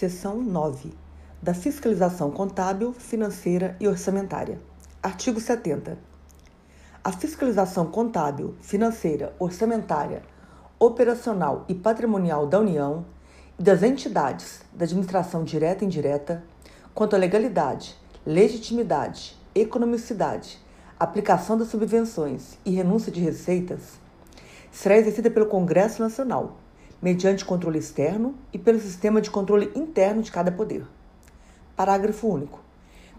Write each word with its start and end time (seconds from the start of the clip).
Seção 0.00 0.40
9. 0.40 0.94
Da 1.42 1.52
fiscalização 1.52 2.30
contábil, 2.30 2.94
financeira 2.94 3.76
e 3.78 3.86
orçamentária. 3.86 4.58
Artigo 5.02 5.38
70. 5.38 5.98
A 7.04 7.12
fiscalização 7.12 7.84
contábil, 7.84 8.54
financeira, 8.62 9.36
orçamentária, 9.38 10.22
operacional 10.78 11.66
e 11.68 11.74
patrimonial 11.74 12.46
da 12.46 12.60
União 12.60 13.04
e 13.58 13.62
das 13.62 13.82
entidades 13.82 14.62
da 14.72 14.86
administração 14.86 15.44
direta 15.44 15.84
e 15.84 15.86
indireta, 15.86 16.42
quanto 16.94 17.14
à 17.14 17.18
legalidade, 17.18 17.94
legitimidade, 18.24 19.36
economicidade, 19.54 20.58
aplicação 20.98 21.58
das 21.58 21.68
subvenções 21.68 22.56
e 22.64 22.70
renúncia 22.70 23.12
de 23.12 23.20
receitas, 23.20 24.00
será 24.72 24.96
exercida 24.96 25.30
pelo 25.30 25.44
Congresso 25.44 26.00
Nacional, 26.00 26.56
mediante 27.00 27.44
controle 27.44 27.78
externo 27.78 28.34
e 28.52 28.58
pelo 28.58 28.80
sistema 28.80 29.20
de 29.20 29.30
controle 29.30 29.70
interno 29.74 30.22
de 30.22 30.30
cada 30.30 30.52
poder. 30.52 30.86
Parágrafo 31.76 32.28
único. 32.28 32.60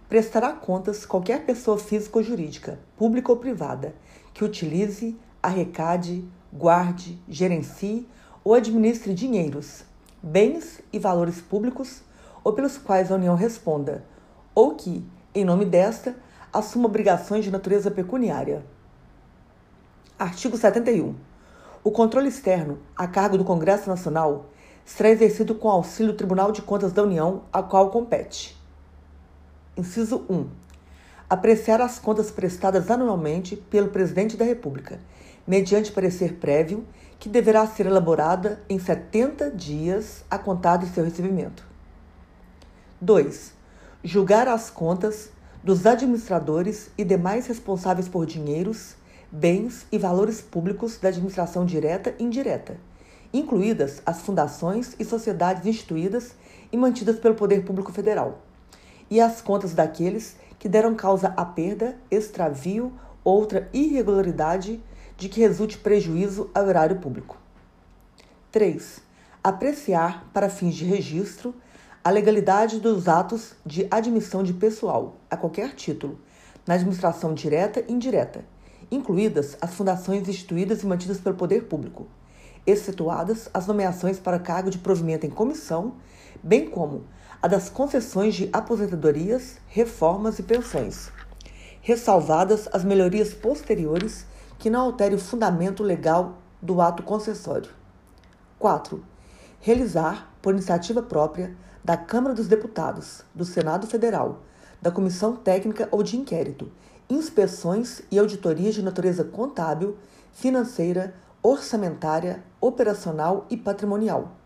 Prestará 0.08 0.52
contas 0.52 1.06
qualquer 1.06 1.46
pessoa 1.46 1.78
física 1.78 2.18
ou 2.18 2.24
jurídica, 2.24 2.80
pública 2.98 3.32
ou 3.32 3.38
privada, 3.38 3.96
que 4.34 4.44
utilize, 4.44 5.18
arrecade, 5.42 6.24
guarde, 6.52 7.18
gerencie 7.28 8.08
ou 8.44 8.54
administre 8.54 9.14
dinheiros, 9.14 9.84
bens 10.22 10.82
e 10.92 11.00
valores 11.00 11.42
públicos 11.42 12.04
ou 12.44 12.54
pelos 12.54 12.78
quais 12.78 13.12
a 13.12 13.16
União 13.16 13.36
responda, 13.36 14.04
ou 14.54 14.76
que, 14.76 15.06
em 15.34 15.46
nome 15.46 15.66
desta, 15.66 16.16
assuma 16.52 16.88
obrigações 16.88 17.46
de 17.46 17.52
natureza 17.52 17.90
pecuniária. 17.90 18.66
Artigo 20.20 20.58
71. 20.58 21.16
O 21.84 21.90
controle 21.90 22.28
externo, 22.28 22.78
a 22.96 23.08
cargo 23.08 23.40
do 23.40 23.44
Congresso 23.44 23.90
Nacional, 23.90 24.52
será 24.86 25.10
exercido 25.10 25.56
com 25.56 25.68
auxílio 25.68 26.12
do 26.12 26.18
Tribunal 26.18 26.52
de 26.52 26.62
Contas 26.62 26.94
da 26.94 27.02
União, 27.02 27.42
a 27.52 27.64
qual 27.64 27.90
compete. 27.90 28.56
Inciso 29.76 30.24
1. 30.30 30.48
Apreciar 31.28 31.82
as 31.82 31.98
contas 31.98 32.30
prestadas 32.30 32.92
anualmente 32.92 33.56
pelo 33.56 33.90
Presidente 33.90 34.38
da 34.38 34.46
República, 34.46 35.00
mediante 35.48 35.92
parecer 35.92 36.36
prévio, 36.36 36.86
que 37.18 37.28
deverá 37.28 37.66
ser 37.66 37.88
elaborada 37.88 38.62
em 38.70 38.78
70 38.78 39.50
dias 39.50 40.24
a 40.30 40.38
contar 40.38 40.78
de 40.78 40.86
seu 40.86 41.04
recebimento. 41.04 41.66
2. 43.00 43.54
Julgar 44.04 44.48
as 44.48 44.70
contas 44.70 45.32
dos 45.64 45.88
administradores 45.88 46.92
e 46.96 47.04
demais 47.04 47.48
responsáveis 47.48 48.08
por 48.08 48.28
dinheiros 48.28 49.01
bens 49.32 49.86
e 49.92 49.98
valores 49.98 50.42
públicos 50.42 50.98
da 50.98 51.08
administração 51.08 51.66
direta 51.66 52.14
e 52.20 52.24
indireta, 52.24 52.76
incluídas 53.34 54.02
as 54.06 54.22
fundações 54.22 54.96
e 55.00 55.06
sociedades 55.06 55.66
instituídas 55.66 56.36
e 56.72 56.78
mantidas 56.78 57.18
pelo 57.18 57.36
Poder 57.36 57.64
Público 57.64 57.92
Federal, 57.94 58.42
e 59.10 59.22
as 59.22 59.42
contas 59.42 59.74
daqueles 59.74 60.36
que 60.60 60.68
deram 60.68 60.96
causa 60.96 61.34
à 61.38 61.46
perda, 61.46 61.98
extravio 62.10 62.92
ou 63.24 63.40
outra 63.40 63.70
irregularidade 63.72 64.82
de 65.18 65.30
que 65.30 65.40
resulte 65.40 65.78
prejuízo 65.78 66.50
ao 66.54 66.70
erário 66.70 66.98
público. 66.98 67.38
3. 68.52 69.00
Apreciar, 69.44 70.30
para 70.34 70.50
fins 70.50 70.76
de 70.76 70.84
registro, 70.84 71.56
a 72.04 72.10
legalidade 72.10 72.80
dos 72.80 73.08
atos 73.08 73.54
de 73.66 73.88
admissão 73.90 74.44
de 74.44 74.54
pessoal, 74.54 75.16
a 75.30 75.38
qualquer 75.38 75.74
título, 75.74 76.20
na 76.68 76.74
administração 76.74 77.34
direta 77.34 77.84
e 77.88 77.94
indireta, 77.94 78.44
incluídas 78.92 79.58
as 79.62 79.74
fundações 79.74 80.28
instituídas 80.28 80.84
e 80.84 80.86
mantidas 80.86 81.20
pelo 81.20 81.38
poder 81.38 81.64
público, 81.64 82.08
excetuadas 82.68 83.50
as 83.54 83.66
nomeações 83.66 84.20
para 84.20 84.38
cargo 84.38 84.70
de 84.70 84.78
provimento 84.78 85.26
em 85.26 85.30
comissão, 85.30 85.96
bem 86.44 86.70
como 86.70 87.06
a 87.42 87.48
das 87.48 87.70
concessões 87.70 88.36
de 88.36 88.50
aposentadorias, 88.54 89.58
reformas 89.68 90.38
e 90.38 90.44
pensões, 90.44 91.10
ressalvadas 91.82 92.68
as 92.72 92.84
melhorias 92.84 93.34
posteriores 93.34 94.26
que 94.60 94.70
não 94.70 94.82
alterem 94.82 95.16
o 95.16 95.22
fundamento 95.22 95.82
legal 95.82 96.38
do 96.62 96.80
ato 96.82 97.02
concessório. 97.02 97.72
4. 98.60 99.04
Realizar, 99.60 100.32
por 100.42 100.54
iniciativa 100.54 101.02
própria, 101.02 101.56
da 101.84 101.98
Câmara 101.98 102.36
dos 102.36 102.48
Deputados, 102.48 103.24
do 103.34 103.44
Senado 103.44 103.88
Federal, 103.88 104.42
da 104.80 104.92
Comissão 104.92 105.36
Técnica 105.36 105.88
ou 105.92 106.04
de 106.04 106.16
Inquérito, 106.16 106.72
inspeções 107.12 108.02
e 108.10 108.18
auditorias 108.18 108.74
de 108.74 108.82
natureza 108.82 109.24
contábil, 109.24 109.98
financeira, 110.32 111.14
orçamentária, 111.44 112.42
operacional 112.62 113.46
e 113.50 113.58
patrimonial, 113.58 114.38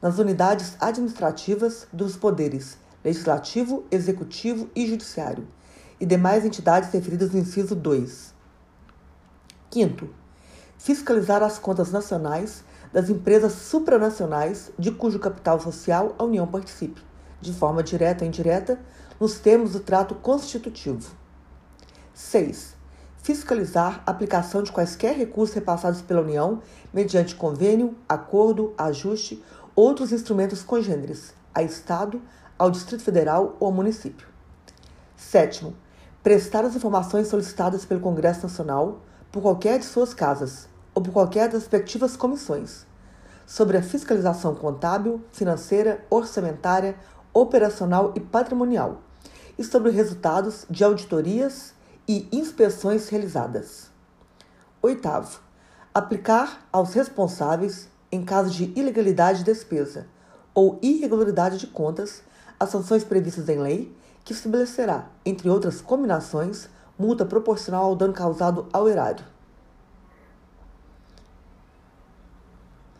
nas 0.00 0.18
unidades 0.18 0.76
administrativas 0.80 1.88
dos 1.92 2.16
poderes 2.16 2.78
legislativo, 3.02 3.84
executivo 3.90 4.70
e 4.74 4.86
judiciário 4.86 5.46
e 6.00 6.06
demais 6.06 6.44
entidades 6.44 6.90
referidas 6.90 7.32
no 7.32 7.38
inciso 7.38 7.74
2. 7.74 8.32
Quinto, 9.68 10.08
fiscalizar 10.78 11.42
as 11.42 11.58
contas 11.58 11.90
nacionais 11.90 12.64
das 12.92 13.10
empresas 13.10 13.52
supranacionais 13.52 14.70
de 14.78 14.92
cujo 14.92 15.18
capital 15.18 15.60
social 15.60 16.14
a 16.16 16.24
União 16.24 16.46
participe, 16.46 17.02
de 17.40 17.52
forma 17.52 17.82
direta 17.82 18.24
ou 18.24 18.28
indireta, 18.28 18.78
nos 19.20 19.38
termos 19.38 19.72
do 19.72 19.80
trato 19.80 20.14
constitutivo. 20.14 21.23
6. 22.14 22.74
Fiscalizar 23.22 24.02
a 24.06 24.10
aplicação 24.12 24.62
de 24.62 24.70
quaisquer 24.70 25.16
recursos 25.16 25.54
repassados 25.54 26.00
pela 26.00 26.20
União 26.20 26.62
mediante 26.92 27.34
convênio, 27.34 27.96
acordo, 28.08 28.72
ajuste, 28.78 29.42
outros 29.74 30.12
instrumentos 30.12 30.62
congêneres, 30.62 31.34
a 31.52 31.62
Estado, 31.62 32.22
ao 32.56 32.70
Distrito 32.70 33.02
Federal 33.02 33.56
ou 33.58 33.66
ao 33.66 33.72
município. 33.72 34.28
7. 35.16 35.74
Prestar 36.22 36.64
as 36.64 36.76
informações 36.76 37.26
solicitadas 37.26 37.84
pelo 37.84 38.00
Congresso 38.00 38.44
Nacional 38.44 39.00
por 39.32 39.42
qualquer 39.42 39.80
de 39.80 39.84
suas 39.84 40.14
casas 40.14 40.68
ou 40.94 41.02
por 41.02 41.12
qualquer 41.12 41.48
das 41.48 41.62
respectivas 41.62 42.16
comissões 42.16 42.86
sobre 43.46 43.76
a 43.76 43.82
fiscalização 43.82 44.54
contábil, 44.54 45.20
financeira, 45.32 46.04
orçamentária, 46.08 46.96
operacional 47.32 48.12
e 48.14 48.20
patrimonial 48.20 49.02
e 49.58 49.64
sobre 49.64 49.90
resultados 49.90 50.64
de 50.70 50.84
auditorias 50.84 51.73
e 52.06 52.28
inspeções 52.30 53.08
realizadas. 53.08 53.90
Oitavo, 54.82 55.40
aplicar 55.92 56.66
aos 56.72 56.92
responsáveis, 56.92 57.88
em 58.12 58.24
caso 58.24 58.50
de 58.50 58.72
ilegalidade 58.78 59.38
de 59.38 59.44
despesa 59.44 60.06
ou 60.54 60.78
irregularidade 60.82 61.58
de 61.58 61.66
contas, 61.66 62.22
as 62.60 62.68
sanções 62.70 63.02
previstas 63.02 63.48
em 63.48 63.58
lei, 63.58 63.96
que 64.24 64.32
estabelecerá, 64.32 65.06
entre 65.24 65.50
outras 65.50 65.80
combinações, 65.80 66.68
multa 66.98 67.24
proporcional 67.24 67.84
ao 67.84 67.96
dano 67.96 68.12
causado 68.12 68.66
ao 68.72 68.88
erário. 68.88 69.24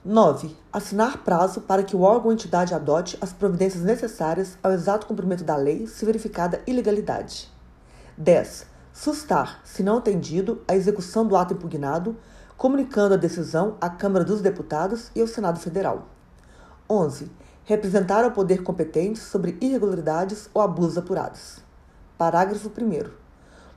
9. 0.04 0.54
Assinar 0.72 1.19
prazo 1.19 1.62
para 1.62 1.82
que 1.82 1.97
o 1.97 2.03
órgão 2.03 2.26
ou 2.26 2.32
entidade 2.32 2.75
adote 2.75 3.16
as 3.20 3.32
providências 3.32 3.82
necessárias 3.82 4.59
ao 4.62 4.72
exato 4.72 5.06
cumprimento 5.06 5.44
da 5.44 5.56
lei 5.56 5.87
se 5.87 6.04
verificada 6.04 6.62
ilegalidade. 6.66 7.50
10 8.19 8.74
sustar, 8.94 9.60
se 9.65 9.82
não 9.82 9.99
atendido, 9.99 10.62
a 10.69 10.77
execução 10.77 11.27
do 11.27 11.37
ato 11.37 11.53
impugnado, 11.53 12.16
comunicando 12.56 13.15
a 13.15 13.19
decisão 13.19 13.77
à 13.81 13.91
Câmara 13.91 14.25
dos 14.25 14.41
Deputados 14.41 15.10
e 15.16 15.21
ao 15.21 15.27
Senado 15.27 15.59
Federal. 15.59 16.06
11. 16.88 17.31
Representar 17.65 18.25
ao 18.25 18.31
poder 18.31 18.62
competente 18.62 19.19
sobre 19.19 19.59
irregularidades 19.60 20.49
ou 20.55 20.62
abusos 20.62 20.97
apurados. 20.97 21.59
Parágrafo 22.16 22.71
1. 22.71 23.10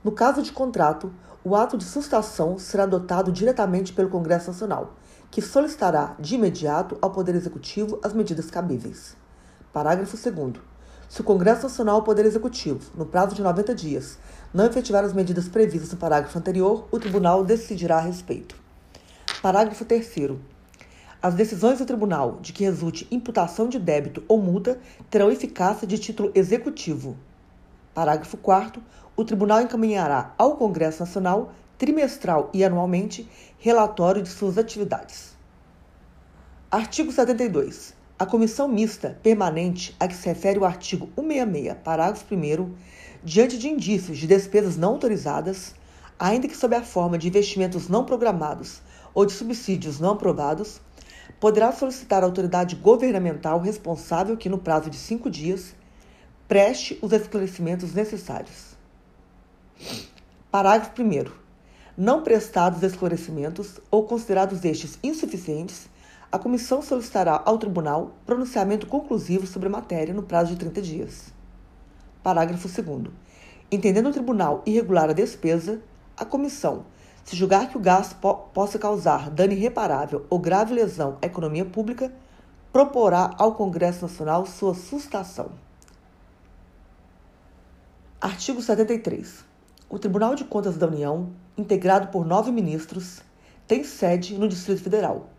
No 0.04 0.12
caso 0.12 0.40
de 0.40 0.52
contrato, 0.52 1.12
o 1.42 1.56
ato 1.56 1.76
de 1.76 1.84
sustação 1.84 2.56
será 2.56 2.84
adotado 2.84 3.32
diretamente 3.32 3.92
pelo 3.92 4.08
Congresso 4.08 4.52
Nacional, 4.52 4.94
que 5.32 5.42
solicitará 5.42 6.14
de 6.20 6.36
imediato 6.36 6.96
ao 7.02 7.10
Poder 7.10 7.34
Executivo 7.34 7.98
as 8.04 8.12
medidas 8.12 8.50
cabíveis. 8.50 9.16
Parágrafo 9.72 10.16
2. 10.16 10.68
Se 11.08 11.22
o 11.22 11.24
Congresso 11.24 11.62
Nacional 11.62 11.96
ou 11.96 12.02
Poder 12.02 12.26
Executivo, 12.26 12.90
no 12.94 13.06
prazo 13.06 13.34
de 13.34 13.42
90 13.42 13.74
dias, 13.74 14.18
não 14.52 14.66
efetivar 14.66 15.04
as 15.04 15.12
medidas 15.12 15.48
previstas 15.48 15.92
no 15.92 15.98
parágrafo 15.98 16.38
anterior, 16.38 16.88
o 16.90 16.98
Tribunal 16.98 17.44
decidirá 17.44 17.98
a 17.98 18.00
respeito. 18.00 18.56
Parágrafo 19.42 19.84
3. 19.84 20.10
As 21.20 21.34
decisões 21.34 21.78
do 21.78 21.84
Tribunal 21.84 22.38
de 22.40 22.52
que 22.52 22.64
resulte 22.64 23.06
imputação 23.10 23.68
de 23.68 23.78
débito 23.78 24.22
ou 24.26 24.40
multa 24.40 24.78
terão 25.10 25.30
eficácia 25.30 25.86
de 25.86 25.98
título 25.98 26.30
executivo. 26.34 27.16
Parágrafo 27.92 28.36
4. 28.36 28.82
O 29.16 29.24
Tribunal 29.24 29.60
encaminhará 29.60 30.32
ao 30.38 30.56
Congresso 30.56 31.00
Nacional, 31.00 31.52
trimestral 31.76 32.50
e 32.54 32.64
anualmente, 32.64 33.28
relatório 33.58 34.22
de 34.22 34.28
suas 34.28 34.56
atividades. 34.56 35.36
Artigo 36.70 37.10
72. 37.10 37.94
A 38.18 38.26
comissão 38.26 38.66
mista 38.66 39.18
permanente 39.22 39.94
a 39.98 40.08
que 40.08 40.14
se 40.14 40.28
refere 40.28 40.58
o 40.58 40.64
artigo 40.64 41.08
166, 41.16 41.76
parágrafo 41.84 42.34
1, 42.34 42.70
diante 43.22 43.58
de 43.58 43.68
indícios 43.68 44.18
de 44.18 44.26
despesas 44.26 44.76
não 44.76 44.90
autorizadas, 44.90 45.74
ainda 46.18 46.48
que 46.48 46.56
sob 46.56 46.74
a 46.74 46.82
forma 46.82 47.18
de 47.18 47.28
investimentos 47.28 47.88
não 47.88 48.04
programados 48.04 48.80
ou 49.14 49.24
de 49.26 49.32
subsídios 49.32 49.98
não 49.98 50.10
aprovados, 50.10 50.80
poderá 51.40 51.72
solicitar 51.72 52.22
à 52.22 52.26
autoridade 52.26 52.76
governamental 52.76 53.60
responsável 53.60 54.36
que, 54.36 54.48
no 54.48 54.58
prazo 54.58 54.90
de 54.90 54.96
cinco 54.96 55.30
dias, 55.30 55.74
preste 56.46 56.98
os 57.02 57.12
esclarecimentos 57.12 57.92
necessários. 57.92 58.76
Parágrafo 60.50 60.92
1. 61.00 61.30
Não 61.96 62.22
prestados 62.22 62.82
esclarecimentos 62.82 63.80
ou 63.90 64.04
considerados 64.04 64.64
estes 64.64 64.98
insuficientes, 65.02 65.88
a 66.30 66.38
comissão 66.38 66.82
solicitará 66.82 67.42
ao 67.44 67.58
tribunal 67.58 68.14
pronunciamento 68.26 68.86
conclusivo 68.86 69.46
sobre 69.46 69.68
a 69.68 69.72
matéria 69.72 70.14
no 70.14 70.22
prazo 70.22 70.52
de 70.52 70.56
30 70.58 70.82
dias. 70.82 71.37
Parágrafo 72.28 72.68
2. 72.68 73.10
Entendendo 73.72 74.10
o 74.10 74.12
tribunal 74.12 74.62
irregular 74.66 75.08
a 75.08 75.14
despesa, 75.14 75.80
a 76.14 76.26
comissão, 76.26 76.84
se 77.24 77.34
julgar 77.34 77.70
que 77.70 77.78
o 77.78 77.80
gasto 77.80 78.16
po 78.16 78.34
possa 78.52 78.78
causar 78.78 79.30
dano 79.30 79.54
irreparável 79.54 80.26
ou 80.28 80.38
grave 80.38 80.74
lesão 80.74 81.16
à 81.22 81.26
economia 81.26 81.64
pública, 81.64 82.12
proporá 82.70 83.30
ao 83.38 83.54
Congresso 83.54 84.02
Nacional 84.02 84.44
sua 84.44 84.74
sustação. 84.74 85.52
Artigo 88.20 88.60
73. 88.60 89.42
O 89.88 89.98
Tribunal 89.98 90.34
de 90.34 90.44
Contas 90.44 90.76
da 90.76 90.86
União, 90.86 91.30
integrado 91.56 92.08
por 92.08 92.26
nove 92.26 92.52
ministros, 92.52 93.22
tem 93.66 93.82
sede 93.84 94.36
no 94.36 94.48
Distrito 94.48 94.82
Federal, 94.82 95.30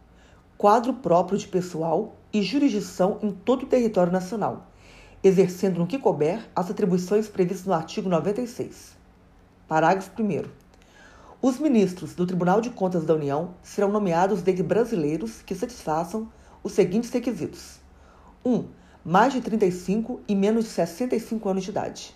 quadro 0.58 0.96
próprio 0.96 1.38
de 1.38 1.48
pessoal 1.48 2.16
e 2.34 2.42
jurisdição 2.42 3.20
em 3.22 3.30
todo 3.32 3.64
o 3.64 3.68
território 3.68 4.12
nacional, 4.12 4.69
exercendo 5.24 5.80
no 5.80 5.88
que 5.88 6.00
couber 6.00 6.50
as 6.56 6.69
atribuições 6.71 7.27
previstas 7.27 7.66
no 7.66 7.74
artigo 7.74 8.07
96. 8.07 8.98
Parágrafo 9.68 10.12
1. 10.18 10.44
Os 11.42 11.60
ministros 11.60 12.16
do 12.16 12.25
Tribunal 12.25 12.62
de 12.62 12.69
Contas 12.69 13.06
da 13.06 13.13
União 13.13 13.54
serão 13.62 13.92
nomeados 13.92 14.42
dentre 14.42 14.63
brasileiros 14.63 15.42
que 15.42 15.56
satisfaçam 15.56 16.30
os 16.63 16.71
seguintes 16.71 17.10
requisitos: 17.10 17.80
1. 18.45 18.66
mais 19.04 19.33
de 19.33 19.42
35 19.42 20.21
e 20.27 20.36
menos 20.36 20.66
de 20.66 20.71
65 20.71 21.50
anos 21.50 21.63
de 21.63 21.69
idade. 21.69 22.16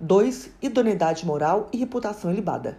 2. 0.00 0.50
Idoneidade 0.60 1.24
moral 1.24 1.68
e 1.72 1.78
reputação 1.78 2.30
ilibada. 2.30 2.78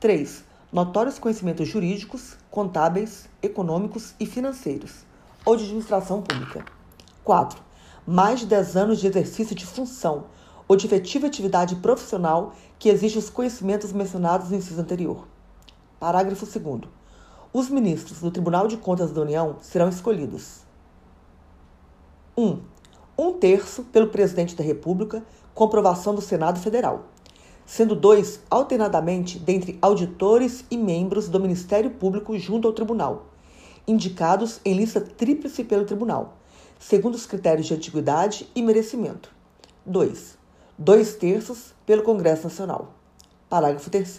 3. 0.00 0.44
Notórios 0.72 1.18
conhecimentos 1.18 1.66
jurídicos, 1.66 2.36
contábeis, 2.50 3.28
econômicos 3.42 4.14
e 4.20 4.26
financeiros, 4.26 5.04
ou 5.44 5.56
de 5.56 5.64
administração 5.64 6.22
pública. 6.22 6.64
4. 7.24 7.67
Mais 8.10 8.40
de 8.40 8.46
10 8.46 8.74
anos 8.74 9.00
de 9.00 9.06
exercício 9.06 9.54
de 9.54 9.66
função 9.66 10.28
ou 10.66 10.76
de 10.76 10.86
efetiva 10.86 11.26
atividade 11.26 11.76
profissional 11.76 12.54
que 12.78 12.88
exige 12.88 13.18
os 13.18 13.28
conhecimentos 13.28 13.92
mencionados 13.92 14.48
no 14.48 14.56
inciso 14.56 14.80
anterior. 14.80 15.28
Parágrafo 16.00 16.46
2. 16.46 16.90
Os 17.52 17.68
ministros 17.68 18.20
do 18.20 18.30
Tribunal 18.30 18.66
de 18.66 18.78
Contas 18.78 19.12
da 19.12 19.20
União 19.20 19.56
serão 19.60 19.90
escolhidos: 19.90 20.60
1. 22.34 22.60
Um 23.18 23.34
terço 23.34 23.82
pelo 23.84 24.08
Presidente 24.08 24.56
da 24.56 24.64
República 24.64 25.22
com 25.54 25.64
aprovação 25.64 26.14
do 26.14 26.22
Senado 26.22 26.58
Federal, 26.60 27.08
sendo 27.66 27.94
dois 27.94 28.40
alternadamente 28.48 29.38
dentre 29.38 29.78
auditores 29.82 30.64
e 30.70 30.78
membros 30.78 31.28
do 31.28 31.38
Ministério 31.38 31.90
Público 31.90 32.38
junto 32.38 32.66
ao 32.66 32.72
Tribunal, 32.72 33.26
indicados 33.86 34.62
em 34.64 34.72
lista 34.72 34.98
tríplice 34.98 35.62
pelo 35.62 35.84
Tribunal, 35.84 36.37
segundo 36.78 37.14
os 37.14 37.26
critérios 37.26 37.66
de 37.66 37.74
antiguidade 37.74 38.48
e 38.54 38.62
merecimento. 38.62 39.32
2. 39.84 40.38
Dois 40.76 41.14
terços 41.14 41.74
pelo 41.84 42.02
Congresso 42.02 42.44
Nacional. 42.44 42.94
Parágrafo 43.48 43.90
3. 43.90 44.16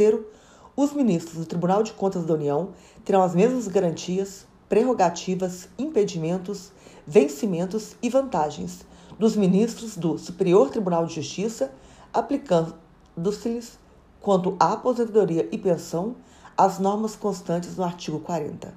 Os 0.76 0.94
ministros 0.94 1.38
do 1.38 1.46
Tribunal 1.46 1.84
de 1.84 1.94
Contas 1.94 2.26
da 2.26 2.34
União 2.34 2.70
terão 3.06 3.22
as 3.22 3.36
mesmas 3.36 3.68
garantias, 3.68 4.46
prerrogativas, 4.68 5.70
impedimentos, 5.78 6.72
vencimentos 7.06 7.96
e 8.02 8.10
vantagens 8.10 8.86
dos 9.18 9.36
ministros 9.36 9.98
do 9.98 10.18
Superior 10.18 10.70
Tribunal 10.70 11.06
de 11.06 11.16
Justiça, 11.16 11.74
aplicando-se-lhes, 12.14 13.78
quanto 14.22 14.56
à 14.60 14.74
aposentadoria 14.74 15.48
e 15.52 15.58
pensão, 15.58 16.16
as 16.58 16.80
normas 16.80 17.16
constantes 17.16 17.76
no 17.76 17.84
artigo 17.84 18.20
40. 18.20 18.74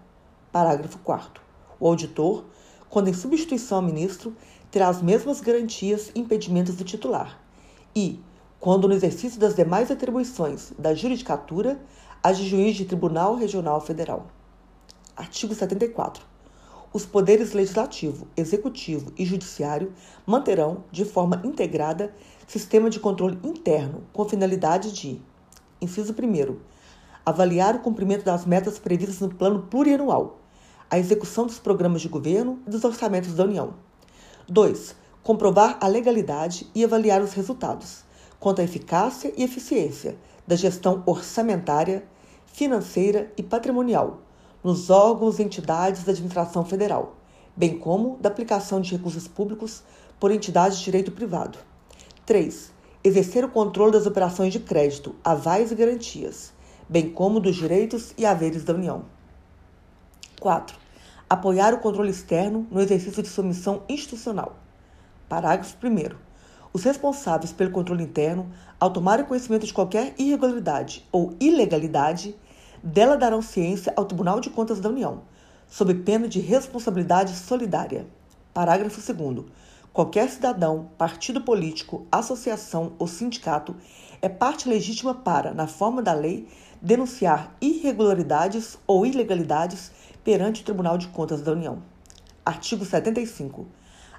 Parágrafo 0.51 0.99
4. 0.99 1.43
O 1.79 1.87
auditor, 1.89 2.45
quando 2.93 3.09
em 3.09 3.15
substituição 3.15 3.79
ao 3.79 3.83
ministro, 3.83 4.37
terá 4.71 4.87
as 4.87 5.01
mesmas 5.01 5.41
garantias 5.41 6.13
e 6.15 6.21
impedimentos 6.21 6.77
do 6.77 6.85
titular. 6.85 7.41
E, 7.97 8.21
quando 8.61 8.87
no 8.87 8.93
exercício 8.93 9.41
das 9.41 9.55
demais 9.55 9.91
atribuições 9.91 10.75
da 10.79 10.95
judicatura, 10.95 11.81
as 12.23 12.37
de 12.37 12.47
juiz 12.47 12.77
de 12.77 12.85
Tribunal 12.85 13.35
Regional 13.35 13.81
Federal. 13.81 14.27
Artigo 15.17 15.55
74 15.55 16.31
os 16.93 17.07
poderes 17.07 17.55
legislativo, 17.55 18.27
executivo 18.37 19.15
e 19.17 19.25
judiciário 19.25 19.95
manterão, 20.27 20.85
de 20.93 21.07
forma 21.07 21.41
integrada, 21.43 22.15
sistema 22.47 22.91
de 22.91 23.01
controle 23.01 23.39
interno 23.43 24.03
com 24.13 24.29
finalidade 24.29 24.93
de: 24.93 25.19
inciso 25.81 26.13
1. 26.13 26.57
Avaliar 27.25 27.77
o 27.77 27.79
cumprimento 27.79 28.27
das 28.27 28.45
metas 28.45 28.79
previstas 28.79 29.21
no 29.21 29.35
plano 29.35 29.63
plurianual, 29.71 30.42
a 30.93 30.99
execução 30.99 31.47
dos 31.47 31.59
programas 31.59 32.03
de 32.03 32.09
governo 32.11 32.59
e 32.67 32.71
dos 32.71 32.85
orçamentos 32.85 33.33
da 33.33 33.45
União. 33.45 33.73
2. 34.47 34.95
Comprovar 35.23 35.79
a 35.81 35.89
legalidade 35.89 36.71
e 36.75 36.85
avaliar 36.85 37.23
os 37.23 37.33
resultados, 37.33 38.05
quanto 38.39 38.61
à 38.61 38.65
eficácia 38.65 39.33
e 39.35 39.43
eficiência 39.43 40.19
da 40.47 40.55
gestão 40.55 41.03
orçamentária, 41.07 42.05
financeira 42.45 43.33
e 43.39 43.43
patrimonial 43.43 44.21
nos 44.63 44.91
órgãos 44.91 45.39
e 45.39 45.43
entidades 45.43 46.05
da 46.05 46.13
administração 46.13 46.63
federal, 46.63 47.17
bem 47.57 47.79
como 47.79 48.19
da 48.21 48.29
aplicação 48.29 48.79
de 48.79 48.95
recursos 48.95 49.27
públicos 49.27 49.83
por 50.21 50.31
entidades 50.31 50.77
de 50.77 50.85
direito 50.85 51.11
privado. 51.11 51.57
3. 52.27 52.71
Exercer 53.03 53.47
o 53.47 53.49
controle 53.49 53.93
das 53.93 54.05
operações 54.05 54.53
de 54.53 54.61
crédito, 54.61 55.15
avais 55.25 55.73
e 55.73 55.75
garantias, 55.75 56.53
bem 56.87 57.09
como 57.09 57.41
dos 57.41 57.57
direitos 57.57 58.13
e 58.19 58.27
haveres 58.27 58.63
da 58.63 58.75
União. 58.75 59.07
4. 60.39 60.82
Apoiar 61.33 61.73
o 61.73 61.79
controle 61.79 62.11
externo 62.11 62.67
no 62.71 62.79
exercício 62.79 63.23
de 63.23 63.29
sua 63.31 63.43
missão 63.43 63.85
institucional. 63.89 64.55
Parágrafo 65.31 65.75
1. 65.83 66.15
Os 66.75 66.85
responsáveis 66.85 67.51
pelo 67.55 67.71
controle 67.71 68.05
interno, 68.05 68.51
ao 68.79 68.91
tomarem 68.91 69.25
conhecimento 69.25 69.65
de 69.65 69.73
qualquer 69.73 70.13
irregularidade 70.19 71.09
ou 71.11 71.35
ilegalidade, 71.41 72.37
dela 72.83 73.17
darão 73.17 73.41
ciência 73.41 73.95
ao 73.97 74.05
Tribunal 74.05 74.41
de 74.41 74.51
Contas 74.51 74.79
da 74.79 74.91
União, 74.91 75.23
sob 75.71 75.95
pena 75.95 76.29
de 76.29 76.39
responsabilidade 76.39 77.35
solidária. 77.35 78.05
Parágrafo 78.53 79.01
2. 79.01 79.47
Qualquer 79.91 80.29
cidadão, 80.29 80.91
partido 80.99 81.41
político, 81.41 82.07
associação 82.13 82.93
ou 82.99 83.07
sindicato 83.07 83.75
é 84.21 84.29
parte 84.29 84.69
legítima 84.69 85.15
para, 85.15 85.55
na 85.55 85.67
forma 85.67 86.03
da 86.03 86.13
lei, 86.13 86.47
denunciar 86.83 87.55
irregularidades 87.59 88.77
ou 88.87 89.07
ilegalidades 89.07 89.93
perante 90.25 90.63
o 90.63 90.65
Tribunal 90.65 90.97
de 90.97 91.09
Contas 91.09 91.43
da 91.43 91.53
União. 91.53 91.83
Artigo 92.45 92.85
75. 92.85 93.67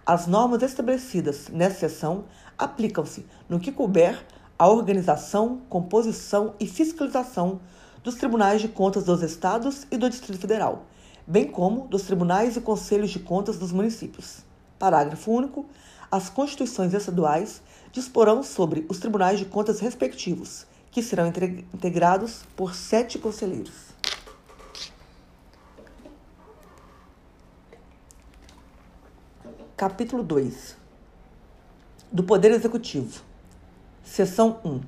As 0.06 0.28
normas 0.28 0.62
estabelecidas 0.62 1.48
nessa 1.50 1.88
seção 1.88 2.26
aplicam-se, 2.58 3.26
no 3.48 3.60
que 3.60 3.72
couber, 3.72 4.22
à 4.60 4.68
organização, 4.68 5.62
composição 5.70 6.56
e 6.60 6.68
fiscalização 6.68 7.62
dos 8.04 8.16
Tribunais 8.16 8.62
de 8.62 8.68
Contas 8.68 9.06
dos 9.06 9.22
Estados 9.24 9.88
e 9.90 9.98
do 9.98 10.10
Distrito 10.10 10.40
Federal, 10.40 10.86
bem 11.26 11.48
como 11.48 11.88
dos 11.88 12.04
Tribunais 12.04 12.58
e 12.58 12.62
Conselhos 12.62 13.12
de 13.12 13.20
Contas 13.20 13.58
dos 13.58 13.72
municípios. 13.72 14.44
Parágrafo 14.78 15.32
único. 15.32 15.66
As 16.12 16.30
constituições 16.30 16.94
estaduais 16.94 17.62
disporão 17.92 18.44
sobre 18.44 18.86
os 18.90 19.00
tribunais 19.00 19.40
de 19.40 19.46
contas 19.46 19.80
respectivos, 19.80 20.68
que 20.92 21.02
serão 21.02 21.28
integrados 21.74 22.44
por 22.56 22.76
sete 22.76 23.18
conselheiros. 23.18 23.93
Capítulo 29.84 30.24
2 30.24 30.78
do 32.10 32.24
Poder 32.24 32.52
Executivo. 32.52 33.22
Seção 34.02 34.62
1 34.64 34.80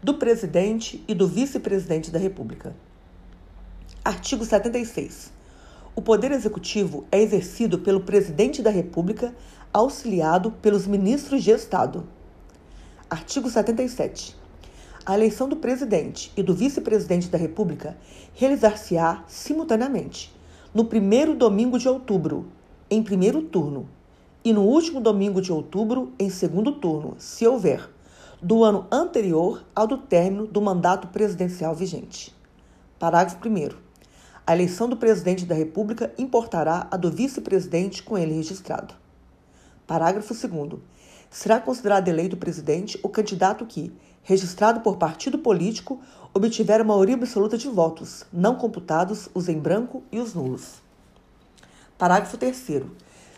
do 0.00 0.14
presidente 0.14 1.02
e 1.08 1.16
do 1.16 1.26
vice-presidente 1.26 2.12
da 2.12 2.18
República. 2.20 2.72
Artigo 4.04 4.44
76. 4.44 5.32
O 5.96 6.00
poder 6.00 6.30
executivo 6.30 7.04
é 7.10 7.20
exercido 7.20 7.80
pelo 7.80 8.02
presidente 8.02 8.62
da 8.62 8.70
República, 8.70 9.34
auxiliado 9.72 10.52
pelos 10.62 10.86
ministros 10.86 11.42
de 11.42 11.50
Estado. 11.50 12.06
Artigo 13.10 13.50
77. 13.50 14.36
A 15.04 15.16
eleição 15.16 15.48
do 15.48 15.56
presidente 15.56 16.32
e 16.36 16.42
do 16.44 16.54
vice-presidente 16.54 17.26
da 17.26 17.36
República 17.36 17.98
realizar-se-á 18.32 19.24
simultaneamente, 19.26 20.32
no 20.72 20.84
primeiro 20.84 21.34
domingo 21.34 21.80
de 21.80 21.88
outubro, 21.88 22.46
em 22.88 23.02
primeiro 23.02 23.42
turno, 23.42 23.88
e 24.44 24.52
no 24.52 24.62
último 24.62 25.00
domingo 25.00 25.40
de 25.40 25.52
outubro, 25.52 26.12
em 26.18 26.30
segundo 26.30 26.72
turno, 26.72 27.14
se 27.18 27.46
houver 27.46 27.90
do 28.42 28.64
ano 28.64 28.86
anterior 28.90 29.62
ao 29.74 29.86
do 29.86 29.98
término 29.98 30.46
do 30.46 30.62
mandato 30.62 31.08
presidencial 31.08 31.74
vigente. 31.74 32.34
Parágrafo 32.98 33.36
1. 33.46 33.76
a 34.46 34.54
eleição 34.54 34.88
do 34.88 34.96
presidente 34.96 35.44
da 35.44 35.54
República 35.54 36.12
importará 36.16 36.88
a 36.90 36.96
do 36.96 37.10
vice-presidente 37.10 38.02
com 38.02 38.16
ele 38.16 38.34
registrado. 38.34 38.94
Parágrafo 39.86 40.32
2. 40.32 40.80
Será 41.28 41.60
considerado 41.60 42.08
eleito 42.08 42.36
presidente 42.36 42.98
o 43.02 43.08
candidato 43.08 43.66
que, 43.66 43.92
registrado 44.22 44.80
por 44.80 44.96
partido 44.96 45.38
político, 45.38 46.00
obtiver 46.32 46.82
maioria 46.82 47.16
absoluta 47.16 47.58
de 47.58 47.68
votos, 47.68 48.24
não 48.32 48.54
computados 48.54 49.28
os 49.34 49.48
em 49.48 49.58
branco 49.58 50.02
e 50.10 50.18
os 50.18 50.34
nulos. 50.34 50.80
Parágrafo 51.98 52.38
3. 52.38 52.82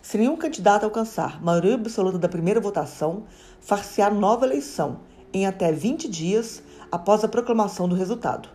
Se 0.03 0.19
nenhum 0.19 0.37
candidato 0.37 0.83
alcançar 0.83 1.43
maioria 1.43 1.73
absoluta 1.73 2.19
da 2.19 2.29
primeira 2.29 2.61
votação, 2.61 3.23
far-se-á 3.59 4.11
nova 4.11 4.45
eleição, 4.45 4.99
em 5.33 5.47
até 5.47 5.71
20 5.71 6.07
dias 6.07 6.61
após 6.91 7.23
a 7.23 7.27
proclamação 7.27 7.89
do 7.89 7.95
resultado 7.95 8.49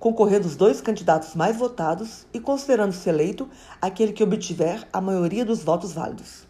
concorrendo 0.00 0.48
os 0.48 0.56
dois 0.56 0.80
candidatos 0.80 1.34
mais 1.34 1.56
votados 1.56 2.26
e 2.32 2.40
considerando-se 2.40 3.06
eleito 3.08 3.48
aquele 3.80 4.14
que 4.14 4.24
obtiver 4.24 4.88
a 4.90 5.00
maioria 5.00 5.44
dos 5.44 5.62
votos 5.62 5.92
válidos. 5.92 6.48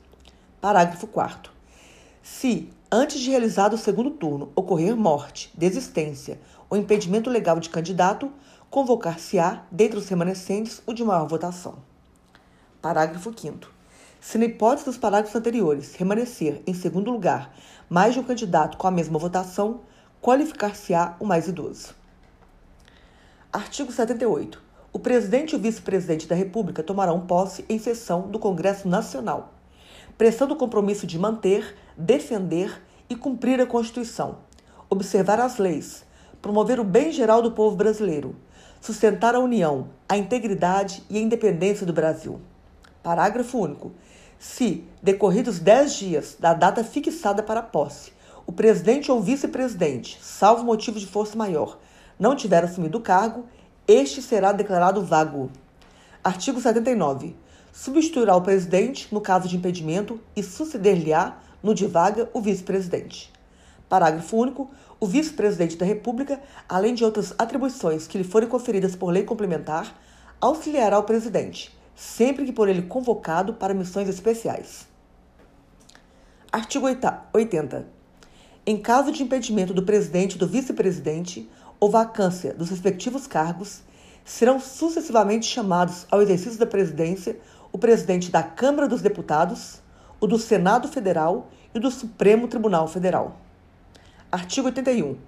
Parágrafo 0.61 1.09
4. 1.09 1.53
Se, 2.23 2.71
antes 2.91 3.19
de 3.19 3.29
realizado 3.29 3.75
o 3.75 3.79
segundo 3.79 4.13
turno, 4.13 4.53
ocorrer 4.55 4.97
morte, 4.97 5.51
desistência 5.59 6.41
ou 6.71 6.79
impedimento 6.79 7.29
legal 7.29 7.59
de 7.59 7.69
candidato, 7.69 8.31
convocar-se-á, 8.71 9.65
dentre 9.71 9.99
os 9.99 10.09
remanescentes, 10.09 10.81
o 10.87 10.93
de 10.93 11.03
maior 11.03 11.27
votação. 11.27 11.75
Parágrafo 12.81 13.35
5. 13.37 13.80
Se, 14.21 14.37
na 14.37 14.45
hipótese 14.45 14.85
dos 14.85 14.99
parágrafos 14.99 15.35
anteriores, 15.35 15.95
remanescer 15.95 16.61
em 16.67 16.75
segundo 16.75 17.11
lugar 17.11 17.55
mais 17.89 18.13
de 18.13 18.21
um 18.21 18.23
candidato 18.23 18.77
com 18.77 18.87
a 18.87 18.91
mesma 18.91 19.19
votação, 19.19 19.81
qualificar-se-á 20.21 21.17
o 21.19 21.25
mais 21.25 21.49
idoso. 21.49 21.95
Artigo 23.51 23.91
78. 23.91 24.63
O 24.93 24.99
presidente 24.99 25.53
e 25.53 25.57
o 25.57 25.59
vice-presidente 25.59 26.29
da 26.29 26.35
República 26.35 26.83
tomarão 26.83 27.21
posse 27.27 27.65
em 27.69 27.79
sessão 27.79 28.29
do 28.29 28.39
Congresso 28.39 28.87
Nacional, 28.87 29.55
prestando 30.19 30.53
o 30.53 30.57
compromisso 30.57 31.07
de 31.07 31.19
manter, 31.19 31.75
defender 31.97 32.83
e 33.09 33.17
cumprir 33.17 33.59
a 33.59 33.67
Constituição, 33.67 34.39
observar 34.91 35.41
as 35.41 35.57
leis, 35.57 36.05
promover 36.43 36.79
o 36.79 36.85
bem 36.85 37.11
geral 37.11 37.41
do 37.41 37.53
povo 37.53 37.75
brasileiro, 37.75 38.37
sustentar 38.81 39.35
a 39.35 39.41
união, 39.41 39.89
a 40.07 40.17
integridade 40.17 41.03
e 41.09 41.17
a 41.17 41.21
independência 41.21 41.87
do 41.87 41.93
Brasil. 41.93 42.39
Parágrafo 43.03 43.59
único. 43.59 43.93
Se, 44.43 44.83
decorridos 45.03 45.59
dez 45.59 45.93
dias 45.93 46.35
da 46.41 46.55
data 46.55 46.83
fixada 46.83 47.43
para 47.43 47.61
a 47.61 47.63
posse, 47.63 48.11
o 48.47 48.53
presidente 48.53 49.13
ou 49.13 49.21
vice-presidente, 49.21 50.19
salvo 50.23 50.65
motivo 50.65 50.99
de 50.99 51.07
força 51.07 51.37
maior, 51.37 51.79
não 52.19 52.35
tiver 52.35 52.65
assumido 52.65 52.97
o 52.97 53.03
cargo, 53.03 53.45
este 53.87 54.23
será 54.23 54.51
declarado 54.53 55.05
vago. 55.05 55.51
Artigo 56.25 56.59
79. 56.59 57.37
Substituirá 57.71 58.35
o 58.35 58.41
presidente 58.41 59.13
no 59.13 59.21
caso 59.21 59.47
de 59.47 59.59
impedimento 59.59 60.19
e 60.35 60.43
suceder-lhe-á, 60.43 61.37
no 61.63 61.75
de 61.75 61.87
vaga, 61.87 62.31
o 62.33 62.41
vice-presidente. 62.41 63.31
Parágrafo 63.91 64.39
único. 64.39 64.71
O 64.99 65.07
vice-presidente 65.07 65.77
da 65.77 65.85
República, 65.85 66.41
além 66.67 66.95
de 66.95 67.05
outras 67.05 67.35
atribuições 67.37 68.07
que 68.07 68.17
lhe 68.17 68.25
forem 68.25 68.49
conferidas 68.49 68.97
por 68.97 69.11
lei 69.11 69.23
complementar, 69.23 69.95
auxiliará 70.41 70.99
o 70.99 71.03
presidente, 71.03 71.79
sempre 72.01 72.47
que 72.47 72.53
por 72.53 72.67
ele 72.67 72.81
convocado 72.81 73.53
para 73.53 73.75
missões 73.75 74.09
especiais. 74.09 74.89
Artigo 76.51 76.87
80. 76.87 77.87
Em 78.65 78.79
caso 78.79 79.13
de 79.13 79.23
impedimento 79.23 79.75
do 79.75 79.83
presidente 79.83 80.35
e 80.35 80.39
do 80.39 80.47
vice-presidente, 80.47 81.47
ou 81.79 81.91
vacância 81.91 82.55
dos 82.55 82.71
respectivos 82.71 83.27
cargos, 83.27 83.83
serão 84.25 84.59
sucessivamente 84.59 85.45
chamados 85.45 86.07
ao 86.11 86.23
exercício 86.23 86.59
da 86.59 86.65
presidência 86.65 87.39
o 87.71 87.77
presidente 87.77 88.31
da 88.31 88.43
Câmara 88.43 88.89
dos 88.89 89.03
Deputados, 89.03 89.83
o 90.19 90.27
do 90.27 90.39
Senado 90.39 90.89
Federal 90.89 91.51
e 91.75 91.79
o 91.79 91.83
do 91.83 91.91
Supremo 91.91 92.49
Tribunal 92.49 92.89
Federal. 92.89 93.39
Artigo 94.33 94.69
81. 94.69 95.19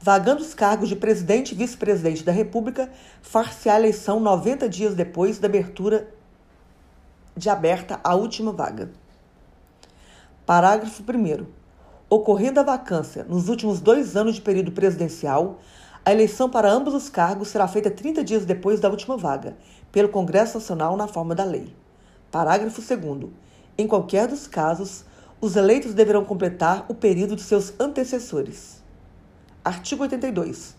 Vagando 0.00 0.40
os 0.40 0.54
cargos 0.54 0.88
de 0.88 0.96
presidente 0.96 1.52
e 1.52 1.58
vice-presidente 1.58 2.24
da 2.24 2.32
República, 2.32 2.90
far-se 3.20 3.68
a 3.68 3.78
eleição 3.78 4.18
90 4.18 4.66
dias 4.66 4.94
depois 4.94 5.38
da 5.38 5.46
abertura 5.46 6.08
de 7.36 7.48
aberta 7.48 8.00
a 8.04 8.14
última 8.14 8.52
vaga. 8.52 8.90
Parágrafo 10.44 11.02
1. 11.02 11.46
Ocorrendo 12.10 12.60
a 12.60 12.62
vacância 12.62 13.24
nos 13.24 13.48
últimos 13.48 13.80
dois 13.80 14.16
anos 14.16 14.34
de 14.34 14.42
período 14.42 14.72
presidencial, 14.72 15.60
a 16.04 16.12
eleição 16.12 16.50
para 16.50 16.70
ambos 16.70 16.94
os 16.94 17.08
cargos 17.08 17.48
será 17.48 17.66
feita 17.66 17.90
30 17.90 18.24
dias 18.24 18.44
depois 18.44 18.80
da 18.80 18.90
última 18.90 19.16
vaga, 19.16 19.56
pelo 19.90 20.08
Congresso 20.08 20.58
Nacional 20.58 20.96
na 20.96 21.06
forma 21.06 21.34
da 21.34 21.44
lei. 21.44 21.74
Parágrafo 22.30 22.82
2. 22.82 23.30
Em 23.78 23.86
qualquer 23.86 24.26
dos 24.26 24.46
casos, 24.46 25.04
os 25.40 25.56
eleitos 25.56 25.94
deverão 25.94 26.24
completar 26.24 26.84
o 26.88 26.94
período 26.94 27.34
de 27.34 27.42
seus 27.42 27.72
antecessores. 27.80 28.82
Artigo 29.64 30.02
82. 30.02 30.76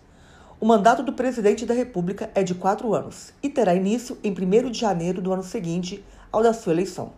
O 0.60 0.66
mandato 0.66 1.02
do 1.02 1.14
presidente 1.14 1.66
da 1.66 1.74
República 1.74 2.30
é 2.36 2.44
de 2.44 2.54
quatro 2.54 2.94
anos 2.94 3.34
e 3.42 3.50
terá 3.50 3.74
início 3.74 4.18
em 4.24 4.32
1 4.32 4.72
de 4.72 4.80
janeiro 4.80 5.22
do 5.22 5.34
ano 5.34 5.44
seguinte 5.44 6.04
ao 6.34 6.42
da 6.42 6.52
sua 6.52 6.74
eleição. 6.74 7.14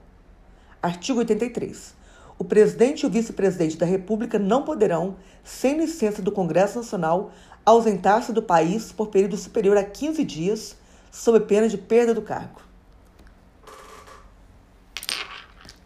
Artigo 0.83 1.19
83. 1.19 1.95
O 2.37 2.43
presidente 2.43 3.03
e 3.03 3.05
o 3.07 3.09
vice-presidente 3.09 3.77
da 3.77 3.85
República 3.85 4.37
não 4.37 4.63
poderão, 4.63 5.15
sem 5.41 5.79
licença 5.79 6.21
do 6.21 6.33
Congresso 6.33 6.77
Nacional, 6.77 7.31
ausentar-se 7.65 8.33
do 8.33 8.43
país 8.43 8.91
por 8.91 9.07
período 9.07 9.37
superior 9.37 9.77
a 9.77 9.83
15 9.83 10.23
dias, 10.25 10.75
sob 11.09 11.39
pena 11.39 11.69
de 11.69 11.77
perda 11.77 12.13
do 12.13 12.21
cargo. 12.21 12.61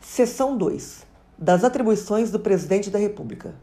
Seção 0.02 0.58
2. 0.58 1.06
Das 1.38 1.64
atribuições 1.64 2.32
do 2.32 2.40
Presidente 2.40 2.90
da 2.90 2.98
República. 2.98 3.54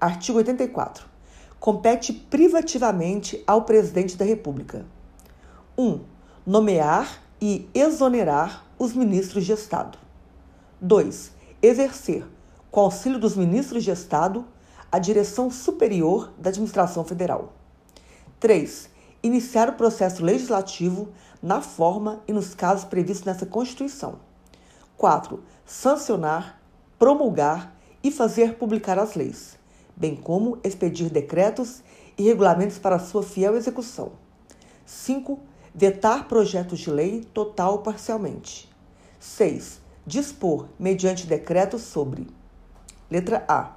Artigo 0.00 0.38
84. 0.38 1.06
Compete 1.60 2.12
privativamente 2.12 3.44
ao 3.46 3.62
Presidente 3.62 4.16
da 4.16 4.24
República: 4.24 4.84
1. 5.78 5.86
Um, 5.86 6.00
nomear 6.44 7.22
e 7.40 7.68
exonerar 7.72 8.64
os 8.82 8.94
ministros 8.94 9.46
de 9.46 9.52
Estado. 9.52 9.96
2. 10.80 11.30
Exercer, 11.62 12.26
com 12.68 12.80
auxílio 12.80 13.16
dos 13.16 13.36
ministros 13.36 13.84
de 13.84 13.92
Estado, 13.92 14.44
a 14.90 14.98
direção 14.98 15.52
superior 15.52 16.32
da 16.36 16.50
administração 16.50 17.04
federal. 17.04 17.52
3. 18.40 18.90
Iniciar 19.22 19.68
o 19.68 19.74
processo 19.74 20.24
legislativo 20.24 21.10
na 21.40 21.60
forma 21.60 22.24
e 22.26 22.32
nos 22.32 22.56
casos 22.56 22.84
previstos 22.84 23.24
nessa 23.24 23.46
Constituição. 23.46 24.18
4. 24.96 25.40
Sancionar, 25.64 26.60
promulgar 26.98 27.76
e 28.02 28.10
fazer 28.10 28.56
publicar 28.56 28.98
as 28.98 29.14
leis, 29.14 29.56
bem 29.94 30.16
como 30.16 30.58
expedir 30.64 31.08
decretos 31.08 31.84
e 32.18 32.24
regulamentos 32.24 32.80
para 32.80 32.98
sua 32.98 33.22
fiel 33.22 33.54
execução. 33.54 34.10
5. 34.84 35.38
Vetar 35.72 36.26
projetos 36.26 36.80
de 36.80 36.90
lei 36.90 37.22
total 37.32 37.74
ou 37.74 37.78
parcialmente. 37.78 38.71
6. 39.22 39.80
Dispor, 40.04 40.66
mediante 40.76 41.28
decreto, 41.28 41.78
sobre: 41.78 42.26
letra 43.08 43.44
A 43.48 43.76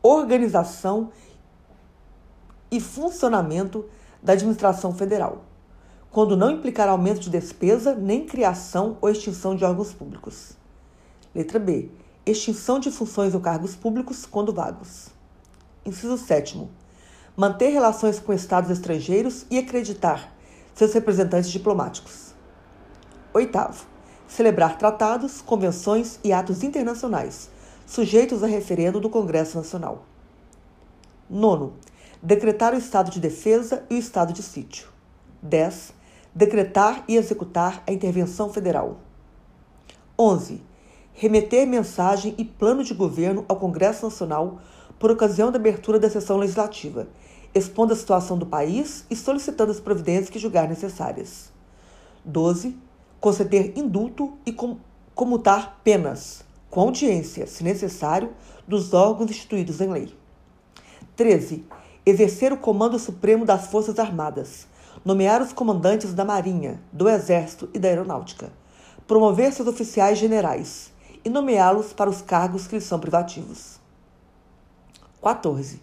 organização 0.00 1.10
e 2.70 2.80
funcionamento 2.80 3.84
da 4.22 4.34
administração 4.34 4.94
federal, 4.94 5.44
quando 6.08 6.36
não 6.36 6.52
implicar 6.52 6.88
aumento 6.88 7.18
de 7.18 7.28
despesa 7.30 7.96
nem 7.96 8.24
criação 8.24 8.96
ou 9.00 9.10
extinção 9.10 9.56
de 9.56 9.64
órgãos 9.64 9.92
públicos. 9.92 10.52
Letra 11.34 11.58
B. 11.58 11.90
Extinção 12.24 12.78
de 12.78 12.90
funções 12.92 13.34
ou 13.34 13.40
cargos 13.40 13.74
públicos 13.74 14.24
quando 14.24 14.52
vagos. 14.52 15.08
Inciso 15.84 16.16
7. 16.16 16.68
Manter 17.36 17.70
relações 17.70 18.20
com 18.20 18.32
estados 18.32 18.70
estrangeiros 18.70 19.46
e 19.50 19.58
acreditar 19.58 20.32
seus 20.74 20.92
representantes 20.92 21.50
diplomáticos. 21.50 22.34
Oitavo. 23.34 23.95
Celebrar 24.28 24.78
tratados, 24.78 25.40
convenções 25.40 26.18
e 26.22 26.32
atos 26.32 26.62
internacionais 26.62 27.50
sujeitos 27.86 28.42
a 28.42 28.46
referendo 28.46 29.00
do 29.00 29.08
Congresso 29.08 29.56
Nacional. 29.56 30.04
Nono, 31.30 31.74
decretar 32.20 32.74
o 32.74 32.76
estado 32.76 33.10
de 33.10 33.20
defesa 33.20 33.84
e 33.88 33.94
o 33.94 33.98
estado 33.98 34.32
de 34.32 34.42
sítio. 34.42 34.88
10. 35.40 35.94
Decretar 36.34 37.04
e 37.06 37.16
executar 37.16 37.82
a 37.86 37.92
intervenção 37.92 38.52
federal. 38.52 38.98
11. 40.18 40.60
Remeter 41.14 41.66
mensagem 41.66 42.34
e 42.36 42.44
plano 42.44 42.82
de 42.82 42.92
governo 42.92 43.44
ao 43.48 43.56
Congresso 43.56 44.04
Nacional 44.04 44.60
por 44.98 45.10
ocasião 45.10 45.50
da 45.50 45.58
abertura 45.58 45.98
da 45.98 46.10
sessão 46.10 46.36
legislativa, 46.36 47.06
expondo 47.54 47.92
a 47.92 47.96
situação 47.96 48.36
do 48.36 48.46
país 48.46 49.04
e 49.08 49.16
solicitando 49.16 49.70
as 49.70 49.80
providências 49.80 50.30
que 50.30 50.38
julgar 50.38 50.68
necessárias. 50.68 51.52
12. 52.24 52.76
Conceder 53.26 53.76
indulto 53.76 54.34
e 54.46 54.54
comutar 55.12 55.80
penas 55.82 56.44
com 56.70 56.82
audiência, 56.82 57.44
se 57.48 57.64
necessário, 57.64 58.32
dos 58.68 58.94
órgãos 58.94 59.28
instituídos 59.32 59.80
em 59.80 59.88
lei. 59.88 60.14
13. 61.16 61.66
Exercer 62.06 62.52
o 62.52 62.56
Comando 62.56 63.00
Supremo 63.00 63.44
das 63.44 63.66
Forças 63.66 63.98
Armadas, 63.98 64.68
nomear 65.04 65.42
os 65.42 65.52
comandantes 65.52 66.14
da 66.14 66.24
Marinha, 66.24 66.80
do 66.92 67.08
Exército 67.08 67.68
e 67.74 67.80
da 67.80 67.88
Aeronáutica, 67.88 68.52
promover 69.08 69.52
seus 69.52 69.66
oficiais 69.66 70.18
generais 70.18 70.92
e 71.24 71.28
nomeá-los 71.28 71.92
para 71.92 72.08
os 72.08 72.22
cargos 72.22 72.68
que 72.68 72.76
lhes 72.76 72.84
são 72.84 73.00
privativos. 73.00 73.80
14. 75.20 75.82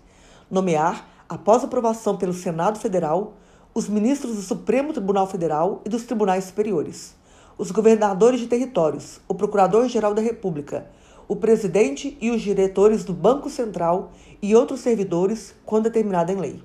Nomear, 0.49 1.05
após 1.27 1.61
aprovação 1.61 2.15
pelo 2.15 2.31
Senado 2.31 2.79
Federal, 2.79 3.33
os 3.75 3.89
ministros 3.89 4.33
do 4.33 4.41
Supremo 4.41 4.93
Tribunal 4.93 5.27
Federal 5.27 5.81
e 5.83 5.89
dos 5.89 6.03
tribunais 6.03 6.45
superiores, 6.45 7.21
os 7.57 7.71
governadores 7.71 8.39
de 8.39 8.47
territórios, 8.47 9.19
o 9.27 9.35
Procurador-Geral 9.35 10.13
da 10.13 10.21
República, 10.21 10.87
o 11.27 11.35
presidente 11.35 12.17
e 12.19 12.31
os 12.31 12.41
diretores 12.41 13.03
do 13.03 13.13
Banco 13.13 13.49
Central 13.49 14.11
e 14.41 14.55
outros 14.55 14.81
servidores, 14.81 15.53
quando 15.65 15.85
determinado 15.85 16.31
em 16.31 16.35
lei. 16.35 16.63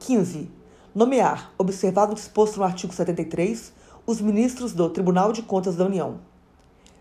15. 0.00 0.50
Nomear, 0.94 1.52
observado 1.58 2.12
o 2.12 2.14
disposto 2.14 2.58
no 2.58 2.64
artigo 2.64 2.92
73, 2.92 3.72
os 4.06 4.20
ministros 4.20 4.72
do 4.72 4.88
Tribunal 4.88 5.32
de 5.32 5.42
Contas 5.42 5.76
da 5.76 5.84
União. 5.84 6.20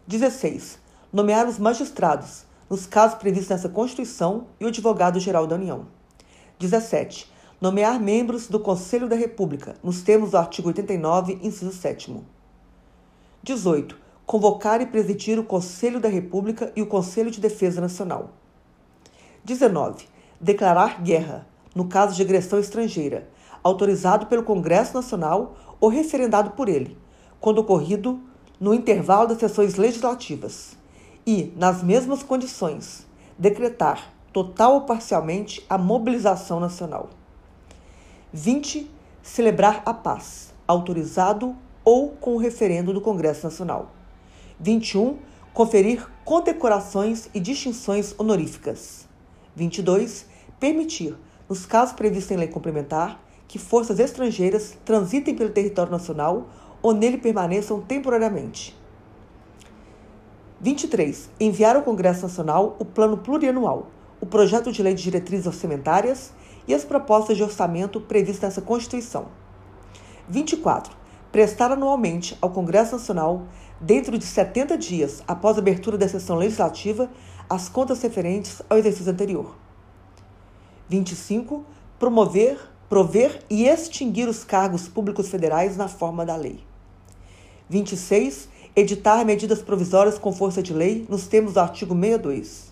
16. 0.07 0.79
Nomear 1.11 1.47
os 1.47 1.59
magistrados, 1.59 2.45
nos 2.69 2.85
casos 2.85 3.17
previstos 3.17 3.49
nessa 3.49 3.69
Constituição, 3.69 4.47
e 4.59 4.65
o 4.65 4.69
advogado-geral 4.69 5.45
da 5.45 5.55
União. 5.55 5.85
17. 6.57 7.31
Nomear 7.61 7.99
membros 7.99 8.47
do 8.47 8.59
Conselho 8.59 9.07
da 9.07 9.15
República, 9.15 9.75
nos 9.83 10.01
termos 10.01 10.31
do 10.31 10.37
artigo 10.37 10.69
89, 10.69 11.39
inciso 11.41 11.71
7. 11.71 12.15
18. 13.43 13.97
Convocar 14.25 14.79
e 14.79 14.85
presidir 14.85 15.37
o 15.37 15.43
Conselho 15.43 15.99
da 15.99 16.07
República 16.07 16.71
e 16.77 16.81
o 16.81 16.87
Conselho 16.87 17.29
de 17.29 17.41
Defesa 17.41 17.81
Nacional. 17.81 18.29
19. 19.43 20.05
Declarar 20.39 21.03
guerra, 21.03 21.45
no 21.75 21.89
caso 21.89 22.15
de 22.15 22.21
agressão 22.21 22.57
estrangeira, 22.57 23.29
autorizado 23.61 24.27
pelo 24.27 24.43
Congresso 24.43 24.93
Nacional 24.93 25.57
ou 25.77 25.89
referendado 25.89 26.51
por 26.51 26.69
ele, 26.69 26.97
quando 27.41 27.57
ocorrido 27.57 28.21
no 28.61 28.73
intervalo 28.73 29.27
das 29.27 29.39
sessões 29.39 29.75
legislativas, 29.75 30.77
e, 31.27 31.51
nas 31.57 31.83
mesmas 31.83 32.23
condições, 32.23 33.05
decretar, 33.37 34.13
total 34.31 34.75
ou 34.75 34.81
parcialmente, 34.81 35.65
a 35.69 35.77
mobilização 35.77 36.61
nacional. 36.61 37.09
20. 38.31 38.89
Celebrar 39.21 39.81
a 39.85 39.93
paz, 39.93 40.53
autorizado 40.65 41.55
ou 41.83 42.09
com 42.09 42.35
o 42.35 42.37
referendo 42.37 42.93
do 42.93 43.01
Congresso 43.01 43.43
Nacional. 43.45 43.91
21. 44.59 45.17
Conferir 45.53 46.07
condecorações 46.25 47.29
e 47.33 47.39
distinções 47.39 48.15
honoríficas. 48.17 49.07
22. 49.55 50.25
Permitir, 50.59 51.15
nos 51.47 51.65
casos 51.65 51.93
previstos 51.93 52.31
em 52.31 52.37
lei 52.37 52.47
complementar, 52.47 53.19
que 53.47 53.59
forças 53.59 53.99
estrangeiras 53.99 54.77
transitem 54.83 55.35
pelo 55.35 55.51
território 55.51 55.91
nacional 55.91 56.47
ou 56.81 56.93
nele 56.93 57.17
permaneçam 57.17 57.81
temporariamente. 57.81 58.75
23. 60.59 61.29
Enviar 61.39 61.75
ao 61.75 61.83
Congresso 61.83 62.23
Nacional 62.23 62.75
o 62.79 62.85
Plano 62.85 63.17
Plurianual, 63.17 63.87
o 64.21 64.25
projeto 64.25 64.71
de 64.71 64.81
lei 64.81 64.93
de 64.93 65.03
diretrizes 65.03 65.45
orçamentárias 65.45 66.31
e 66.67 66.73
as 66.73 66.85
propostas 66.85 67.35
de 67.35 67.43
orçamento 67.43 67.99
previstas 67.99 68.49
nessa 68.49 68.61
Constituição. 68.61 69.27
24. 70.29 71.02
Prestar 71.33 71.71
anualmente 71.71 72.37
ao 72.39 72.51
Congresso 72.51 72.93
Nacional, 72.93 73.47
dentro 73.81 74.17
de 74.17 74.23
70 74.23 74.77
dias 74.77 75.21
após 75.27 75.57
a 75.57 75.59
abertura 75.59 75.97
da 75.97 76.07
sessão 76.07 76.37
legislativa, 76.37 77.09
as 77.49 77.67
contas 77.67 78.01
referentes 78.01 78.61
ao 78.69 78.77
exercício 78.77 79.11
anterior. 79.11 79.53
25. 80.87 81.65
Promover 81.99 82.71
prover 82.93 83.43
e 83.49 83.65
extinguir 83.65 84.29
os 84.29 84.43
cargos 84.43 84.87
públicos 84.87 85.27
federais 85.27 85.75
na 85.75 85.87
forma 85.87 86.23
da 86.23 86.35
lei. 86.35 86.59
26. 87.67 88.47
Editar 88.75 89.25
medidas 89.25 89.63
provisórias 89.63 90.19
com 90.19 90.31
força 90.31 90.61
de 90.61 90.71
lei 90.71 91.03
nos 91.09 91.25
termos 91.25 91.53
do 91.53 91.59
artigo 91.59 91.95
62. 91.95 92.71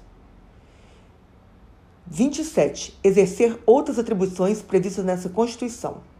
27. 2.05 2.99
Exercer 3.03 3.59
outras 3.65 3.97
atribuições 3.97 4.61
previstas 4.61 5.03
nessa 5.03 5.27
Constituição. 5.27 6.10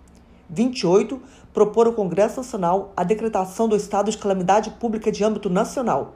28. 0.52 1.20
Propor 1.54 1.88
ao 1.88 1.94
Congresso 1.94 2.38
Nacional 2.38 2.94
a 2.96 3.04
decretação 3.04 3.68
do 3.68 3.76
estado 3.76 4.12
de 4.12 4.18
calamidade 4.18 4.70
pública 4.72 5.12
de 5.12 5.24
âmbito 5.24 5.50
nacional, 5.50 6.16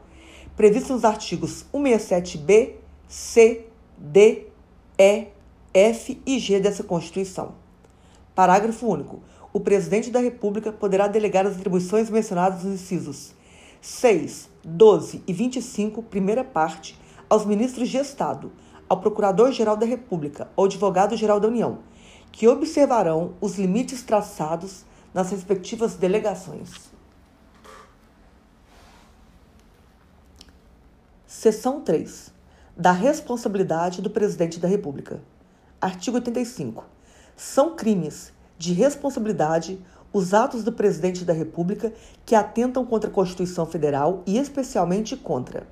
previsto 0.56 0.94
nos 0.94 1.04
artigos 1.04 1.66
167b, 1.74 2.74
c, 3.08 3.66
d, 3.98 4.48
e, 4.98 5.28
f 5.74 6.22
e 6.26 6.40
g 6.40 6.60
dessa 6.60 6.84
Constituição. 6.84 7.54
Parágrafo 8.34 8.88
único. 8.88 9.22
O 9.52 9.60
presidente 9.60 10.10
da 10.10 10.20
República 10.20 10.72
poderá 10.72 11.08
delegar 11.08 11.46
as 11.46 11.56
atribuições 11.56 12.10
mencionadas 12.10 12.64
nos 12.64 12.82
incisos 12.82 13.34
6, 13.82 14.50
12 14.64 15.24
e 15.28 15.32
25, 15.32 16.02
primeira 16.04 16.44
parte, 16.44 17.00
aos 17.30 17.46
ministros 17.46 17.90
de 17.90 17.98
Estado, 17.98 18.52
ao 18.90 19.00
Procurador-Geral 19.00 19.78
da 19.78 19.86
República 19.86 20.50
ou 20.56 20.66
Advogado-Geral 20.66 21.40
da 21.40 21.48
União, 21.48 21.80
que 22.36 22.50
observarão 22.50 23.34
os 23.40 23.58
limites 23.58 24.04
traçados 24.04 24.84
nas 25.14 25.32
respectivas 25.32 25.96
delegações. 25.96 26.70
Seção 31.26 31.80
3. 31.80 32.34
Da 32.76 32.92
responsabilidade 32.92 34.02
do 34.02 34.10
Presidente 34.10 34.60
da 34.60 34.68
República. 34.68 35.22
Artigo 35.80 36.18
85. 36.18 36.84
São 37.38 37.74
crimes 37.74 38.34
de 38.58 38.74
responsabilidade 38.74 39.80
os 40.12 40.34
atos 40.34 40.62
do 40.62 40.74
presidente 40.74 41.24
da 41.24 41.32
República 41.32 41.94
que 42.26 42.36
atentam 42.36 42.86
contra 42.86 43.10
a 43.10 43.14
Constituição 43.14 43.66
Federal 43.66 44.24
e 44.26 44.38
especialmente 44.38 45.16
contra 45.16 45.66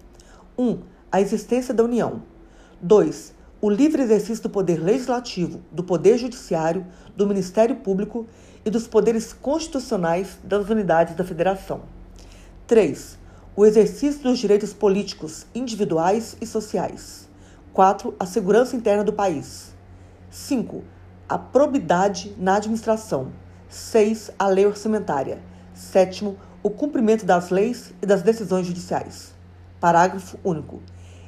1. 0.57 0.65
Um, 0.65 0.79
a 1.11 1.19
existência 1.19 1.73
da 1.73 1.83
União. 1.83 2.23
2. 2.81 3.33
O 3.63 3.69
livre 3.69 4.01
exercício 4.01 4.43
do 4.43 4.49
poder 4.49 4.77
legislativo, 4.77 5.61
do 5.71 5.85
poder 5.85 6.17
judiciário, 6.17 6.85
do 7.15 7.25
Ministério 7.25 7.77
Público 7.77 8.27
e 8.65 8.69
dos 8.69 8.87
poderes 8.87 9.31
constitucionais 9.31 10.37
das 10.43 10.69
unidades 10.69 11.15
da 11.15 11.23
Federação. 11.23 11.83
3. 12.67 13.17
O 13.55 13.65
exercício 13.65 14.21
dos 14.21 14.37
direitos 14.37 14.73
políticos, 14.73 15.45
individuais 15.55 16.35
e 16.41 16.45
sociais. 16.45 17.29
4. 17.71 18.13
A 18.19 18.25
segurança 18.25 18.75
interna 18.75 19.01
do 19.01 19.13
país. 19.13 19.73
5 20.29 20.83
a 21.29 21.37
probidade 21.37 22.35
na 22.37 22.57
administração. 22.57 23.31
6. 23.69 24.31
A 24.37 24.49
lei 24.49 24.65
orçamentária. 24.65 25.41
7. 25.73 26.35
O 26.61 26.69
cumprimento 26.69 27.25
das 27.25 27.49
leis 27.49 27.93
e 28.01 28.05
das 28.05 28.23
decisões 28.23 28.67
judiciais. 28.67 29.33
Parágrafo 29.79 30.37
único. 30.43 30.81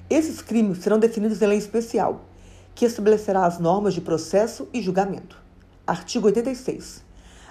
Esses 0.08 0.40
crimes 0.40 0.80
serão 0.80 1.00
definidos 1.00 1.42
em 1.42 1.48
lei 1.48 1.58
especial, 1.58 2.26
que 2.76 2.86
estabelecerá 2.86 3.46
as 3.46 3.58
normas 3.58 3.94
de 3.94 4.02
processo 4.02 4.68
e 4.72 4.80
julgamento. 4.80 5.42
Artigo 5.88 6.28
86. 6.28 7.04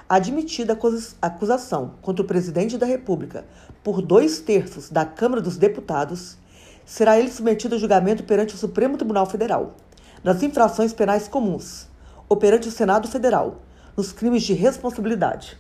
Admitida 0.09 0.79
a 1.21 1.27
acusação 1.27 1.95
contra 2.01 2.23
o 2.23 2.27
presidente 2.27 2.79
da 2.79 2.87
República 2.87 3.45
por 3.83 4.01
dois 4.01 4.39
terços 4.39 4.89
da 4.89 5.05
Câmara 5.05 5.43
dos 5.43 5.57
Deputados, 5.57 6.39
será 6.85 7.19
ele 7.19 7.31
submetido 7.31 7.75
a 7.75 7.79
julgamento 7.79 8.23
perante 8.23 8.55
o 8.55 8.59
Supremo 8.59 8.97
Tribunal 8.97 9.27
Federal, 9.27 9.75
nas 10.23 10.43
infrações 10.43 10.93
penais 10.93 11.27
comuns, 11.27 11.89
operante 12.29 12.69
o 12.69 12.73
Senado 12.73 13.09
Federal, 13.09 13.63
nos 13.97 14.13
crimes 14.13 14.45
de 14.45 14.53
responsabilidade. 14.53 15.59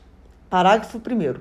Parágrafo 0.48 0.98
1. 0.98 1.40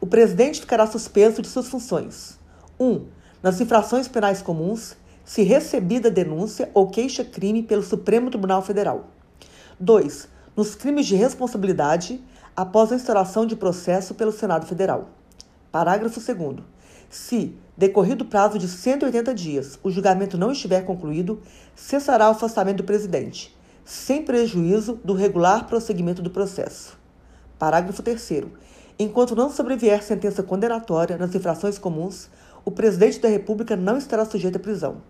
O 0.00 0.06
presidente 0.06 0.60
ficará 0.60 0.86
suspenso 0.86 1.42
de 1.42 1.48
suas 1.48 1.68
funções. 1.68 2.38
1. 2.80 2.86
Um, 2.86 3.06
nas 3.42 3.60
infrações 3.60 4.08
penais 4.08 4.42
comuns, 4.42 4.96
se 5.24 5.42
recebida 5.42 6.10
denúncia 6.10 6.70
ou 6.74 6.88
queixa-crime 6.88 7.62
pelo 7.62 7.82
Supremo 7.82 8.30
Tribunal 8.30 8.62
Federal. 8.62 9.08
2. 9.78 10.28
Nos 10.56 10.74
crimes 10.74 11.06
de 11.06 11.14
responsabilidade, 11.14 12.22
após 12.56 12.90
a 12.90 12.96
instauração 12.96 13.46
de 13.46 13.54
processo 13.54 14.14
pelo 14.14 14.32
Senado 14.32 14.66
Federal. 14.66 15.10
Parágrafo 15.70 16.20
2. 16.20 16.56
Se, 17.10 17.54
decorrido 17.76 18.24
o 18.24 18.28
prazo 18.28 18.58
de 18.58 18.66
180 18.66 19.34
dias, 19.34 19.78
o 19.82 19.90
julgamento 19.90 20.36
não 20.36 20.52
estiver 20.52 20.84
concluído, 20.84 21.40
cessará 21.76 22.28
o 22.28 22.32
afastamento 22.32 22.78
do 22.78 22.84
presidente 22.84 23.56
sem 23.88 24.22
prejuízo 24.22 25.00
do 25.02 25.14
regular 25.14 25.66
prosseguimento 25.66 26.20
do 26.20 26.28
processo. 26.28 26.98
Parágrafo 27.58 28.02
3. 28.02 28.44
Enquanto 28.98 29.34
não 29.34 29.50
sobrevier 29.50 30.02
sentença 30.02 30.42
condenatória 30.42 31.16
nas 31.16 31.34
infrações 31.34 31.78
comuns, 31.78 32.28
o 32.68 32.70
presidente 32.70 33.18
da 33.18 33.30
República 33.30 33.74
não 33.74 33.96
estará 33.96 34.26
sujeito 34.26 34.56
à 34.56 34.58
prisão. 34.58 35.00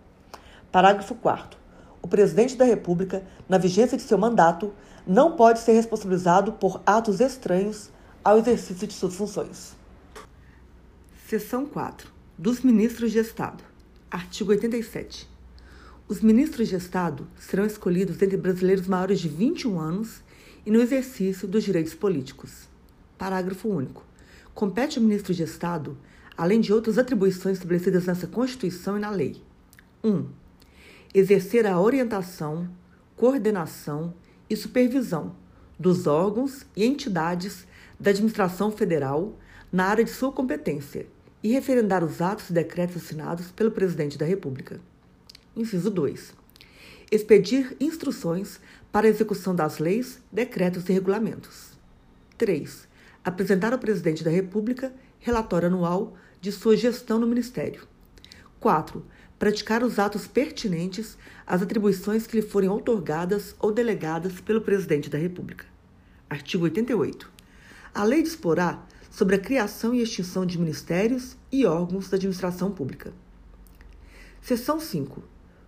Parágrafo 0.71 1.13
4. 1.13 1.59
O 2.01 2.07
presidente 2.07 2.55
da 2.55 2.63
República, 2.63 3.21
na 3.49 3.57
vigência 3.57 3.97
de 3.97 4.03
seu 4.03 4.17
mandato, 4.17 4.73
não 5.05 5.35
pode 5.35 5.59
ser 5.59 5.73
responsabilizado 5.73 6.53
por 6.53 6.81
atos 6.85 7.19
estranhos 7.19 7.89
ao 8.23 8.37
exercício 8.37 8.87
de 8.87 8.93
suas 8.93 9.13
funções. 9.13 9.75
Seção 11.27 11.65
4. 11.65 12.09
Dos 12.37 12.61
ministros 12.61 13.11
de 13.11 13.19
Estado. 13.19 13.61
Artigo 14.09 14.51
87. 14.51 15.29
Os 16.07 16.21
ministros 16.21 16.69
de 16.69 16.77
Estado 16.77 17.27
serão 17.37 17.65
escolhidos 17.65 18.21
entre 18.21 18.37
brasileiros 18.37 18.87
maiores 18.87 19.19
de 19.19 19.27
21 19.27 19.77
anos 19.77 20.21
e 20.65 20.71
no 20.71 20.79
exercício 20.79 21.45
dos 21.45 21.65
direitos 21.65 21.93
políticos. 21.93 22.69
Parágrafo 23.17 23.67
único. 23.67 24.05
Compete 24.55 24.97
ao 24.97 25.03
ministro 25.03 25.33
de 25.33 25.43
Estado, 25.43 25.97
além 26.39 26.61
de 26.61 26.71
outras 26.71 26.97
atribuições 26.97 27.57
estabelecidas 27.57 28.05
nessa 28.05 28.25
Constituição 28.25 28.95
e 28.95 29.01
na 29.01 29.09
lei: 29.09 29.43
1. 30.01 30.09
Um, 30.09 30.27
exercer 31.13 31.67
a 31.67 31.77
orientação, 31.77 32.69
coordenação 33.17 34.13
e 34.49 34.55
supervisão 34.55 35.35
dos 35.77 36.07
órgãos 36.07 36.65
e 36.77 36.85
entidades 36.85 37.67
da 37.99 38.11
administração 38.11 38.71
federal 38.71 39.37
na 39.69 39.87
área 39.87 40.05
de 40.05 40.11
sua 40.11 40.31
competência 40.31 41.07
e 41.43 41.51
referendar 41.51 42.05
os 42.05 42.21
atos 42.21 42.49
e 42.49 42.53
decretos 42.53 43.03
assinados 43.03 43.51
pelo 43.51 43.71
Presidente 43.71 44.17
da 44.17 44.25
República. 44.25 44.79
Inciso 45.53 45.91
2. 45.91 46.33
Expedir 47.11 47.75
instruções 47.81 48.61
para 48.93 49.07
a 49.07 49.09
execução 49.09 49.53
das 49.53 49.77
leis, 49.77 50.23
decretos 50.31 50.87
e 50.87 50.93
regulamentos. 50.93 51.77
3. 52.37 52.87
Apresentar 53.25 53.73
ao 53.73 53.79
Presidente 53.79 54.23
da 54.23 54.31
República 54.31 54.93
relatório 55.19 55.67
anual 55.67 56.15
de 56.41 56.51
sua 56.51 56.75
gestão 56.75 57.19
no 57.19 57.27
Ministério. 57.27 57.87
4. 58.59 59.05
Praticar 59.37 59.83
os 59.83 59.99
atos 59.99 60.27
pertinentes 60.27 61.17
às 61.47 61.61
atribuições 61.61 62.27
que 62.27 62.35
lhe 62.35 62.41
forem 62.41 62.69
outorgadas 62.69 63.55
ou 63.59 63.71
delegadas 63.71 64.39
pelo 64.41 64.61
Presidente 64.61 65.09
da 65.09 65.17
República. 65.17 65.65
Artigo 66.29 66.65
88. 66.65 67.31
A 67.93 68.03
lei 68.03 68.21
disporá 68.21 68.85
sobre 69.09 69.35
a 69.35 69.39
criação 69.39 69.93
e 69.93 70.01
extinção 70.01 70.45
de 70.45 70.59
ministérios 70.59 71.35
e 71.51 71.65
órgãos 71.65 72.09
da 72.09 72.17
administração 72.17 72.71
pública. 72.71 73.13
Seção 74.41 74.79
5. 74.79 75.23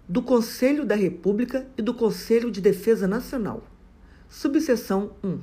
Do 0.07 0.21
Conselho 0.21 0.85
da 0.85 0.95
República 0.95 1.67
e 1.77 1.81
do 1.81 1.93
Conselho 1.93 2.51
de 2.51 2.61
Defesa 2.61 3.07
Nacional. 3.07 3.63
Subseção 4.29 5.11
1. 5.23 5.39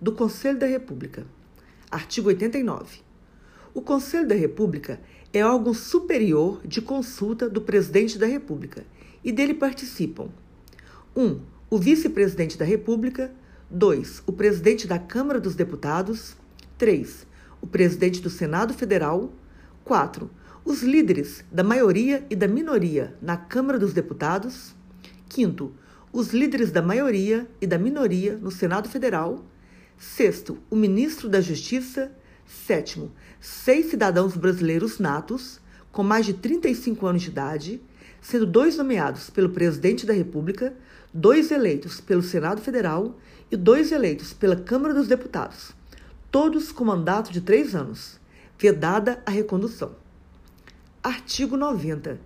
Do 0.00 0.12
Conselho 0.12 0.58
da 0.58 0.66
República. 0.66 1.26
Artigo 1.90 2.28
89. 2.28 3.00
O 3.74 3.80
Conselho 3.80 4.28
da 4.28 4.34
República 4.34 5.00
é 5.32 5.44
órgão 5.44 5.72
superior 5.72 6.60
de 6.64 6.82
consulta 6.82 7.48
do 7.48 7.60
Presidente 7.60 8.18
da 8.18 8.26
República 8.26 8.84
e 9.24 9.32
dele 9.32 9.54
participam: 9.54 10.28
1. 11.16 11.40
O 11.70 11.78
Vice-Presidente 11.78 12.58
da 12.58 12.64
República, 12.64 13.32
2. 13.70 14.22
O 14.26 14.32
Presidente 14.32 14.86
da 14.86 14.98
Câmara 14.98 15.40
dos 15.40 15.54
Deputados, 15.54 16.36
3 16.76 17.32
o 17.62 17.66
presidente 17.66 18.20
do 18.20 18.28
Senado 18.28 18.74
Federal. 18.74 19.32
4. 19.84 20.28
Os 20.64 20.82
líderes 20.82 21.44
da 21.50 21.62
maioria 21.62 22.26
e 22.28 22.36
da 22.36 22.48
minoria 22.48 23.16
na 23.22 23.36
Câmara 23.36 23.78
dos 23.78 23.94
Deputados. 23.94 24.74
5. 25.30 25.72
Os 26.12 26.32
líderes 26.32 26.72
da 26.72 26.82
maioria 26.82 27.48
e 27.60 27.66
da 27.66 27.78
minoria 27.78 28.36
no 28.36 28.50
Senado 28.50 28.88
Federal. 28.88 29.44
6. 29.96 30.46
O 30.68 30.76
ministro 30.76 31.28
da 31.28 31.40
Justiça. 31.40 32.12
7. 32.46 33.10
Seis 33.40 33.86
cidadãos 33.86 34.36
brasileiros 34.36 34.98
natos, 34.98 35.60
com 35.90 36.02
mais 36.02 36.26
de 36.26 36.34
35 36.34 37.06
anos 37.06 37.22
de 37.22 37.28
idade, 37.28 37.82
sendo 38.20 38.46
dois 38.46 38.76
nomeados 38.76 39.30
pelo 39.30 39.50
presidente 39.50 40.06
da 40.06 40.12
República, 40.12 40.74
dois 41.12 41.50
eleitos 41.50 42.00
pelo 42.00 42.22
Senado 42.22 42.60
Federal 42.60 43.18
e 43.50 43.56
dois 43.56 43.92
eleitos 43.92 44.32
pela 44.32 44.56
Câmara 44.56 44.94
dos 44.94 45.08
Deputados 45.08 45.74
todos 46.32 46.72
com 46.72 46.82
mandato 46.82 47.30
de 47.30 47.42
três 47.42 47.74
anos, 47.74 48.18
vedada 48.58 49.22
a 49.26 49.30
recondução. 49.30 49.94
Artigo 51.02 51.58
90. 51.58 52.18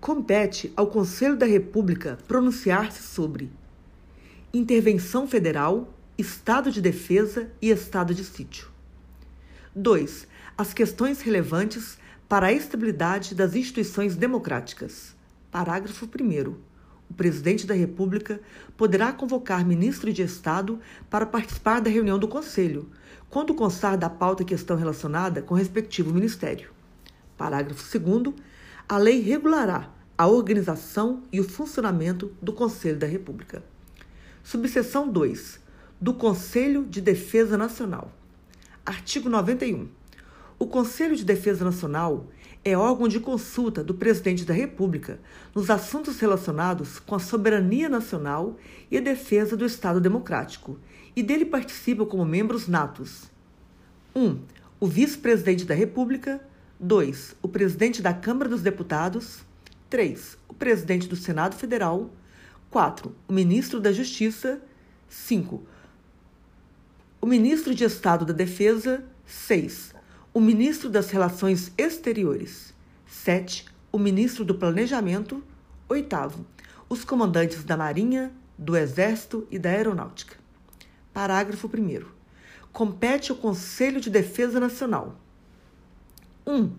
Compete 0.00 0.72
ao 0.74 0.88
Conselho 0.88 1.36
da 1.36 1.46
República 1.46 2.18
pronunciar-se 2.26 3.04
sobre 3.04 3.52
intervenção 4.52 5.28
federal, 5.28 5.94
estado 6.18 6.72
de 6.72 6.82
defesa 6.82 7.52
e 7.62 7.70
estado 7.70 8.12
de 8.12 8.24
sítio. 8.24 8.71
2. 9.74 10.26
As 10.56 10.74
questões 10.74 11.22
relevantes 11.22 11.96
para 12.28 12.48
a 12.48 12.52
estabilidade 12.52 13.34
das 13.34 13.54
instituições 13.54 14.14
democráticas. 14.14 15.14
Parágrafo 15.50 16.06
1. 16.06 16.54
O 17.08 17.14
presidente 17.14 17.66
da 17.66 17.72
República 17.72 18.38
poderá 18.76 19.12
convocar 19.12 19.66
ministro 19.66 20.12
de 20.12 20.20
Estado 20.20 20.78
para 21.08 21.24
participar 21.24 21.80
da 21.80 21.88
reunião 21.88 22.18
do 22.18 22.28
Conselho, 22.28 22.90
quando 23.30 23.54
constar 23.54 23.96
da 23.96 24.10
pauta 24.10 24.44
questão 24.44 24.76
relacionada 24.76 25.40
com 25.40 25.54
o 25.54 25.58
respectivo 25.58 26.12
ministério. 26.12 26.70
Parágrafo 27.38 27.98
2. 27.98 28.34
A 28.86 28.98
lei 28.98 29.22
regulará 29.22 29.90
a 30.18 30.26
organização 30.26 31.22
e 31.32 31.40
o 31.40 31.48
funcionamento 31.48 32.30
do 32.42 32.52
Conselho 32.52 32.98
da 32.98 33.06
República. 33.06 33.64
Subseção 34.44 35.10
2. 35.10 35.58
Do 35.98 36.12
Conselho 36.12 36.84
de 36.84 37.00
Defesa 37.00 37.56
Nacional. 37.56 38.12
Artigo 38.84 39.28
91. 39.28 39.88
O 40.58 40.66
Conselho 40.66 41.14
de 41.14 41.24
Defesa 41.24 41.64
Nacional 41.64 42.26
é 42.64 42.76
órgão 42.76 43.06
de 43.06 43.20
consulta 43.20 43.82
do 43.82 43.94
Presidente 43.94 44.44
da 44.44 44.52
República 44.52 45.20
nos 45.54 45.70
assuntos 45.70 46.18
relacionados 46.18 46.98
com 46.98 47.14
a 47.14 47.20
soberania 47.20 47.88
nacional 47.88 48.58
e 48.90 48.98
a 48.98 49.00
defesa 49.00 49.56
do 49.56 49.64
Estado 49.64 50.00
Democrático 50.00 50.80
e 51.14 51.22
dele 51.22 51.44
participam 51.44 52.04
como 52.04 52.24
membros 52.24 52.66
natos: 52.66 53.30
1. 54.16 54.20
Um, 54.20 54.40
o 54.80 54.88
vice-presidente 54.88 55.64
da 55.64 55.74
República. 55.74 56.40
2. 56.80 57.36
O 57.40 57.46
presidente 57.46 58.02
da 58.02 58.12
Câmara 58.12 58.48
dos 58.48 58.62
Deputados. 58.62 59.44
3. 59.88 60.36
O 60.48 60.54
presidente 60.54 61.06
do 61.06 61.14
Senado 61.14 61.54
Federal. 61.54 62.10
4. 62.68 63.14
O 63.28 63.32
ministro 63.32 63.78
da 63.78 63.92
Justiça. 63.92 64.60
5. 65.08 65.62
O 67.24 67.26
ministro 67.26 67.72
de 67.72 67.84
Estado 67.84 68.24
da 68.24 68.32
Defesa. 68.32 69.04
6. 69.24 69.94
O 70.34 70.40
ministro 70.40 70.90
das 70.90 71.08
Relações 71.10 71.70
Exteriores. 71.78 72.74
7. 73.06 73.64
O 73.92 73.98
ministro 73.98 74.44
do 74.44 74.56
Planejamento. 74.56 75.40
8. 75.88 76.44
Os 76.88 77.04
comandantes 77.04 77.62
da 77.62 77.76
Marinha, 77.76 78.32
do 78.58 78.76
Exército 78.76 79.46
e 79.52 79.56
da 79.56 79.70
Aeronáutica. 79.70 80.34
Parágrafo 81.14 81.68
1. 81.68 82.04
Compete 82.72 83.30
ao 83.30 83.38
Conselho 83.38 84.00
de 84.00 84.10
Defesa 84.10 84.58
Nacional. 84.58 85.16
1. 86.44 86.52
Um, 86.52 86.72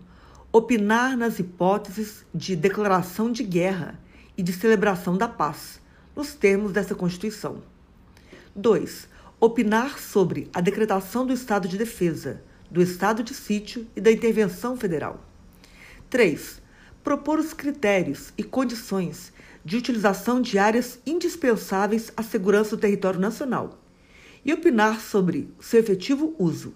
opinar 0.52 1.16
nas 1.16 1.38
hipóteses 1.38 2.22
de 2.34 2.54
declaração 2.54 3.32
de 3.32 3.42
guerra 3.42 3.98
e 4.36 4.42
de 4.42 4.52
celebração 4.52 5.16
da 5.16 5.26
paz, 5.26 5.80
nos 6.14 6.34
termos 6.34 6.70
dessa 6.70 6.94
Constituição. 6.94 7.62
2. 8.54 9.13
Opinar 9.46 9.98
sobre 9.98 10.48
a 10.54 10.60
decretação 10.62 11.26
do 11.26 11.32
estado 11.34 11.68
de 11.68 11.76
defesa, 11.76 12.40
do 12.70 12.80
estado 12.80 13.22
de 13.22 13.34
sítio 13.34 13.86
e 13.94 14.00
da 14.00 14.10
intervenção 14.10 14.74
federal. 14.74 15.22
3. 16.08 16.62
Propor 17.02 17.38
os 17.38 17.52
critérios 17.52 18.32
e 18.38 18.42
condições 18.42 19.34
de 19.62 19.76
utilização 19.76 20.40
de 20.40 20.58
áreas 20.58 20.98
indispensáveis 21.04 22.10
à 22.16 22.22
segurança 22.22 22.74
do 22.74 22.80
território 22.80 23.20
nacional 23.20 23.78
e 24.42 24.50
opinar 24.50 24.98
sobre 25.02 25.52
seu 25.60 25.80
efetivo 25.80 26.34
uso, 26.38 26.72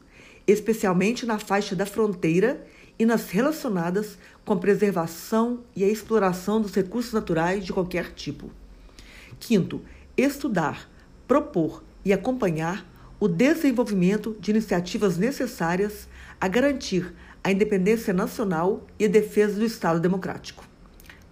especialmente 0.46 1.24
na 1.24 1.38
faixa 1.38 1.74
da 1.74 1.86
fronteira 1.86 2.66
e 2.98 3.06
nas 3.06 3.30
relacionadas 3.30 4.18
com 4.44 4.52
a 4.52 4.58
preservação 4.58 5.60
e 5.74 5.84
a 5.84 5.88
exploração 5.88 6.60
dos 6.60 6.74
recursos 6.74 7.14
naturais 7.14 7.64
de 7.64 7.72
qualquer 7.72 8.12
tipo. 8.12 8.50
Quinto, 9.40 9.80
estudar, 10.18 10.86
propor 11.26 11.87
e 12.08 12.12
acompanhar 12.14 12.90
o 13.20 13.28
desenvolvimento 13.28 14.34
de 14.40 14.50
iniciativas 14.50 15.18
necessárias 15.18 16.08
a 16.40 16.48
garantir 16.48 17.14
a 17.44 17.52
independência 17.52 18.14
nacional 18.14 18.86
e 18.98 19.04
a 19.04 19.08
defesa 19.08 19.58
do 19.58 19.64
Estado 19.66 20.00
democrático. 20.00 20.66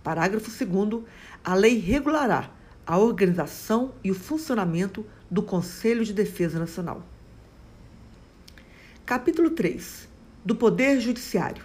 Parágrafo 0.02 0.50
2. 0.50 1.02
A 1.42 1.54
lei 1.54 1.78
regulará 1.78 2.50
a 2.86 2.98
organização 2.98 3.94
e 4.04 4.10
o 4.10 4.14
funcionamento 4.14 5.06
do 5.30 5.42
Conselho 5.42 6.04
de 6.04 6.12
Defesa 6.12 6.58
Nacional. 6.58 7.02
Capítulo 9.06 9.48
3 9.48 10.06
do 10.44 10.54
Poder 10.54 11.00
Judiciário. 11.00 11.64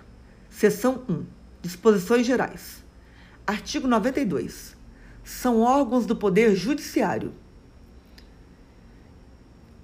Seção 0.49 1.03
1. 1.09 1.25
Disposições 1.61 2.25
Gerais. 2.25 2.81
Artigo 3.45 3.89
92. 3.89 4.77
São 5.21 5.59
órgãos 5.59 6.05
do 6.05 6.15
Poder 6.15 6.55
Judiciário. 6.55 7.33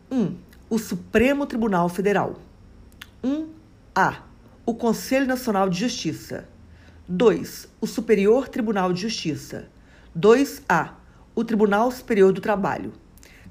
1. 0.09 0.35
O 0.69 0.79
Supremo 0.79 1.45
Tribunal 1.45 1.89
Federal. 1.89 2.39
1. 3.21 3.49
A. 3.93 4.23
O 4.65 4.73
Conselho 4.73 5.27
Nacional 5.27 5.69
de 5.69 5.79
Justiça. 5.79 6.47
2. 7.09 7.67
O 7.81 7.87
Superior 7.87 8.47
Tribunal 8.47 8.93
de 8.93 9.01
Justiça. 9.01 9.67
2A. 10.17 10.91
O 11.35 11.43
Tribunal 11.43 11.91
Superior 11.91 12.31
do 12.31 12.39
Trabalho. 12.39 12.93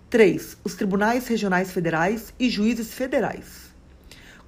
3. 0.09 0.57
Os 0.65 0.75
tribunais 0.75 1.29
regionais 1.29 1.73
federais 1.73 2.33
e 2.39 2.49
juízes 2.49 2.95
federais. 2.95 3.71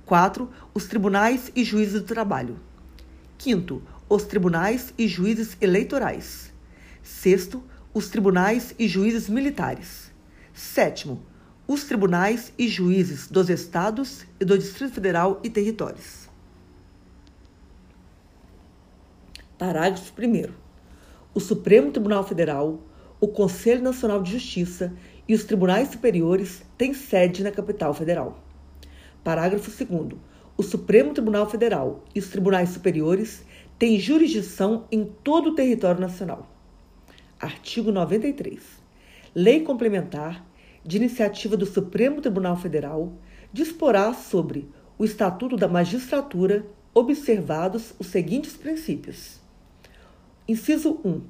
4. 0.07 0.51
Os 0.73 0.87
tribunais 0.87 1.53
e 1.55 1.62
juízes 1.62 2.01
do 2.01 2.07
trabalho. 2.07 2.59
5. 3.38 3.83
Os 4.09 4.25
tribunais 4.25 4.94
e 4.97 5.07
juízes 5.07 5.59
eleitorais. 5.61 6.51
6. 7.03 7.51
Os 7.92 8.09
tribunais 8.09 8.75
e 8.79 8.88
juízes 8.88 9.29
militares. 9.29 10.11
7. 10.55 11.18
Os 11.69 11.85
tribunais 11.85 12.51
e 12.59 12.67
juízes 12.67 13.29
dos 13.29 13.51
estados 13.51 14.25
e 14.41 14.45
do 14.45 14.57
Distrito 14.57 14.95
Federal 14.95 15.39
e 15.45 15.51
territórios. 15.51 16.27
Parágrafo 19.59 20.11
1. 20.19 20.51
O 21.35 21.39
Supremo 21.39 21.91
Tribunal 21.91 22.25
Federal, 22.27 22.81
o 23.21 23.29
Conselho 23.29 23.83
Nacional 23.83 24.23
de 24.23 24.33
Justiça 24.33 24.95
e 25.29 25.35
os 25.35 25.45
tribunais 25.45 25.91
superiores 25.91 26.65
têm 26.79 26.95
sede 26.95 27.45
na 27.45 27.51
capital 27.51 27.93
federal. 27.93 28.43
Parágrafo 29.23 29.71
2. 29.85 30.19
O 30.57 30.63
Supremo 30.63 31.13
Tribunal 31.13 31.51
Federal 31.51 32.03
e 32.15 32.19
os 32.19 32.29
tribunais 32.29 32.71
superiores 32.71 33.45
têm 33.79 34.01
jurisdição 34.01 34.87
em 34.91 35.05
todo 35.05 35.51
o 35.51 35.55
território 35.55 36.01
nacional. 36.01 36.49
Artigo 37.39 37.93
93. 37.93 38.63
Lei 39.35 39.61
complementar 39.61 40.48
de 40.85 40.97
iniciativa 40.97 41.57
do 41.57 41.67
Supremo 41.67 42.21
Tribunal 42.21 42.57
Federal, 42.57 43.12
disporá 43.53 44.12
sobre 44.12 44.69
o 44.99 45.05
Estatuto 45.05 45.57
da 45.57 45.69
Magistratura, 45.69 46.67
observados 46.95 47.95
os 47.99 48.09
seguintes 48.09 48.57
princípios. 48.57 49.41
Inciso 50.47 51.01
1. 51.05 51.21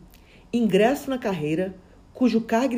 Ingresso 0.53 1.11
na 1.11 1.19
carreira, 1.19 1.75
cujo 2.15 2.41
cargo 2.41 2.75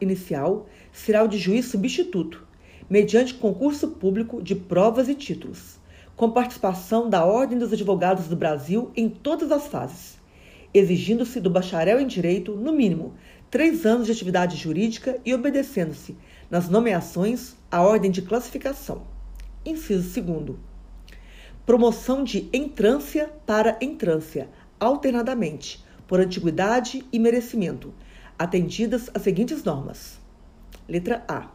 inicial 0.00 0.66
será 0.92 1.22
o 1.22 1.28
de 1.28 1.38
juiz 1.38 1.66
substituto, 1.66 2.46
mediante 2.88 3.34
concurso 3.34 3.88
público 3.88 4.42
de 4.42 4.54
provas 4.54 5.08
e 5.08 5.14
títulos, 5.14 5.78
com 6.16 6.30
participação 6.30 7.08
da 7.08 7.24
Ordem 7.24 7.58
dos 7.58 7.72
Advogados 7.72 8.26
do 8.26 8.36
Brasil 8.36 8.90
em 8.96 9.08
todas 9.08 9.50
as 9.50 9.66
fases, 9.68 10.18
exigindo-se 10.72 11.40
do 11.40 11.50
bacharel 11.50 12.00
em 12.00 12.06
direito, 12.06 12.54
no 12.54 12.72
mínimo, 12.72 13.14
três 13.54 13.86
anos 13.86 14.06
de 14.06 14.10
atividade 14.10 14.56
jurídica 14.56 15.20
e 15.24 15.32
obedecendo-se, 15.32 16.16
nas 16.50 16.68
nomeações, 16.68 17.54
à 17.70 17.82
ordem 17.82 18.10
de 18.10 18.20
classificação. 18.20 19.04
Inciso 19.64 20.20
2. 20.20 20.58
Promoção 21.64 22.24
de 22.24 22.48
entrância 22.52 23.30
para 23.46 23.78
entrância, 23.80 24.48
alternadamente, 24.80 25.84
por 26.08 26.18
antiguidade 26.18 27.06
e 27.12 27.18
merecimento, 27.20 27.94
atendidas 28.36 29.08
as 29.14 29.22
seguintes 29.22 29.62
normas. 29.62 30.18
Letra 30.88 31.24
A. 31.28 31.52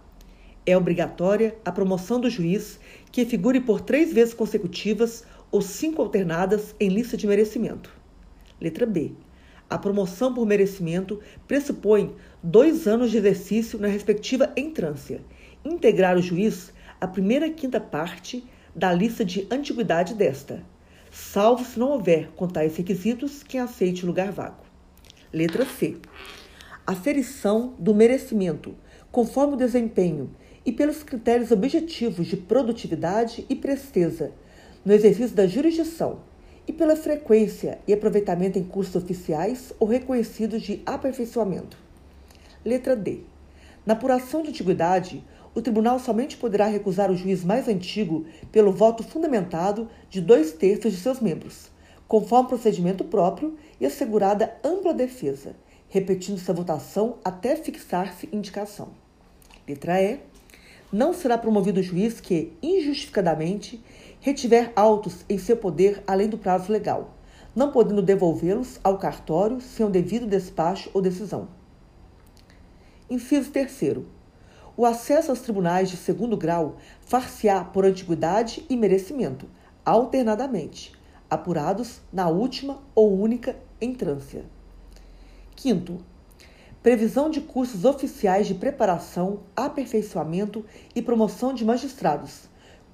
É 0.66 0.78
obrigatória 0.78 1.58
a 1.66 1.72
promoção 1.74 2.18
do 2.18 2.30
juiz 2.30 2.80
que 3.12 3.26
figure 3.26 3.60
por 3.60 3.82
três 3.82 4.14
vezes 4.14 4.34
consecutivas 4.34 5.26
ou 5.52 5.62
cinco 5.62 6.02
alternadas 6.02 6.74
em 6.80 6.88
lista 6.88 7.18
de 7.18 7.28
merecimento. 7.28 7.92
Letra 8.62 8.86
B 8.86 9.12
a 9.70 9.78
promoção 9.78 10.34
por 10.34 10.46
merecimento 10.46 11.20
pressupõe 11.48 12.16
dois 12.42 12.88
anos 12.88 13.12
de 13.12 13.18
exercício 13.18 13.78
na 13.78 13.88
respectiva 13.88 14.52
entrância. 14.58 15.22
Integrar 15.64 16.18
o 16.18 16.22
juiz 16.22 16.74
a 17.00 17.08
primeira 17.08 17.50
quinta 17.50 17.80
parte 17.80 18.44
da 18.76 18.92
lista 18.92 19.24
de 19.24 19.48
antiguidade 19.52 20.14
desta, 20.14 20.64
salvo 21.12 21.64
se 21.64 21.80
não 21.80 21.92
houver, 21.92 22.30
com 22.36 22.48
tais 22.48 22.76
requisitos, 22.76 23.44
quem 23.44 23.60
aceite 23.60 24.04
o 24.04 24.08
lugar 24.08 24.32
vago. 24.32 24.64
Letra 25.32 25.66
C. 25.66 25.98
Aferição 26.86 27.76
do 27.78 27.94
merecimento, 27.94 28.76
conforme 29.12 29.54
o 29.54 29.58
desempenho 29.58 30.32
e 30.66 30.72
pelos 30.72 31.04
critérios 31.04 31.52
objetivos 31.52 32.28
de 32.28 32.36
produtividade 32.36 33.46
e 33.50 33.56
presteza 33.56 34.34
no 34.84 34.94
exercício 34.94 35.36
da 35.36 35.48
jurisdição 35.48 36.29
e 36.70 36.72
pela 36.72 36.96
frequência 36.96 37.80
e 37.88 37.94
aproveitamento 37.94 38.60
em 38.60 38.64
cursos 38.64 38.96
oficiais 38.96 39.74
ou 39.80 39.88
reconhecidos 39.88 40.62
de 40.62 40.84
aperfeiçoamento. 40.86 41.76
Letra 42.64 42.96
D. 42.96 43.22
Na 43.84 43.94
apuração 43.94 44.44
de 44.44 44.50
antiguidade, 44.50 45.24
o 45.56 45.64
tribunal 45.64 45.98
somente 45.98 46.38
poderá 46.38 46.68
recusar 46.68 47.10
o 47.10 47.16
juiz 47.16 47.44
mais 47.44 47.68
antigo 47.68 48.24
pelo 48.52 48.72
voto 48.72 49.02
fundamentado 49.02 49.90
de 50.12 50.22
dois 50.22 50.52
terços 50.52 50.92
de 50.92 51.00
seus 51.00 51.20
membros, 51.20 51.72
conforme 52.08 52.50
procedimento 52.50 53.04
próprio 53.04 53.58
e 53.82 53.86
assegurada 53.88 54.56
ampla 54.64 54.94
defesa, 54.94 55.56
repetindo-se 55.90 56.52
a 56.52 56.54
votação 56.54 57.18
até 57.26 57.56
fixar-se 57.56 58.30
indicação. 58.32 58.90
Letra 59.68 60.00
E. 60.04 60.20
Não 60.94 61.14
será 61.14 61.36
promovido 61.36 61.80
o 61.80 61.84
juiz 61.84 62.22
que, 62.22 62.54
injustificadamente, 62.62 63.84
retiver 64.20 64.72
autos 64.76 65.24
em 65.30 65.38
seu 65.38 65.56
poder 65.56 66.04
além 66.06 66.28
do 66.28 66.38
prazo 66.38 66.72
legal, 66.72 67.16
não 67.56 67.72
podendo 67.72 68.02
devolvê-los 68.02 68.80
ao 68.84 68.98
cartório 68.98 69.62
sem 69.62 69.86
o 69.86 69.90
devido 69.90 70.28
despacho 70.28 70.90
ou 70.94 71.02
decisão. 71.02 71.48
Inciso 73.10 73.52
3. 73.52 73.98
O 74.76 74.86
acesso 74.86 75.32
aos 75.32 75.42
tribunais 75.42 75.90
de 75.90 75.98
segundo 75.98 76.38
grau 76.38 76.78
far-se-á 77.02 77.64
por 77.64 77.86
antiguidade 77.86 78.66
e 78.70 78.78
merecimento, 78.78 79.48
alternadamente, 79.86 80.94
apurados 81.30 82.02
na 82.12 82.28
última 82.28 82.80
ou 82.94 83.18
única 83.20 83.56
entrância. 83.82 84.46
Quinto, 85.56 86.00
previsão 86.82 87.30
de 87.30 87.42
cursos 87.42 87.84
oficiais 87.84 88.48
de 88.48 88.56
preparação, 88.56 89.42
aperfeiçoamento 89.56 90.66
e 90.96 91.02
promoção 91.02 91.54
de 91.54 91.66
magistrados, 91.66 92.49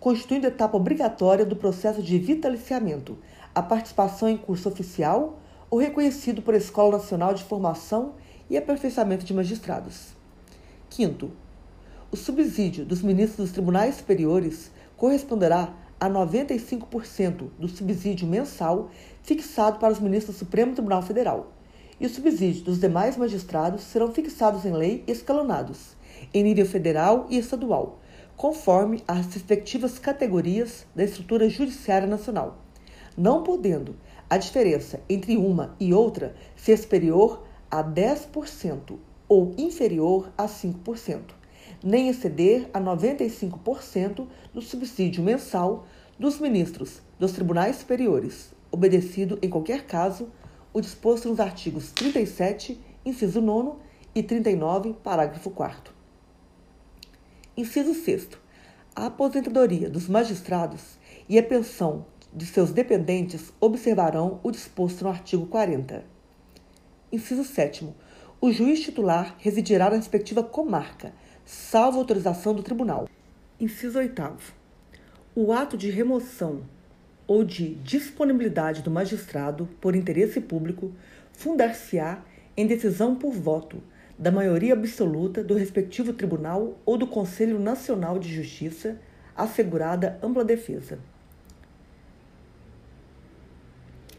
constituindo 0.06 0.46
etapa 0.46 0.78
obrigatória 0.78 1.44
do 1.44 1.56
processo 1.56 2.00
de 2.00 2.20
vitaliciamento, 2.20 3.18
a 3.56 3.64
participação 3.64 4.30
em 4.30 4.38
curso 4.38 4.70
oficial 4.70 5.40
ou 5.68 5.80
reconhecido 5.80 6.44
por 6.44 6.54
Escola 6.54 7.00
Nacional 7.00 7.34
de 7.34 7.44
Formação 7.44 8.14
e 8.48 8.56
Aperfeiçoamento 8.56 9.26
de 9.26 9.34
Magistrados. 9.34 10.10
Quinto, 10.92 11.32
o 12.12 12.16
subsídio 12.16 12.86
dos 12.86 13.02
ministros 13.02 13.48
dos 13.48 13.52
tribunais 13.52 13.96
superiores 13.96 14.70
corresponderá 14.96 15.74
a 16.00 16.08
95% 16.08 17.50
do 17.58 17.68
subsídio 17.68 18.28
mensal 18.28 18.92
fixado 19.24 19.80
para 19.80 19.92
os 19.92 20.00
ministros 20.00 20.36
do 20.36 20.40
Supremo 20.40 20.74
Tribunal 20.74 21.02
Federal, 21.02 21.52
e 22.00 22.06
o 22.06 22.10
subsídio 22.12 22.66
dos 22.66 22.80
demais 22.80 23.18
magistrados 23.18 23.82
serão 23.82 24.12
fixados 24.12 24.66
em 24.66 24.72
lei 24.72 25.04
escalonados, 25.08 25.96
em 26.32 26.44
nível 26.44 26.68
federal 26.68 27.26
e 27.28 27.40
estadual, 27.40 27.98
conforme 28.38 29.02
as 29.08 29.26
respectivas 29.34 29.98
categorias 29.98 30.86
da 30.94 31.04
estrutura 31.04 31.50
judiciária 31.50 32.08
nacional, 32.08 32.58
não 33.18 33.44
podendo 33.44 33.96
a 34.30 34.38
diferença 34.38 35.00
entre 35.10 35.38
uma 35.38 35.76
e 35.80 35.94
outra 35.94 36.36
ser 36.56 36.78
superior 36.78 37.46
a 37.72 37.84
10% 37.84 38.98
ou 39.28 39.54
inferior 39.58 40.32
a 40.38 40.46
5%, 40.46 41.22
nem 41.84 42.10
exceder 42.10 42.70
a 42.74 42.80
95% 42.80 44.28
do 44.54 44.62
subsídio 44.62 45.24
mensal 45.24 45.88
dos 46.20 46.40
ministros 46.40 47.02
dos 47.18 47.32
tribunais 47.32 47.78
superiores, 47.78 48.54
obedecido 48.72 49.40
em 49.42 49.50
qualquer 49.50 49.86
caso 49.86 50.30
o 50.74 50.82
disposto 50.82 51.30
nos 51.30 51.40
artigos 51.40 51.92
37, 51.92 52.80
inciso 53.06 53.40
9 53.40 53.78
e 54.14 54.22
39, 54.22 54.94
parágrafo 55.02 55.50
4 55.50 55.95
Inciso 57.58 57.94
6. 57.94 58.32
A 58.94 59.06
aposentadoria 59.06 59.90
dos 59.90 60.10
magistrados 60.10 61.00
e 61.30 61.40
a 61.40 61.44
pensão 61.44 62.06
de 62.34 62.46
seus 62.46 62.72
dependentes 62.72 63.54
observarão 63.62 64.42
o 64.44 64.52
disposto 64.52 65.06
no 65.06 65.10
artigo 65.10 65.46
40. 65.46 66.04
Inciso 67.10 67.46
7. 67.46 67.88
O 68.42 68.52
juiz 68.52 68.82
titular 68.82 69.38
residirá 69.40 69.90
na 69.90 69.96
respectiva 69.96 70.44
comarca, 70.44 71.14
salvo 71.46 72.00
autorização 72.00 72.54
do 72.54 72.62
tribunal. 72.62 73.08
Inciso 73.58 74.00
8. 74.00 74.22
O 75.34 75.54
ato 75.54 75.78
de 75.78 75.90
remoção 75.90 76.64
ou 77.26 77.42
de 77.46 77.76
disponibilidade 77.76 78.82
do 78.82 78.92
magistrado 78.92 79.70
por 79.80 79.96
interesse 79.96 80.42
público 80.42 80.92
fundar-se-á 81.32 82.22
em 82.58 82.68
decisão 82.68 83.16
por 83.16 83.32
voto 83.32 83.82
da 84.18 84.32
maioria 84.32 84.74
absoluta 84.74 85.44
do 85.44 85.56
respectivo 85.56 86.14
tribunal 86.14 86.80
ou 86.86 86.98
do 86.98 87.06
Conselho 87.06 87.60
Nacional 87.60 88.18
de 88.18 88.34
Justiça, 88.34 89.00
assegurada 89.36 90.18
ampla 90.24 90.44
defesa. 90.44 91.00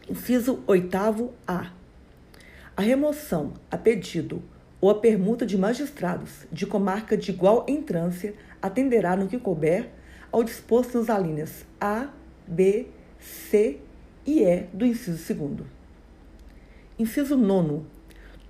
Inciso 0.08 0.62
8a. 0.66 1.70
A 2.76 2.82
remoção, 2.82 3.54
a 3.70 3.78
pedido 3.78 4.42
ou 4.80 4.90
a 4.90 4.94
permuta 4.94 5.46
de 5.46 5.56
magistrados 5.56 6.46
de 6.52 6.66
comarca 6.66 7.16
de 7.16 7.30
igual 7.30 7.64
entrância 7.66 8.34
atenderá 8.60 9.16
no 9.16 9.26
que 9.26 9.38
couber 9.38 9.90
ao 10.30 10.44
disposto 10.44 10.98
nas 10.98 11.08
alíneas 11.08 11.64
A, 11.80 12.10
B, 12.46 12.86
C 13.18 13.80
e 14.26 14.42
E 14.42 14.66
do 14.72 14.84
inciso 14.84 15.34
2. 15.34 15.66
Inciso 16.98 17.36
9 17.36 17.95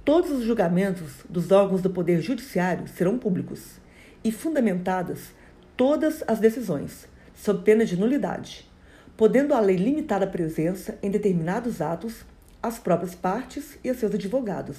Todos 0.07 0.31
os 0.31 0.45
julgamentos 0.45 1.25
dos 1.29 1.51
órgãos 1.51 1.83
do 1.83 1.91
Poder 1.91 2.23
Judiciário 2.23 2.87
serão 2.87 3.19
públicos 3.19 3.81
e 4.23 4.31
fundamentadas 4.31 5.35
todas 5.77 6.23
as 6.29 6.39
decisões, 6.39 7.09
sob 7.35 7.65
pena 7.65 7.85
de 7.85 7.97
nulidade, 7.97 8.71
podendo 9.17 9.53
a 9.53 9.59
lei 9.59 9.75
limitar 9.75 10.23
a 10.23 10.27
presença 10.29 10.97
em 11.03 11.11
determinados 11.11 11.81
atos 11.81 12.25
às 12.63 12.79
próprias 12.79 13.17
partes 13.17 13.81
e 13.83 13.91
a 13.91 13.95
seus 13.97 14.15
advogados, 14.15 14.77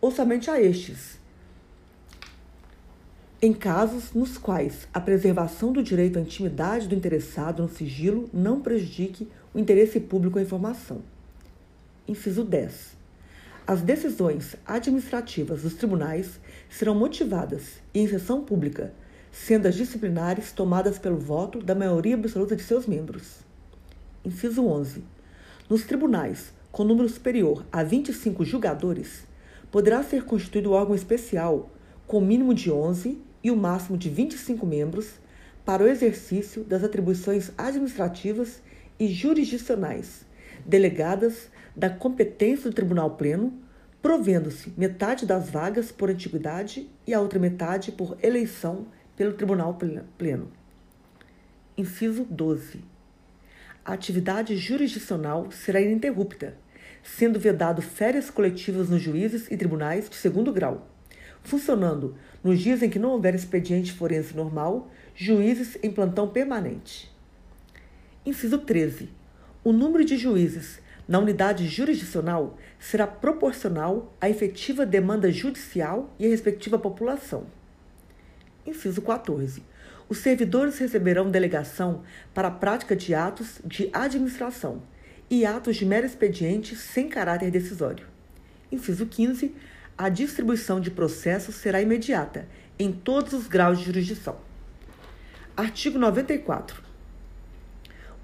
ou 0.00 0.12
somente 0.12 0.48
a 0.48 0.62
estes. 0.62 1.18
em 3.42 3.52
casos 3.52 4.12
nos 4.12 4.38
quais 4.38 4.86
a 4.94 5.00
preservação 5.00 5.72
do 5.72 5.82
direito 5.82 6.20
à 6.20 6.22
intimidade 6.22 6.86
do 6.86 6.94
interessado 6.94 7.64
no 7.64 7.68
sigilo 7.68 8.30
não 8.32 8.60
prejudique 8.60 9.28
o 9.52 9.58
interesse 9.58 9.98
público 9.98 10.38
à 10.38 10.42
informação. 10.42 11.02
Inciso 12.06 12.44
10. 12.44 12.97
As 13.68 13.82
decisões 13.82 14.56
administrativas 14.64 15.60
dos 15.60 15.74
tribunais 15.74 16.40
serão 16.70 16.94
motivadas 16.94 17.82
e 17.92 18.00
em 18.00 18.08
sessão 18.08 18.42
pública, 18.42 18.94
sendo 19.30 19.68
as 19.68 19.74
disciplinares 19.74 20.52
tomadas 20.52 20.98
pelo 20.98 21.18
voto 21.18 21.62
da 21.62 21.74
maioria 21.74 22.14
absoluta 22.14 22.56
de 22.56 22.62
seus 22.62 22.86
membros. 22.86 23.40
Inciso 24.24 24.64
11. 24.64 25.04
Nos 25.68 25.84
tribunais 25.84 26.50
com 26.72 26.82
número 26.82 27.10
superior 27.10 27.62
a 27.70 27.82
25 27.82 28.42
julgadores, 28.42 29.26
poderá 29.70 30.02
ser 30.02 30.24
constituído 30.24 30.72
órgão 30.72 30.94
especial 30.94 31.70
com 32.06 32.22
mínimo 32.22 32.54
de 32.54 32.70
11 32.70 33.18
e 33.44 33.50
o 33.50 33.56
máximo 33.56 33.98
de 33.98 34.08
25 34.08 34.64
membros 34.64 35.10
para 35.66 35.84
o 35.84 35.88
exercício 35.88 36.64
das 36.64 36.82
atribuições 36.82 37.52
administrativas 37.58 38.62
e 38.98 39.08
jurisdicionais 39.08 40.26
delegadas 40.64 41.50
da 41.78 41.88
competência 41.88 42.68
do 42.68 42.74
Tribunal 42.74 43.12
Pleno, 43.12 43.52
provendo-se 44.02 44.72
metade 44.76 45.24
das 45.24 45.48
vagas 45.48 45.92
por 45.92 46.10
antiguidade 46.10 46.90
e 47.06 47.14
a 47.14 47.20
outra 47.20 47.38
metade 47.38 47.92
por 47.92 48.16
eleição 48.22 48.86
pelo 49.16 49.32
Tribunal 49.32 49.78
Pleno. 50.18 50.50
Inciso 51.76 52.24
12. 52.24 52.84
A 53.84 53.92
atividade 53.92 54.56
jurisdicional 54.56 55.50
será 55.50 55.80
ininterrupta, 55.80 56.56
sendo 57.02 57.38
vedado 57.38 57.80
férias 57.80 58.28
coletivas 58.28 58.90
nos 58.90 59.00
juízes 59.00 59.50
e 59.50 59.56
tribunais 59.56 60.10
de 60.10 60.16
segundo 60.16 60.52
grau 60.52 60.86
funcionando 61.42 62.14
nos 62.42 62.60
dias 62.60 62.82
em 62.82 62.90
que 62.90 62.98
não 62.98 63.10
houver 63.10 63.34
expediente 63.34 63.92
forense 63.92 64.36
normal, 64.36 64.90
juízes 65.14 65.78
em 65.82 65.90
plantão 65.90 66.28
permanente. 66.28 67.10
Inciso 68.24 68.58
13. 68.58 69.08
O 69.64 69.72
número 69.72 70.04
de 70.04 70.16
juízes 70.16 70.80
na 71.08 71.18
unidade 71.18 71.66
jurisdicional 71.66 72.58
será 72.78 73.06
proporcional 73.06 74.14
à 74.20 74.28
efetiva 74.28 74.84
demanda 74.84 75.32
judicial 75.32 76.14
e 76.18 76.26
à 76.26 76.28
respectiva 76.28 76.78
população. 76.78 77.46
Inciso 78.66 79.00
14. 79.00 79.62
Os 80.08 80.18
servidores 80.18 80.78
receberão 80.78 81.30
delegação 81.30 82.02
para 82.34 82.48
a 82.48 82.52
prática 82.52 82.94
de 82.94 83.14
atos 83.14 83.60
de 83.64 83.88
administração 83.92 84.82
e 85.30 85.46
atos 85.46 85.76
de 85.76 85.86
mero 85.86 86.06
expediente 86.06 86.76
sem 86.76 87.08
caráter 87.08 87.50
decisório. 87.50 88.06
Inciso 88.70 89.06
15 89.06 89.54
a 89.98 90.08
distribuição 90.08 90.80
de 90.80 90.92
processos 90.92 91.56
será 91.56 91.82
imediata, 91.82 92.46
em 92.78 92.92
todos 92.92 93.32
os 93.32 93.48
graus 93.48 93.80
de 93.80 93.86
jurisdição. 93.86 94.36
Artigo 95.56 95.98
94. 95.98 96.80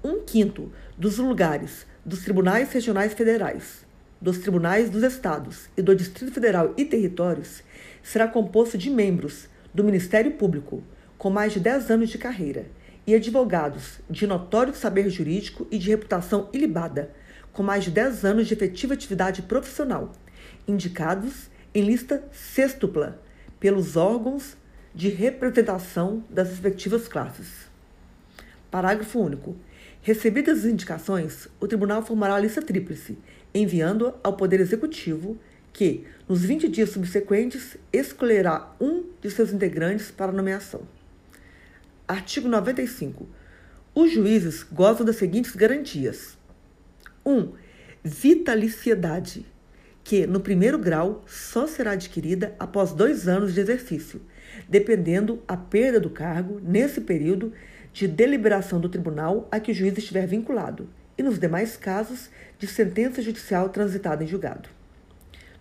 Um 0.01 0.21
quinto 0.21 0.71
dos 0.97 1.17
lugares 1.17 1.85
dos 2.05 2.21
tribunais 2.21 2.71
regionais 2.71 3.13
federais, 3.13 3.83
dos 4.21 4.37
tribunais 4.37 4.91
dos 4.91 5.01
estados 5.01 5.67
e 5.75 5.81
do 5.81 5.95
Distrito 5.95 6.31
Federal 6.31 6.73
e 6.77 6.85
territórios 6.85 7.63
será 8.03 8.27
composto 8.27 8.77
de 8.77 8.91
membros 8.91 9.47
do 9.73 9.83
Ministério 9.83 10.31
Público 10.33 10.83
com 11.17 11.31
mais 11.31 11.53
de 11.53 11.59
10 11.59 11.89
anos 11.89 12.09
de 12.09 12.19
carreira 12.19 12.67
e 13.07 13.15
advogados 13.15 13.99
de 14.07 14.27
notório 14.27 14.75
saber 14.75 15.09
jurídico 15.09 15.67
e 15.71 15.79
de 15.79 15.89
reputação 15.89 16.47
ilibada, 16.53 17.11
com 17.51 17.63
mais 17.63 17.83
de 17.83 17.91
10 17.91 18.23
anos 18.23 18.47
de 18.47 18.53
efetiva 18.53 18.93
atividade 18.93 19.41
profissional, 19.41 20.11
indicados 20.67 21.49
em 21.73 21.81
lista 21.81 22.23
sextupla 22.31 23.19
pelos 23.59 23.95
órgãos 23.95 24.55
de 24.93 25.09
representação 25.09 26.23
das 26.29 26.49
respectivas 26.49 27.07
classes. 27.07 27.67
Parágrafo 28.69 29.19
único. 29.19 29.55
Recebidas 30.05 30.59
as 30.59 30.65
indicações, 30.65 31.47
o 31.59 31.67
tribunal 31.67 32.05
formará 32.05 32.35
a 32.35 32.39
lista 32.39 32.61
tríplice, 32.61 33.17
enviando-a 33.51 34.13
ao 34.23 34.37
Poder 34.37 34.59
Executivo, 34.59 35.35
que, 35.73 36.05
nos 36.29 36.43
20 36.43 36.69
dias 36.69 36.91
subsequentes, 36.91 37.75
escolherá 37.91 38.71
um 38.79 39.05
de 39.19 39.31
seus 39.31 39.51
integrantes 39.51 40.11
para 40.11 40.31
nomeação. 40.31 40.87
Artigo 42.07 42.47
95. 42.47 43.27
Os 43.95 44.11
juízes 44.11 44.61
gozam 44.61 45.03
das 45.03 45.15
seguintes 45.15 45.55
garantias: 45.55 46.37
1. 47.25 47.31
Um, 47.31 47.53
vitaliciedade 48.03 49.43
que, 50.03 50.27
no 50.27 50.39
primeiro 50.39 50.77
grau, 50.77 51.25
só 51.25 51.65
será 51.65 51.93
adquirida 51.93 52.55
após 52.59 52.91
dois 52.91 53.27
anos 53.27 53.55
de 53.55 53.59
exercício, 53.59 54.21
dependendo 54.69 55.41
a 55.47 55.57
perda 55.57 55.99
do 55.99 56.11
cargo, 56.11 56.61
nesse 56.63 57.01
período, 57.01 57.51
de 57.95 58.09
deliberação 58.09 58.77
do 58.77 58.89
tribunal 58.89 59.47
a 59.49 59.57
que 59.57 59.71
o 59.71 59.73
juiz 59.73 59.97
estiver 59.97 60.27
vinculado, 60.27 60.89
e 61.17 61.23
nos 61.23 61.39
demais 61.39 61.77
casos, 61.77 62.29
de 62.59 62.67
sentença 62.67 63.21
judicial 63.21 63.69
transitada 63.69 64.21
em 64.21 64.27
julgado. 64.27 64.67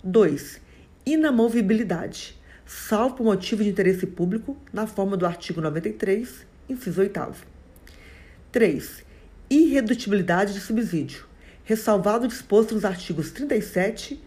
2. 0.03 0.61
Inamovibilidade, 1.07 2.37
salvo 2.67 3.15
por 3.15 3.25
motivo 3.25 3.63
de 3.63 3.71
interesse 3.71 4.05
público, 4.05 4.57
na 4.73 4.85
forma 4.85 5.17
do 5.17 5.25
artigo 5.25 5.61
93, 5.61 6.45
inciso 6.69 7.03
8. 7.03 7.47
3. 8.51 9.05
Irredutibilidade 9.49 10.55
de 10.55 10.61
subsídio, 10.61 11.27
ressalvado 11.63 12.25
o 12.25 12.29
disposto 12.29 12.75
nos 12.75 12.85
artigos 12.85 13.31
37 13.31 14.21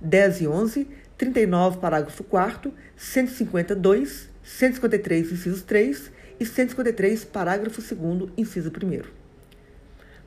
10 0.00 0.40
e 0.40 0.48
11, 0.48 0.88
39, 1.16 1.78
parágrafo 1.78 2.24
4, 2.24 2.74
152, 2.96 4.28
153, 4.42 5.30
inciso 5.30 5.62
3 5.62 6.10
e 6.42 6.46
153, 6.46 7.24
parágrafo 7.24 7.80
2, 7.80 8.30
inciso 8.36 8.70
1. 8.70 9.02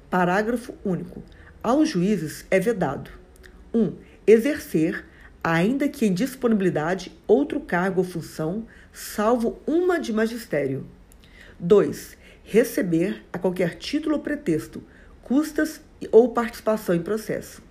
Parágrafo 0.10 0.74
único. 0.84 1.22
Aos 1.62 1.90
juízes 1.90 2.46
é 2.50 2.58
vedado: 2.58 3.12
1. 3.74 3.82
Um, 3.82 3.96
exercer, 4.26 5.06
ainda 5.44 5.90
que 5.90 6.06
em 6.06 6.14
disponibilidade, 6.14 7.12
outro 7.28 7.60
cargo 7.60 8.00
ou 8.00 8.08
função, 8.08 8.66
salvo 8.94 9.60
uma 9.68 10.00
de 10.00 10.14
magistério. 10.14 10.88
2. 11.60 12.18
Receber, 12.46 13.22
a 13.34 13.38
qualquer 13.38 13.76
título 13.76 14.16
ou 14.16 14.22
pretexto, 14.22 14.82
custas 15.22 15.82
ou 16.14 16.30
participação 16.30 16.96
em 16.96 17.02
processo. 17.02 17.62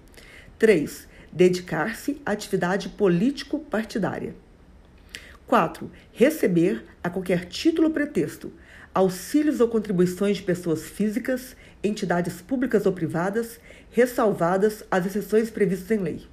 3 0.59 1.09
dedicar-se 1.33 2.21
à 2.25 2.31
atividade 2.31 2.91
político-partidária. 2.91 4.37
4. 5.47 5.91
Receber, 6.13 6.85
a 7.03 7.11
qualquer 7.11 7.45
título 7.47 7.89
ou 7.89 7.95
pretexto, 7.95 8.53
auxílios 8.95 9.61
ou 9.61 9.69
contribuições 9.69 10.39
de 10.39 10.43
pessoas 10.43 10.85
físicas, 10.85 11.57
entidades 11.83 12.41
públicas 12.41 12.87
ou 12.87 12.93
privadas, 12.93 13.61
ressalvadas 13.91 14.85
as 14.91 15.05
exceções 15.07 15.51
previstas 15.51 15.91
em 15.91 16.01
lei. 16.01 16.27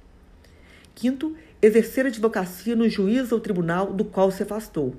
5. 0.94 1.36
Exercer 1.60 2.06
advocacia 2.06 2.74
no 2.74 2.88
juiz 2.88 3.30
ou 3.32 3.40
tribunal 3.40 3.92
do 3.92 4.04
qual 4.04 4.30
se 4.30 4.42
afastou, 4.42 4.96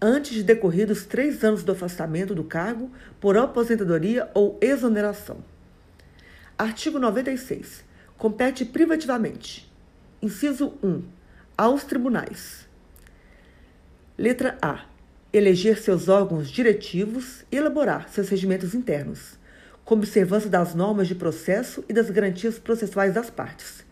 antes 0.00 0.32
de 0.32 0.42
decorridos 0.42 1.04
três 1.04 1.42
anos 1.42 1.62
do 1.62 1.72
afastamento 1.72 2.34
do 2.34 2.44
cargo 2.44 2.90
por 3.20 3.36
aposentadoria 3.36 4.30
ou 4.34 4.58
exoneração. 4.60 5.38
Artigo 6.56 6.98
96 6.98 7.84
compete 8.16 8.64
privativamente. 8.64 9.70
Inciso 10.22 10.74
1. 10.82 11.02
Aos 11.58 11.84
tribunais. 11.84 12.66
Letra 14.16 14.56
A. 14.62 14.84
Eleger 15.32 15.76
seus 15.76 16.08
órgãos 16.08 16.48
diretivos 16.48 17.44
e 17.50 17.56
elaborar 17.56 18.08
seus 18.08 18.28
regimentos 18.28 18.74
internos, 18.74 19.38
com 19.84 19.96
observância 19.96 20.48
das 20.48 20.74
normas 20.74 21.08
de 21.08 21.14
processo 21.14 21.84
e 21.88 21.92
das 21.92 22.10
garantias 22.10 22.58
processuais 22.58 23.12
das 23.12 23.28
partes, 23.28 23.84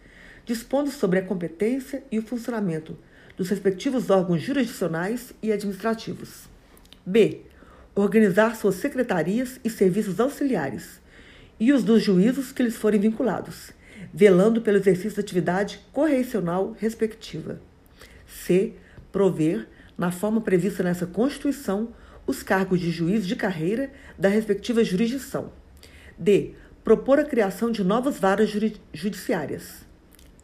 dispondo 0.44 0.90
sobre 0.90 1.18
a 1.18 1.22
competência 1.22 2.04
e 2.10 2.18
o 2.18 2.22
funcionamento 2.22 2.96
dos 3.36 3.48
respectivos 3.48 4.10
órgãos 4.10 4.40
jurisdicionais 4.40 5.32
e 5.42 5.50
administrativos. 5.50 6.48
B. 7.04 7.40
Organizar 7.94 8.54
suas 8.56 8.76
secretarias 8.76 9.58
e 9.64 9.68
serviços 9.68 10.20
auxiliares 10.20 11.00
e 11.58 11.72
os 11.72 11.82
dos 11.82 12.02
juízos 12.02 12.52
que 12.52 12.62
lhes 12.62 12.76
forem 12.76 13.00
vinculados 13.00 13.72
velando 14.12 14.60
pelo 14.60 14.78
exercício 14.78 15.16
da 15.16 15.20
atividade 15.20 15.80
correcional 15.92 16.76
respectiva. 16.78 17.60
C. 18.26 18.72
Prover, 19.10 19.66
na 20.02 20.10
forma 20.10 20.40
prevista 20.40 20.82
nessa 20.82 21.06
Constituição, 21.06 21.90
os 22.26 22.42
cargos 22.42 22.80
de 22.80 22.90
juiz 22.90 23.24
de 23.24 23.36
carreira 23.36 23.88
da 24.18 24.28
respectiva 24.28 24.82
jurisdição. 24.82 25.52
D. 26.18 26.54
Propor 26.82 27.20
a 27.20 27.24
criação 27.24 27.70
de 27.70 27.84
novas 27.84 28.18
varas 28.18 28.50
judiciárias. 28.92 29.86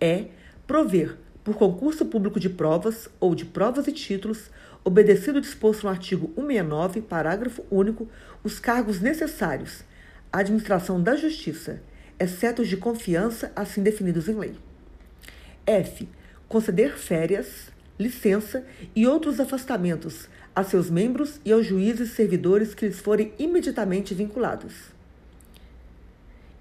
E. 0.00 0.26
Prover, 0.64 1.16
por 1.42 1.56
concurso 1.56 2.06
público 2.06 2.38
de 2.38 2.48
provas 2.48 3.09
ou 3.18 3.34
de 3.34 3.44
provas 3.44 3.88
e 3.88 3.92
títulos, 3.92 4.48
obedecido 4.84 5.38
o 5.38 5.42
disposto 5.42 5.82
no 5.82 5.90
artigo 5.90 6.28
169, 6.36 7.00
parágrafo 7.02 7.64
único, 7.68 8.09
os 8.44 8.61
cargos 8.61 9.00
necessários 9.00 9.82
à 10.32 10.38
administração 10.38 11.02
da 11.02 11.16
Justiça 11.16 11.82
exceto 12.16 12.62
os 12.62 12.68
de 12.68 12.76
confiança 12.76 13.50
assim 13.56 13.82
definidos 13.82 14.28
em 14.28 14.34
lei. 14.34 14.54
F. 15.66 16.09
Conceder 16.48 16.96
férias, 16.96 17.72
licença 17.99 18.64
e 18.94 19.07
outros 19.07 19.40
afastamentos 19.40 20.28
a 20.55 20.62
seus 20.62 20.90
membros 20.90 21.40
e 21.44 21.53
aos 21.53 21.66
juízes 21.66 22.12
servidores 22.12 22.74
que 22.74 22.86
lhes 22.86 22.99
forem 22.99 23.32
imediatamente 23.38 24.14
vinculados. 24.14 24.74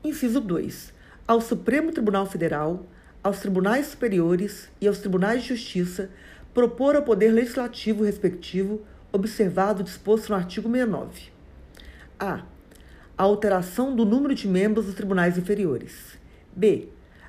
Inciso 0.03 0.39
2. 0.39 0.93
Ao 1.27 1.41
Supremo 1.41 1.91
Tribunal 1.91 2.25
Federal, 2.25 2.85
aos 3.23 3.39
tribunais 3.39 3.88
superiores 3.88 4.69
e 4.79 4.88
aos 4.88 4.99
tribunais 4.99 5.41
de 5.41 5.49
justiça 5.49 6.09
propor 6.53 6.95
ao 6.95 7.03
Poder 7.03 7.31
Legislativo 7.31 8.03
respectivo, 8.03 8.81
observado 9.11 9.81
o 9.81 9.83
disposto 9.83 10.29
no 10.29 10.35
artigo 10.35 10.69
69. 10.69 11.29
A. 12.19 12.43
A 13.17 13.23
alteração 13.23 13.95
do 13.95 14.05
número 14.05 14.33
de 14.33 14.47
membros 14.47 14.85
dos 14.85 14.95
tribunais 14.95 15.38
inferiores. 15.38 16.17
B. 16.55 16.88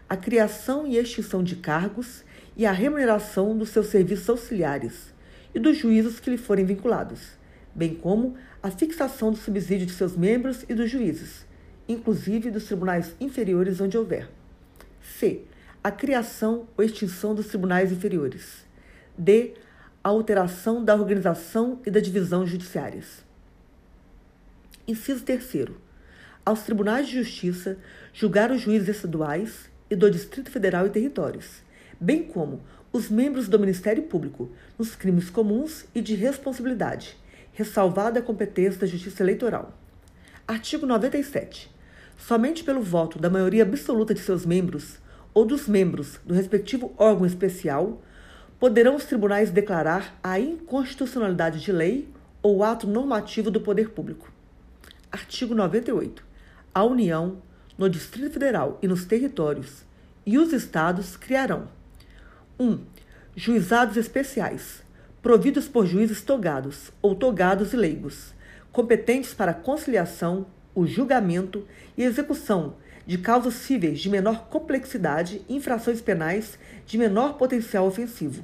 A 0.08 0.16
criação 0.16 0.86
e 0.86 0.96
extinção 0.96 1.42
de 1.42 1.56
cargos 1.56 2.24
e 2.58 2.66
a 2.66 2.72
remuneração 2.72 3.56
dos 3.56 3.68
seus 3.68 3.86
serviços 3.86 4.28
auxiliares 4.28 5.14
e 5.54 5.60
dos 5.60 5.76
juízos 5.76 6.18
que 6.18 6.28
lhe 6.28 6.36
forem 6.36 6.64
vinculados, 6.64 7.38
bem 7.72 7.94
como 7.94 8.34
a 8.60 8.68
fixação 8.68 9.30
do 9.30 9.36
subsídio 9.36 9.86
de 9.86 9.92
seus 9.92 10.16
membros 10.16 10.64
e 10.68 10.74
dos 10.74 10.90
juízes, 10.90 11.46
inclusive 11.88 12.50
dos 12.50 12.64
tribunais 12.64 13.14
inferiores 13.20 13.80
onde 13.80 13.96
houver. 13.96 14.28
C. 15.00 15.42
A 15.82 15.92
criação 15.92 16.66
ou 16.76 16.84
extinção 16.84 17.32
dos 17.32 17.46
tribunais 17.46 17.92
inferiores. 17.92 18.66
D. 19.16 19.54
A 20.02 20.08
alteração 20.08 20.84
da 20.84 20.96
organização 20.96 21.80
e 21.86 21.90
da 21.90 22.00
divisão 22.00 22.44
judiciárias. 22.44 23.24
Inciso 24.86 25.22
3. 25.22 25.68
Aos 26.44 26.62
tribunais 26.62 27.06
de 27.06 27.22
justiça 27.22 27.78
julgar 28.12 28.50
os 28.50 28.60
juízes 28.60 28.88
estaduais 28.88 29.70
e 29.88 29.94
do 29.94 30.10
Distrito 30.10 30.50
Federal 30.50 30.86
e 30.86 30.90
territórios, 30.90 31.62
bem 32.00 32.22
como 32.22 32.60
os 32.92 33.10
membros 33.10 33.48
do 33.48 33.58
Ministério 33.58 34.04
Público 34.04 34.50
nos 34.78 34.94
crimes 34.94 35.28
comuns 35.28 35.84
e 35.94 36.00
de 36.00 36.14
responsabilidade, 36.14 37.16
ressalvada 37.52 38.20
a 38.20 38.22
competência 38.22 38.80
da 38.80 38.86
Justiça 38.86 39.22
Eleitoral. 39.22 39.76
Artigo 40.46 40.86
97. 40.86 41.70
Somente 42.16 42.64
pelo 42.64 42.82
voto 42.82 43.18
da 43.18 43.28
maioria 43.28 43.62
absoluta 43.62 44.14
de 44.14 44.20
seus 44.20 44.46
membros 44.46 44.98
ou 45.34 45.44
dos 45.44 45.68
membros 45.68 46.18
do 46.24 46.34
respectivo 46.34 46.92
órgão 46.96 47.26
especial 47.26 48.02
poderão 48.58 48.96
os 48.96 49.04
tribunais 49.04 49.50
declarar 49.50 50.18
a 50.22 50.40
inconstitucionalidade 50.40 51.60
de 51.60 51.70
lei 51.70 52.08
ou 52.42 52.64
ato 52.64 52.86
normativo 52.86 53.50
do 53.50 53.60
poder 53.60 53.90
público. 53.90 54.32
Artigo 55.12 55.54
98. 55.54 56.24
A 56.74 56.84
União, 56.84 57.40
no 57.76 57.88
Distrito 57.88 58.32
Federal 58.32 58.78
e 58.82 58.88
nos 58.88 59.04
territórios, 59.04 59.84
e 60.26 60.38
os 60.38 60.52
estados 60.52 61.16
criarão 61.16 61.68
1. 62.58 62.64
Um, 62.64 62.80
juizados 63.36 63.96
especiais, 63.96 64.82
providos 65.22 65.68
por 65.68 65.86
juízes 65.86 66.22
togados 66.22 66.90
ou 67.00 67.14
togados 67.14 67.72
e 67.72 67.76
leigos, 67.76 68.34
competentes 68.72 69.32
para 69.32 69.54
conciliação, 69.54 70.46
o 70.74 70.86
julgamento 70.86 71.64
e 71.96 72.02
execução 72.02 72.74
de 73.06 73.16
causas 73.16 73.54
cíveis 73.54 74.00
de 74.00 74.10
menor 74.10 74.48
complexidade 74.48 75.40
e 75.48 75.56
infrações 75.56 76.00
penais 76.00 76.58
de 76.86 76.98
menor 76.98 77.34
potencial 77.34 77.86
ofensivo, 77.86 78.42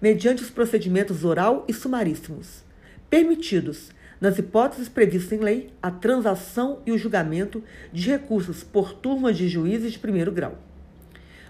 mediante 0.00 0.42
os 0.42 0.50
procedimentos 0.50 1.24
oral 1.24 1.64
e 1.68 1.72
sumaríssimos, 1.72 2.64
permitidos, 3.10 3.90
nas 4.20 4.38
hipóteses 4.38 4.88
previstas 4.88 5.32
em 5.38 5.42
lei, 5.42 5.70
a 5.82 5.90
transação 5.90 6.80
e 6.86 6.92
o 6.92 6.98
julgamento 6.98 7.62
de 7.92 8.08
recursos 8.10 8.64
por 8.64 8.94
turmas 8.94 9.36
de 9.36 9.48
juízes 9.48 9.92
de 9.92 9.98
primeiro 9.98 10.32
grau. 10.32 10.58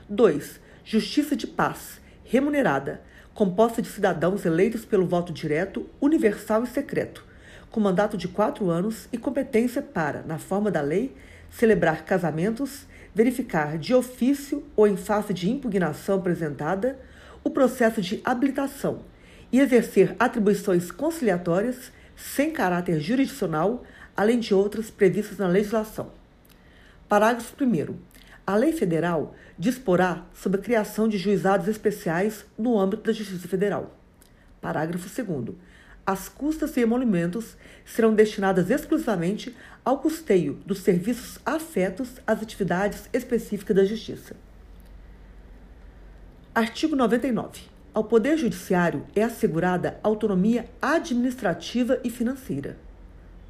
2. 0.08 0.60
Justiça 0.84 1.36
de 1.36 1.46
paz, 1.46 2.00
remunerada, 2.28 3.00
composta 3.34 3.82
de 3.82 3.88
cidadãos 3.88 4.44
eleitos 4.44 4.84
pelo 4.84 5.06
voto 5.06 5.32
direto, 5.32 5.88
universal 6.00 6.64
e 6.64 6.66
secreto, 6.66 7.24
com 7.70 7.80
mandato 7.80 8.16
de 8.16 8.28
quatro 8.28 8.70
anos 8.70 9.08
e 9.12 9.18
competência 9.18 9.82
para, 9.82 10.22
na 10.22 10.38
forma 10.38 10.70
da 10.70 10.80
lei, 10.80 11.14
celebrar 11.50 12.04
casamentos, 12.04 12.86
verificar 13.14 13.78
de 13.78 13.94
ofício 13.94 14.64
ou 14.74 14.86
em 14.86 14.96
face 14.96 15.32
de 15.32 15.50
impugnação 15.50 16.18
apresentada 16.18 16.98
o 17.44 17.50
processo 17.50 18.00
de 18.00 18.20
habilitação 18.24 19.00
e 19.52 19.60
exercer 19.60 20.16
atribuições 20.18 20.90
conciliatórias 20.90 21.92
sem 22.16 22.50
caráter 22.50 22.98
jurisdicional, 23.00 23.84
além 24.16 24.40
de 24.40 24.54
outras 24.54 24.90
previstas 24.90 25.38
na 25.38 25.46
legislação. 25.46 26.10
Parágrafo 27.08 27.54
1. 27.62 27.94
A 28.46 28.54
lei 28.54 28.72
federal 28.72 29.34
disporá 29.58 30.24
sobre 30.32 30.60
a 30.60 30.62
criação 30.62 31.08
de 31.08 31.18
juizados 31.18 31.66
especiais 31.66 32.46
no 32.56 32.78
âmbito 32.78 33.02
da 33.02 33.12
Justiça 33.12 33.48
Federal. 33.48 33.98
Parágrafo 34.60 35.08
2. 35.08 35.56
As 36.06 36.28
custas 36.28 36.76
e 36.76 36.80
emolumentos 36.80 37.56
serão 37.84 38.14
destinadas 38.14 38.70
exclusivamente 38.70 39.56
ao 39.84 39.98
custeio 39.98 40.60
dos 40.64 40.78
serviços 40.78 41.40
afetos 41.44 42.20
às 42.24 42.40
atividades 42.40 43.10
específicas 43.12 43.74
da 43.74 43.84
Justiça. 43.84 44.36
Artigo 46.54 46.94
99. 46.94 47.62
Ao 47.92 48.04
Poder 48.04 48.38
Judiciário 48.38 49.04
é 49.16 49.24
assegurada 49.24 49.98
autonomia 50.04 50.66
administrativa 50.80 51.98
e 52.04 52.10
financeira. 52.10 52.76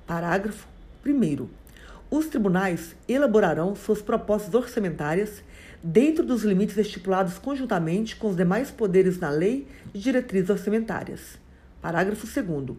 Parágrafo 0.06 0.66
1. 1.04 1.65
Os 2.08 2.26
tribunais 2.26 2.94
elaborarão 3.08 3.74
suas 3.74 4.00
propostas 4.00 4.54
orçamentárias 4.54 5.42
dentro 5.82 6.24
dos 6.24 6.44
limites 6.44 6.78
estipulados 6.78 7.36
conjuntamente 7.38 8.14
com 8.14 8.28
os 8.28 8.36
demais 8.36 8.70
poderes 8.70 9.18
na 9.18 9.28
Lei 9.28 9.66
de 9.92 10.00
Diretrizes 10.00 10.50
Orçamentárias. 10.50 11.38
Parágrafo 11.82 12.26
2. 12.26 12.76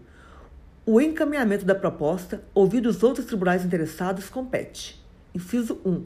O 0.85 1.01
encaminhamento 1.01 1.65
da 1.65 1.75
proposta, 1.75 2.41
ouvidos 2.53 2.97
os 2.97 3.03
outros 3.03 3.25
tribunais 3.25 3.65
interessados, 3.65 4.29
compete. 4.29 5.03
Inciso 5.35 5.81
1. 5.85 6.05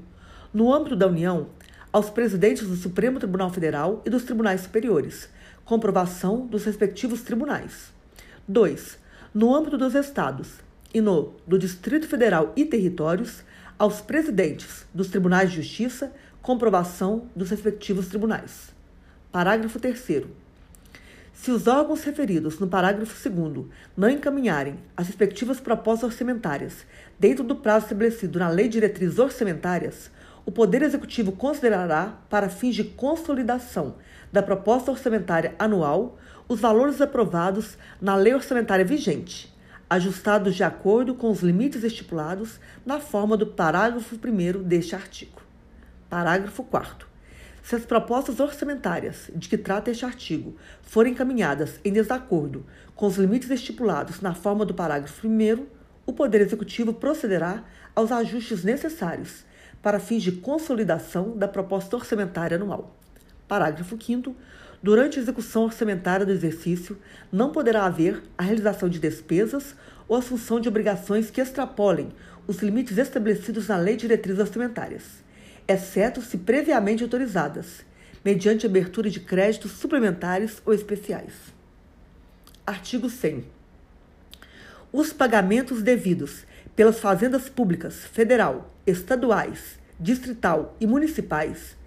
No 0.51 0.73
âmbito 0.73 0.95
da 0.95 1.07
União, 1.07 1.47
aos 1.93 2.09
presidentes 2.09 2.67
do 2.67 2.75
Supremo 2.75 3.19
Tribunal 3.19 3.51
Federal 3.51 4.01
e 4.03 4.09
dos 4.09 4.23
tribunais 4.23 4.61
superiores, 4.61 5.29
comprovação 5.63 6.47
dos 6.47 6.65
respectivos 6.65 7.21
tribunais. 7.21 7.93
2. 8.47 8.97
No 9.33 9.55
âmbito 9.55 9.77
dos 9.77 9.93
estados, 9.93 10.55
e 10.93 11.01
no 11.01 11.33
do 11.47 11.57
Distrito 11.57 12.07
Federal 12.07 12.53
e 12.55 12.65
territórios 12.65 13.43
aos 13.77 14.01
presidentes 14.01 14.85
dos 14.93 15.09
tribunais 15.09 15.49
de 15.49 15.57
justiça 15.57 16.13
comprovação 16.41 17.27
dos 17.35 17.49
respectivos 17.49 18.07
tribunais. 18.07 18.73
Parágrafo 19.31 19.79
3 19.79 19.99
se 21.41 21.49
os 21.49 21.65
órgãos 21.65 22.03
referidos 22.03 22.59
no 22.59 22.67
parágrafo 22.67 23.29
2 23.29 23.65
não 23.97 24.07
encaminharem 24.07 24.75
as 24.95 25.07
respectivas 25.07 25.59
propostas 25.59 26.11
orçamentárias 26.11 26.85
dentro 27.17 27.43
do 27.43 27.55
prazo 27.55 27.85
estabelecido 27.85 28.37
na 28.37 28.47
Lei 28.47 28.67
de 28.67 28.73
Diretrizes 28.73 29.17
Orçamentárias, 29.17 30.11
o 30.45 30.51
Poder 30.51 30.83
Executivo 30.83 31.31
considerará, 31.31 32.15
para 32.29 32.47
fins 32.47 32.75
de 32.75 32.83
consolidação 32.83 33.95
da 34.31 34.43
proposta 34.43 34.91
orçamentária 34.91 35.55
anual, 35.57 36.19
os 36.47 36.59
valores 36.59 37.01
aprovados 37.01 37.75
na 37.99 38.15
lei 38.15 38.35
orçamentária 38.35 38.85
vigente, 38.85 39.50
ajustados 39.91 40.55
de 40.55 40.63
acordo 40.63 41.13
com 41.13 41.29
os 41.29 41.41
limites 41.41 41.83
estipulados 41.83 42.61
na 42.85 43.01
forma 43.01 43.35
do 43.35 43.45
parágrafo 43.45 44.15
1 44.15 44.63
deste 44.63 44.95
artigo. 44.95 45.41
Parágrafo 46.09 46.63
4. 46.63 47.05
Se 47.61 47.75
as 47.75 47.85
propostas 47.85 48.39
orçamentárias 48.39 49.29
de 49.35 49.49
que 49.49 49.57
trata 49.57 49.91
este 49.91 50.05
artigo 50.05 50.55
forem 50.81 51.11
encaminhadas 51.11 51.77
em 51.83 51.91
desacordo 51.91 52.65
com 52.95 53.05
os 53.05 53.17
limites 53.17 53.49
estipulados 53.49 54.21
na 54.21 54.33
forma 54.33 54.65
do 54.65 54.73
parágrafo 54.73 55.27
1, 55.27 55.65
o 56.05 56.13
Poder 56.13 56.39
Executivo 56.39 56.93
procederá 56.93 57.61
aos 57.93 58.13
ajustes 58.13 58.63
necessários 58.63 59.43
para 59.81 59.99
fins 59.99 60.23
de 60.23 60.31
consolidação 60.31 61.37
da 61.37 61.49
proposta 61.49 61.97
orçamentária 61.97 62.55
anual. 62.55 62.95
Parágrafo 63.45 64.01
5. 64.01 64.33
Durante 64.83 65.19
a 65.19 65.21
execução 65.21 65.63
orçamentária 65.63 66.25
do 66.25 66.31
exercício, 66.31 66.97
não 67.31 67.51
poderá 67.51 67.85
haver 67.85 68.23
a 68.35 68.43
realização 68.43 68.89
de 68.89 68.99
despesas 68.99 69.75
ou 70.07 70.17
assunção 70.17 70.59
de 70.59 70.67
obrigações 70.67 71.29
que 71.29 71.39
extrapolem 71.39 72.09
os 72.47 72.57
limites 72.57 72.97
estabelecidos 72.97 73.67
na 73.67 73.77
Lei 73.77 73.95
de 73.95 74.01
Diretrizes 74.01 74.41
Orçamentárias, 74.41 75.03
exceto 75.67 76.21
se 76.21 76.39
previamente 76.39 77.03
autorizadas, 77.03 77.85
mediante 78.25 78.65
abertura 78.65 79.09
de 79.09 79.19
créditos 79.19 79.73
suplementares 79.73 80.61
ou 80.65 80.73
especiais. 80.73 81.33
Artigo 82.65 83.09
100. 83.09 83.45
Os 84.91 85.13
pagamentos 85.13 85.83
devidos 85.83 86.43
pelas 86.75 86.99
fazendas 86.99 87.49
públicas 87.49 88.03
federal, 88.05 88.73
estaduais, 88.85 89.79
distrital 89.99 90.75
e 90.79 90.87
municipais, 90.87 91.77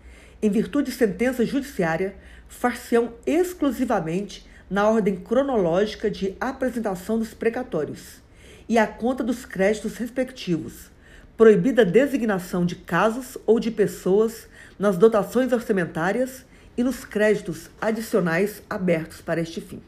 em 0.41 0.51
virtude 0.51 0.91
de 0.91 0.97
sentença 0.97 1.45
judiciária, 1.45 2.15
far-se-ão 2.55 3.13
exclusivamente 3.27 4.47
na 4.71 4.89
ordem 4.89 5.17
cronológica 5.17 6.11
de 6.11 6.35
apresentação 6.41 7.19
dos 7.19 7.35
precatórios 7.35 8.23
e 8.69 8.79
a 8.79 8.87
conta 8.87 9.23
dos 9.23 9.45
créditos 9.45 9.97
respectivos, 9.97 10.91
proibida 11.37 11.83
a 11.83 11.85
designação 11.85 12.65
de 12.65 12.77
casos 12.77 13.37
ou 13.47 13.61
de 13.61 13.71
pessoas 13.71 14.49
nas 14.79 14.97
dotações 14.97 15.53
orçamentárias 15.53 16.47
e 16.77 16.83
nos 16.83 17.05
créditos 17.05 17.69
adicionais 17.81 18.63
abertos 18.69 19.21
para 19.21 19.41
este 19.41 19.61
fim. 19.61 19.83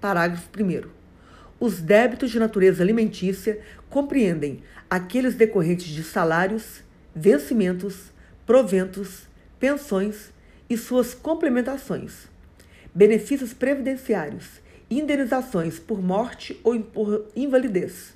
Parágrafo 0.00 0.48
1. 0.58 0.88
Os 1.60 1.80
débitos 1.80 2.30
de 2.30 2.38
natureza 2.38 2.82
alimentícia 2.82 3.60
compreendem 3.88 4.62
aqueles 4.88 5.34
decorrentes 5.34 5.86
de 5.86 6.02
salários, 6.02 6.82
vencimentos, 7.14 8.12
proventos, 8.46 9.22
pensões 9.58 10.32
e 10.68 10.76
suas 10.76 11.14
complementações, 11.14 12.28
benefícios 12.94 13.52
previdenciários, 13.52 14.60
indenizações 14.90 15.78
por 15.78 16.02
morte 16.02 16.58
ou 16.62 16.78
por 16.80 17.26
invalidez, 17.34 18.14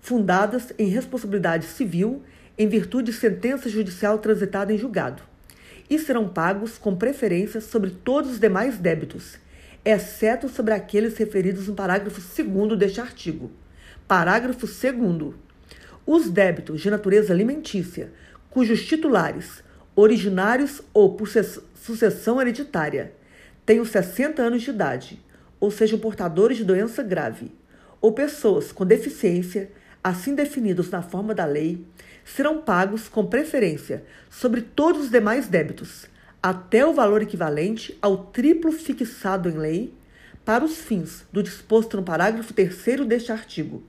fundadas 0.00 0.72
em 0.78 0.88
responsabilidade 0.88 1.66
civil 1.66 2.22
em 2.56 2.68
virtude 2.68 3.10
de 3.10 3.18
sentença 3.18 3.68
judicial 3.68 4.18
transitada 4.18 4.72
em 4.72 4.78
julgado, 4.78 5.22
e 5.88 5.98
serão 5.98 6.28
pagos 6.28 6.78
com 6.78 6.96
preferência 6.96 7.60
sobre 7.60 7.90
todos 7.90 8.32
os 8.32 8.40
demais 8.40 8.78
débitos, 8.78 9.38
exceto 9.84 10.48
sobre 10.48 10.72
aqueles 10.72 11.16
referidos 11.16 11.68
no 11.68 11.74
parágrafo 11.74 12.20
2 12.20 12.78
deste 12.78 13.00
artigo. 13.00 13.50
Parágrafo 14.08 14.66
2. 14.66 15.34
Os 16.06 16.30
débitos 16.30 16.80
de 16.80 16.90
natureza 16.90 17.32
alimentícia, 17.32 18.12
cujos 18.50 18.84
titulares, 18.84 19.62
originários 19.96 20.82
ou 20.92 21.14
sucessão 21.84 22.40
hereditária, 22.40 23.12
tenham 23.66 23.84
60 23.84 24.40
anos 24.40 24.62
de 24.62 24.70
idade, 24.70 25.22
ou 25.60 25.70
sejam 25.70 25.98
portadores 25.98 26.56
de 26.56 26.64
doença 26.64 27.02
grave, 27.02 27.52
ou 28.00 28.12
pessoas 28.12 28.72
com 28.72 28.86
deficiência, 28.86 29.70
assim 30.02 30.34
definidos 30.34 30.88
na 30.88 31.02
forma 31.02 31.34
da 31.34 31.44
lei, 31.44 31.84
serão 32.24 32.62
pagos 32.62 33.06
com 33.06 33.26
preferência 33.26 34.02
sobre 34.30 34.62
todos 34.62 35.04
os 35.04 35.10
demais 35.10 35.46
débitos, 35.46 36.06
até 36.42 36.86
o 36.86 36.94
valor 36.94 37.20
equivalente 37.20 37.98
ao 38.00 38.28
triplo 38.28 38.72
fixado 38.72 39.50
em 39.50 39.58
lei, 39.58 39.94
para 40.42 40.64
os 40.64 40.78
fins 40.78 41.26
do 41.30 41.42
disposto 41.42 41.98
no 41.98 42.02
parágrafo 42.02 42.54
3 42.54 43.06
deste 43.06 43.30
artigo, 43.30 43.82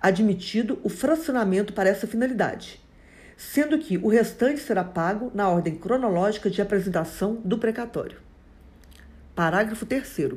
admitido 0.00 0.80
o 0.82 0.88
fracionamento 0.88 1.72
para 1.72 1.88
essa 1.88 2.06
finalidade, 2.06 2.80
sendo 3.38 3.78
que 3.78 3.96
o 3.96 4.08
restante 4.08 4.58
será 4.60 4.82
pago 4.82 5.30
na 5.32 5.48
ordem 5.48 5.76
cronológica 5.76 6.50
de 6.50 6.60
apresentação 6.60 7.36
do 7.44 7.56
precatório. 7.56 8.18
Parágrafo 9.32 9.86
3. 9.86 10.32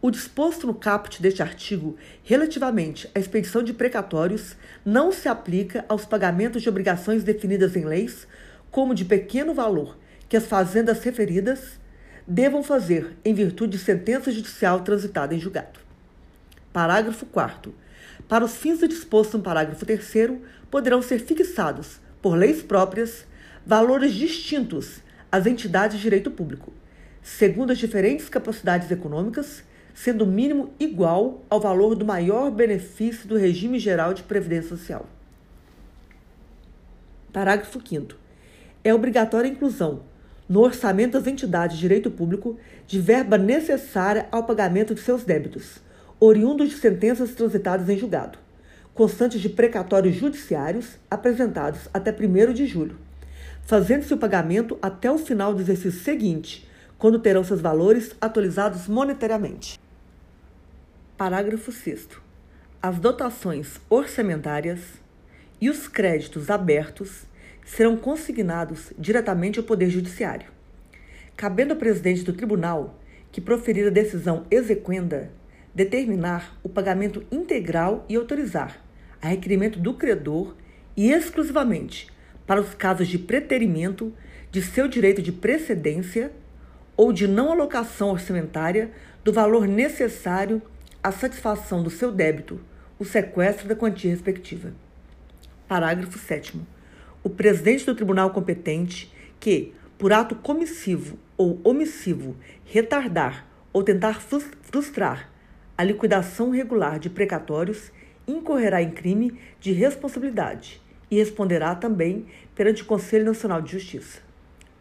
O 0.00 0.10
disposto 0.10 0.66
no 0.66 0.72
caput 0.74 1.20
deste 1.20 1.42
artigo 1.42 1.94
relativamente 2.24 3.08
à 3.14 3.18
expedição 3.20 3.62
de 3.62 3.74
precatórios 3.74 4.56
não 4.82 5.12
se 5.12 5.28
aplica 5.28 5.84
aos 5.90 6.06
pagamentos 6.06 6.62
de 6.62 6.70
obrigações 6.70 7.22
definidas 7.22 7.76
em 7.76 7.84
leis 7.84 8.26
como 8.70 8.94
de 8.94 9.04
pequeno 9.04 9.52
valor 9.52 9.98
que 10.26 10.36
as 10.36 10.46
fazendas 10.46 11.04
referidas 11.04 11.78
devam 12.26 12.62
fazer 12.62 13.14
em 13.22 13.34
virtude 13.34 13.76
de 13.76 13.84
sentença 13.84 14.32
judicial 14.32 14.80
transitada 14.80 15.34
em 15.34 15.38
julgado. 15.38 15.80
Parágrafo 16.72 17.26
4. 17.26 17.74
Para 18.26 18.46
os 18.46 18.56
fins 18.56 18.78
do 18.78 18.88
disposto 18.88 19.36
no 19.36 19.44
parágrafo 19.44 19.84
3, 19.84 20.40
poderão 20.70 21.02
ser 21.02 21.18
fixados, 21.18 22.00
por 22.22 22.36
leis 22.36 22.62
próprias, 22.62 23.26
valores 23.66 24.14
distintos 24.14 25.00
às 25.30 25.44
entidades 25.44 25.96
de 25.96 26.02
direito 26.02 26.30
público, 26.30 26.72
segundo 27.20 27.72
as 27.72 27.78
diferentes 27.78 28.28
capacidades 28.28 28.90
econômicas, 28.90 29.64
sendo 29.92 30.24
o 30.24 30.26
mínimo 30.26 30.72
igual 30.80 31.42
ao 31.50 31.60
valor 31.60 31.94
do 31.94 32.06
maior 32.06 32.50
benefício 32.50 33.28
do 33.28 33.36
regime 33.36 33.78
geral 33.78 34.14
de 34.14 34.22
previdência 34.22 34.70
social. 34.70 35.06
Parágrafo 37.32 37.80
5. 37.84 38.14
É 38.84 38.94
obrigatória 38.94 39.50
a 39.50 39.52
inclusão 39.52 40.02
no 40.48 40.60
orçamento 40.60 41.12
das 41.12 41.26
entidades 41.26 41.76
de 41.76 41.82
direito 41.82 42.10
público 42.10 42.58
de 42.86 43.00
verba 43.00 43.38
necessária 43.38 44.26
ao 44.30 44.44
pagamento 44.44 44.94
de 44.94 45.00
seus 45.00 45.24
débitos, 45.24 45.80
oriundos 46.20 46.68
de 46.68 46.76
sentenças 46.76 47.34
transitadas 47.34 47.88
em 47.88 47.96
julgado, 47.96 48.38
constantes 49.02 49.40
de 49.40 49.48
precatórios 49.48 50.14
judiciários 50.14 50.96
apresentados 51.10 51.88
até 51.92 52.12
1 52.12 52.52
de 52.52 52.66
julho, 52.66 52.96
fazendo-se 53.64 54.14
o 54.14 54.16
pagamento 54.16 54.78
até 54.80 55.10
o 55.10 55.18
final 55.18 55.52
do 55.52 55.60
exercício 55.60 55.90
seguinte, 55.90 56.70
quando 56.96 57.18
terão 57.18 57.42
seus 57.42 57.60
valores 57.60 58.14
atualizados 58.20 58.86
monetariamente. 58.86 59.80
Parágrafo 61.16 61.72
6. 61.72 62.10
As 62.80 63.00
dotações 63.00 63.80
orçamentárias 63.90 64.78
e 65.60 65.68
os 65.68 65.88
créditos 65.88 66.48
abertos 66.48 67.24
serão 67.64 67.96
consignados 67.96 68.92
diretamente 68.96 69.58
ao 69.58 69.64
Poder 69.64 69.90
Judiciário. 69.90 70.46
Cabendo 71.36 71.72
ao 71.72 71.80
presidente 71.80 72.22
do 72.22 72.34
tribunal, 72.34 73.00
que 73.32 73.40
proferir 73.40 73.88
a 73.88 73.90
decisão 73.90 74.46
exequenda, 74.48 75.32
determinar 75.74 76.56
o 76.62 76.68
pagamento 76.68 77.24
integral 77.32 78.06
e 78.08 78.14
autorizar, 78.14 78.80
a 79.22 79.28
requerimento 79.28 79.78
do 79.78 79.94
credor 79.94 80.54
e 80.94 81.10
exclusivamente 81.10 82.08
para 82.46 82.60
os 82.60 82.74
casos 82.74 83.08
de 83.08 83.18
preterimento 83.18 84.12
de 84.50 84.60
seu 84.60 84.86
direito 84.86 85.22
de 85.22 85.32
precedência 85.32 86.30
ou 86.96 87.12
de 87.12 87.26
não 87.26 87.50
alocação 87.50 88.10
orçamentária 88.10 88.90
do 89.24 89.32
valor 89.32 89.66
necessário 89.66 90.60
à 91.02 91.10
satisfação 91.10 91.82
do 91.82 91.88
seu 91.88 92.12
débito, 92.12 92.60
o 92.98 93.04
sequestro 93.04 93.66
da 93.66 93.74
quantia 93.74 94.10
respectiva. 94.10 94.74
Parágrafo 95.66 96.18
7 96.18 96.60
o 97.24 97.30
presidente 97.30 97.86
do 97.86 97.94
tribunal 97.94 98.30
competente 98.30 99.12
que, 99.38 99.72
por 99.96 100.12
ato 100.12 100.34
comissivo 100.34 101.16
ou 101.36 101.60
omissivo, 101.62 102.36
retardar 102.64 103.46
ou 103.72 103.82
tentar 103.82 104.20
frustrar 104.20 105.30
a 105.78 105.84
liquidação 105.84 106.50
regular 106.50 106.98
de 106.98 107.08
precatórios, 107.08 107.90
incorrerá 108.26 108.82
em 108.82 108.90
crime 108.90 109.38
de 109.60 109.72
responsabilidade 109.72 110.80
e 111.10 111.16
responderá 111.16 111.74
também 111.74 112.26
perante 112.54 112.82
o 112.82 112.86
Conselho 112.86 113.24
Nacional 113.24 113.60
de 113.60 113.72
Justiça. 113.72 114.20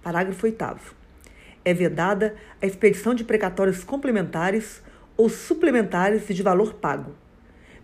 Parágrafo 0.02 0.46
8. 0.46 0.96
É 1.64 1.74
vedada 1.74 2.36
a 2.62 2.66
expedição 2.66 3.14
de 3.14 3.24
precatórios 3.24 3.84
complementares 3.84 4.82
ou 5.18 5.30
suplementares 5.30 6.28
de 6.28 6.42
valor 6.42 6.76
pago, 6.76 7.14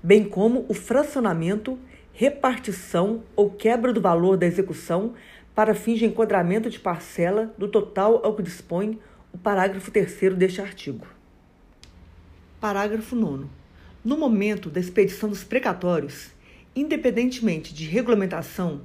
bem 0.01 0.23
como 0.23 0.65
o 0.67 0.73
fracionamento 0.73 1.77
repartição 2.13 3.23
ou 3.35 3.51
quebra 3.51 3.93
do 3.93 4.01
valor 4.01 4.37
da 4.37 4.47
execução 4.47 5.13
para 5.53 5.75
fins 5.75 5.99
de 5.99 6.05
enquadramento 6.05 6.67
de 6.67 6.79
parcela 6.79 7.53
do 7.59 7.67
total 7.67 8.25
ao 8.25 8.35
que 8.35 8.41
dispõe 8.41 8.99
o 9.31 9.37
parágrafo 9.37 9.91
3 9.91 10.33
deste 10.35 10.59
artigo. 10.59 11.05
Parágrafo 12.59 13.15
9. 13.15 13.56
No 14.07 14.15
momento 14.15 14.69
da 14.69 14.79
expedição 14.79 15.27
dos 15.27 15.43
precatórios, 15.43 16.27
independentemente 16.73 17.73
de 17.73 17.83
regulamentação, 17.83 18.83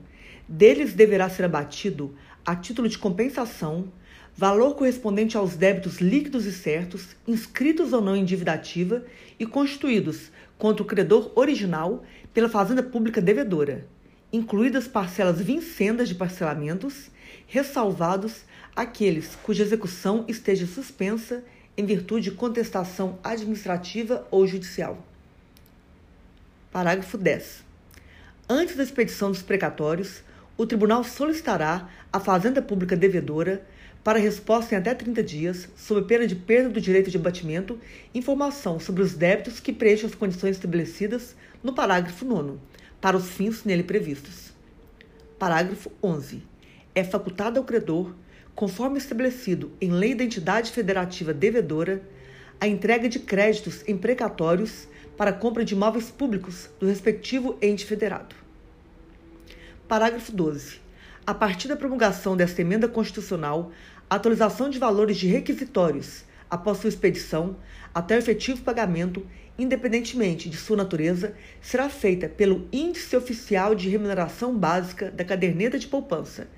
deles 0.49 0.95
deverá 0.95 1.31
ser 1.31 1.45
abatido, 1.45 2.17
a 2.45 2.57
título 2.57 2.89
de 2.89 2.99
compensação, 2.99 3.93
valor 4.37 4.75
correspondente 4.75 5.37
aos 5.37 5.55
débitos 5.55 6.01
líquidos 6.01 6.45
e 6.45 6.51
certos, 6.51 7.15
inscritos 7.25 7.93
ou 7.93 8.01
não 8.01 8.17
em 8.17 8.25
dívida 8.25 8.53
ativa 8.53 9.05
e 9.39 9.47
constituídos 9.47 10.33
contra 10.59 10.83
o 10.83 10.87
credor 10.87 11.31
original 11.37 12.03
pela 12.35 12.49
Fazenda 12.49 12.83
Pública 12.83 13.21
devedora, 13.21 13.87
incluídas 14.33 14.89
parcelas 14.89 15.41
vincendas 15.41 16.09
de 16.09 16.17
parcelamentos, 16.17 17.13
ressalvados 17.47 18.43
aqueles 18.75 19.37
cuja 19.37 19.63
execução 19.63 20.25
esteja 20.27 20.67
suspensa 20.67 21.45
em 21.77 21.87
virtude 21.87 22.31
de 22.31 22.37
contestação 22.37 23.21
administrativa 23.23 24.27
ou 24.29 24.45
judicial. 24.49 25.12
Parágrafo 26.73 27.19
10. 27.19 27.63
Antes 28.49 28.77
da 28.77 28.83
expedição 28.83 29.31
dos 29.31 29.43
precatórios, 29.43 30.23
o 30.57 30.65
tribunal 30.65 31.05
solicitará 31.05 31.91
à 32.11 32.19
Fazenda 32.19 32.63
Pública 32.63 32.97
devedora 32.97 33.63
para 34.03 34.19
resposta 34.19 34.75
em 34.75 34.79
até 34.79 34.95
30 34.95 35.23
dias, 35.23 35.69
sob 35.77 36.09
pena 36.09 36.27
de 36.27 36.35
perda 36.35 36.71
do 36.71 36.81
direito 36.81 37.11
de 37.11 37.19
abatimento, 37.19 37.79
informação 38.15 38.81
sobre 38.81 39.03
os 39.03 39.13
débitos 39.13 39.61
que 39.61 39.71
preenchem 39.71 40.07
as 40.07 40.15
condições 40.15 40.57
estabelecidas 40.57 41.37
no 41.63 41.75
parágrafo 41.75 42.25
9, 42.25 42.59
para 43.03 43.19
os 43.19 43.29
fins 43.29 43.65
nele 43.65 43.83
previstos. 43.83 44.55
Parágrafo 45.39 45.93
11. 46.03 46.43
É 46.95 47.05
facultado 47.05 47.59
ao 47.59 47.67
credor, 47.67 48.15
conforme 48.55 48.97
estabelecido 48.97 49.71
em 49.79 49.91
lei 49.91 50.15
da 50.15 50.25
entidade 50.25 50.73
federativa 50.73 51.35
devedora, 51.35 52.03
a 52.59 52.67
entrega 52.67 53.11
de 53.11 53.19
créditos 53.19 53.85
em 53.87 53.95
precatórios 53.95 54.89
para 55.17 55.33
compra 55.33 55.65
de 55.65 55.75
imóveis 55.75 56.11
públicos 56.11 56.71
do 56.81 56.87
respectivo 56.87 57.57
ente 57.61 57.85
federado. 57.85 58.35
Parágrafo 59.87 60.33
12. 60.33 60.81
A 61.27 61.35
partir 61.35 61.69
da 61.69 61.77
promulgação 61.77 62.37
desta 62.37 62.61
emenda 62.63 62.89
constitucional, 62.89 63.71
a 64.09 64.17
atualização 64.17 64.69
de 64.69 64.79
valores 64.79 65.17
de 65.17 65.27
requisitórios 65.27 66.25
após 66.51 66.79
sua 66.79 66.89
expedição 66.89 67.57
até 67.95 68.17
o 68.17 68.19
efetivo 68.19 68.63
pagamento, 68.63 69.25
independentemente 69.59 70.49
de 70.49 70.57
sua 70.57 70.77
natureza, 70.77 71.35
será 71.61 71.89
feita 71.89 72.29
pelo 72.29 72.69
Índice 72.73 73.17
Oficial 73.17 73.75
de 73.75 73.89
Remuneração 73.89 74.57
Básica 74.57 75.11
da 75.11 75.25
Caderneta 75.25 75.79
de 75.79 75.87
Poupança 75.87 76.49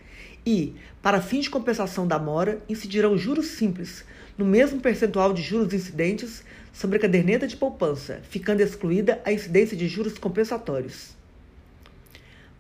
e, 0.46 0.74
para 1.02 1.20
fins 1.20 1.44
de 1.44 1.50
compensação 1.50 2.06
da 2.06 2.18
mora, 2.18 2.62
incidirão 2.68 3.16
juros 3.16 3.46
simples 3.48 4.04
no 4.36 4.44
mesmo 4.44 4.80
percentual 4.80 5.32
de 5.32 5.42
juros 5.42 5.72
incidentes 5.72 6.44
sobre 6.74 6.98
a 6.98 7.00
caderneta 7.00 7.46
de 7.46 7.56
poupança, 7.56 8.20
ficando 8.28 8.60
excluída 8.60 9.22
a 9.24 9.32
incidência 9.32 9.76
de 9.76 9.86
juros 9.86 10.18
compensatórios. 10.18 11.16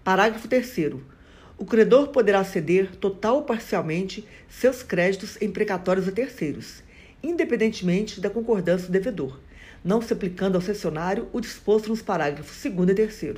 Parágrafo 0.04 0.46
3 0.46 0.94
o 1.58 1.64
credor 1.64 2.08
poderá 2.08 2.42
ceder 2.44 2.96
total 2.96 3.36
ou 3.36 3.42
parcialmente 3.42 4.26
seus 4.48 4.82
créditos 4.82 5.40
em 5.40 5.50
precatórios 5.50 6.08
a 6.08 6.12
terceiros, 6.12 6.82
independentemente 7.22 8.20
da 8.20 8.30
concordância 8.30 8.86
do 8.86 8.92
devedor, 8.92 9.38
não 9.84 10.00
se 10.00 10.12
aplicando 10.12 10.56
ao 10.56 10.62
cessionário 10.62 11.28
o 11.32 11.40
disposto 11.40 11.88
nos 11.88 12.02
parágrafos 12.02 12.62
2 12.62 12.88
e 12.88 12.94
3. 12.94 13.36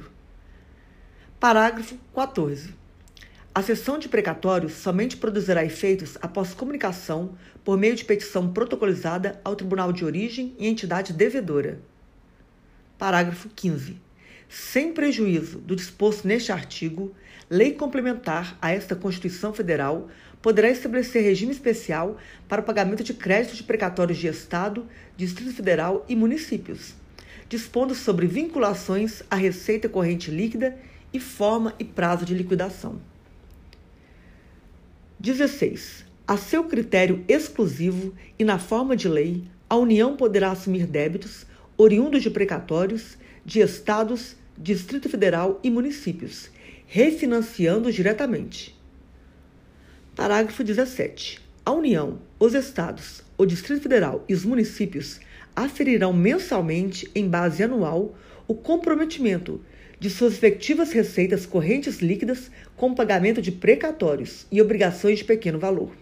Parágrafo 1.41 1.97
14. 2.15 2.86
A 3.57 3.63
cessão 3.63 3.99
de 3.99 4.07
precatórios 4.07 4.75
somente 4.75 5.17
produzirá 5.17 5.65
efeitos 5.65 6.19
após 6.21 6.53
comunicação 6.53 7.35
por 7.65 7.79
meio 7.79 7.97
de 7.97 8.05
petição 8.05 8.53
protocolizada 8.53 9.41
ao 9.43 9.57
tribunal 9.57 9.95
de 9.95 10.05
origem 10.05 10.55
e 10.59 10.67
entidade 10.67 11.15
devedora. 11.15 11.81
Parágrafo 12.99 13.49
15. 13.49 13.97
Sem 14.47 14.93
prejuízo 14.93 15.57
do 15.57 15.75
disposto 15.75 16.29
neste 16.29 16.53
artigo, 16.53 17.15
lei 17.49 17.73
complementar 17.73 18.59
a 18.61 18.73
esta 18.73 18.95
Constituição 18.95 19.55
Federal 19.55 20.11
poderá 20.43 20.69
estabelecer 20.69 21.23
regime 21.23 21.53
especial 21.53 22.19
para 22.47 22.61
o 22.61 22.65
pagamento 22.65 23.03
de 23.03 23.15
créditos 23.15 23.57
de 23.57 23.63
precatórios 23.63 24.19
de 24.19 24.27
Estado, 24.27 24.87
Distrito 25.17 25.55
Federal 25.55 26.05
e 26.07 26.15
municípios, 26.15 26.93
dispondo 27.49 27.95
sobre 27.95 28.27
vinculações 28.27 29.23
à 29.31 29.35
receita 29.35 29.89
corrente 29.89 30.31
líquida 30.31 30.77
e 31.11 31.19
forma 31.19 31.75
e 31.79 31.85
prazo 31.85 32.27
de 32.27 32.35
liquidação. 32.35 33.01
16. 35.27 36.05
A 36.25 36.37
seu 36.37 36.63
critério 36.63 37.25
exclusivo 37.27 38.15
e 38.39 38.45
na 38.45 38.61
forma 38.61 38.97
de 38.97 39.09
lei, 39.09 39.43
a 39.69 39.75
União 39.75 40.17
poderá 40.17 40.53
assumir 40.53 40.87
débitos 40.87 41.45
oriundos 41.77 42.23
de 42.23 42.31
precatórios 42.31 43.19
de 43.45 43.59
estados, 43.59 44.37
Distrito 44.57 45.09
Federal 45.09 45.59
e 45.65 45.71
municípios, 45.71 46.49
refinanciando 46.87 47.91
diretamente. 47.91 48.79
Parágrafo 50.15 50.63
17. 50.63 51.41
A 51.65 51.73
União, 51.73 52.21
os 52.39 52.55
estados, 52.55 53.25
o 53.37 53.45
Distrito 53.45 53.83
Federal 53.83 54.25
e 54.29 54.33
os 54.33 54.45
municípios 54.45 55.19
aferirão 55.57 56.13
mensalmente, 56.13 57.11
em 57.13 57.29
base 57.29 57.65
anual, 57.65 58.17
o 58.47 58.55
comprometimento 58.55 59.61
de 59.99 60.11
suas 60.11 60.35
efetivas 60.35 60.93
receitas 60.93 61.47
correntes 61.47 61.99
líquidas 62.01 62.51
com 62.77 62.95
pagamento 62.95 63.41
de 63.41 63.51
precatórios 63.51 64.47
e 64.51 64.61
obrigações 64.61 65.19
de 65.19 65.25
pequeno 65.25 65.59
valor. 65.59 65.93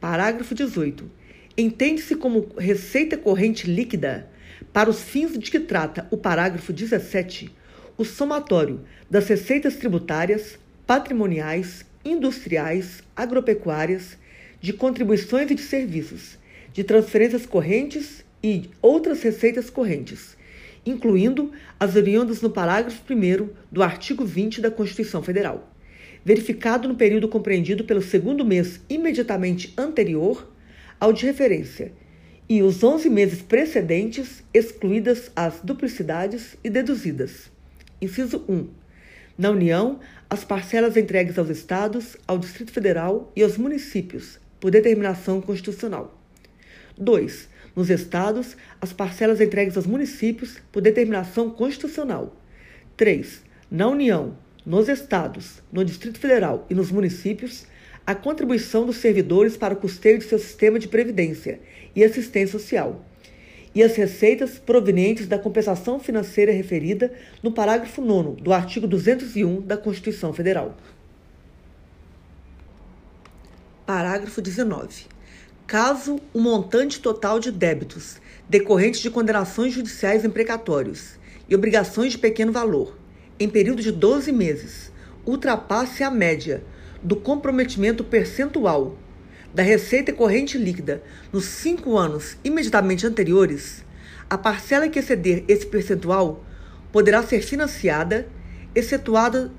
Parágrafo 0.00 0.54
18. 0.54 1.10
Entende-se 1.56 2.16
como 2.16 2.52
receita 2.56 3.16
corrente 3.16 3.68
líquida 3.68 4.28
para 4.72 4.90
os 4.90 5.02
fins 5.02 5.38
de 5.38 5.50
que 5.50 5.60
trata 5.60 6.06
o 6.10 6.16
parágrafo 6.16 6.72
17, 6.72 7.50
o 7.96 8.04
somatório 8.04 8.80
das 9.10 9.26
receitas 9.28 9.76
tributárias, 9.76 10.58
patrimoniais, 10.86 11.84
industriais, 12.04 13.02
agropecuárias, 13.16 14.16
de 14.60 14.72
contribuições 14.72 15.50
e 15.50 15.54
de 15.54 15.62
serviços, 15.62 16.38
de 16.72 16.84
transferências 16.84 17.46
correntes 17.46 18.24
e 18.42 18.70
outras 18.80 19.22
receitas 19.22 19.68
correntes, 19.68 20.36
incluindo 20.84 21.52
as 21.78 21.96
oriundas 21.96 22.40
no 22.40 22.50
parágrafo 22.50 23.02
1 23.12 23.48
do 23.70 23.82
artigo 23.82 24.24
20 24.24 24.60
da 24.60 24.70
Constituição 24.70 25.22
Federal, 25.22 25.72
verificado 26.24 26.88
no 26.88 26.94
período 26.94 27.28
compreendido 27.28 27.84
pelo 27.84 28.02
segundo 28.02 28.44
mês 28.44 28.80
imediatamente 28.88 29.72
anterior 29.76 30.50
ao 31.00 31.12
de 31.12 31.26
referência 31.26 31.92
e 32.48 32.62
os 32.62 32.82
11 32.82 33.10
meses 33.10 33.42
precedentes, 33.42 34.42
excluídas 34.54 35.30
as 35.36 35.60
duplicidades 35.60 36.56
e 36.64 36.70
deduzidas. 36.70 37.50
Inciso 38.00 38.42
1. 38.48 38.68
Na 39.36 39.50
União, 39.50 40.00
as 40.30 40.44
parcelas 40.44 40.96
entregues 40.96 41.38
aos 41.38 41.50
Estados, 41.50 42.16
ao 42.26 42.38
Distrito 42.38 42.72
Federal 42.72 43.30
e 43.36 43.42
aos 43.42 43.58
municípios, 43.58 44.40
por 44.58 44.70
determinação 44.70 45.40
constitucional. 45.40 46.18
2. 46.96 47.48
Nos 47.78 47.90
Estados, 47.90 48.56
as 48.80 48.92
parcelas 48.92 49.40
entregues 49.40 49.76
aos 49.76 49.86
municípios, 49.86 50.56
por 50.72 50.82
determinação 50.82 51.48
constitucional. 51.48 52.34
3. 52.96 53.40
Na 53.70 53.86
União, 53.86 54.36
nos 54.66 54.88
Estados, 54.88 55.62
no 55.70 55.84
Distrito 55.84 56.18
Federal 56.18 56.66
e 56.68 56.74
nos 56.74 56.90
municípios, 56.90 57.68
a 58.04 58.16
contribuição 58.16 58.84
dos 58.84 58.96
servidores 58.96 59.56
para 59.56 59.74
o 59.74 59.76
custeio 59.76 60.18
de 60.18 60.24
seu 60.24 60.40
sistema 60.40 60.76
de 60.76 60.88
previdência 60.88 61.60
e 61.94 62.02
assistência 62.02 62.58
social, 62.58 63.06
e 63.72 63.80
as 63.80 63.94
receitas 63.94 64.58
provenientes 64.58 65.28
da 65.28 65.38
compensação 65.38 66.00
financeira 66.00 66.50
referida 66.50 67.12
no 67.44 67.52
parágrafo 67.52 68.02
9 68.02 68.42
do 68.42 68.52
artigo 68.52 68.88
201 68.88 69.60
da 69.60 69.76
Constituição 69.76 70.32
Federal. 70.32 70.76
Parágrafo 73.86 74.42
19. 74.42 75.17
Caso 75.68 76.18
o 76.32 76.40
montante 76.40 76.98
total 76.98 77.38
de 77.38 77.52
débitos 77.52 78.16
decorrentes 78.48 79.00
de 79.00 79.10
condenações 79.10 79.74
judiciais 79.74 80.24
em 80.24 80.30
precatórios 80.30 81.18
e 81.46 81.54
obrigações 81.54 82.12
de 82.12 82.18
pequeno 82.18 82.50
valor, 82.50 82.96
em 83.38 83.50
período 83.50 83.82
de 83.82 83.92
12 83.92 84.32
meses, 84.32 84.90
ultrapasse 85.26 86.02
a 86.02 86.10
média 86.10 86.64
do 87.02 87.14
comprometimento 87.14 88.02
percentual 88.02 88.96
da 89.52 89.62
receita 89.62 90.10
corrente 90.10 90.56
líquida 90.56 91.02
nos 91.30 91.44
cinco 91.44 91.98
anos 91.98 92.38
imediatamente 92.42 93.06
anteriores, 93.06 93.84
a 94.30 94.38
parcela 94.38 94.88
que 94.88 94.98
exceder 94.98 95.44
esse 95.48 95.66
percentual 95.66 96.46
poderá 96.90 97.22
ser 97.22 97.42
financiada, 97.42 98.26
excetuada 98.74 99.52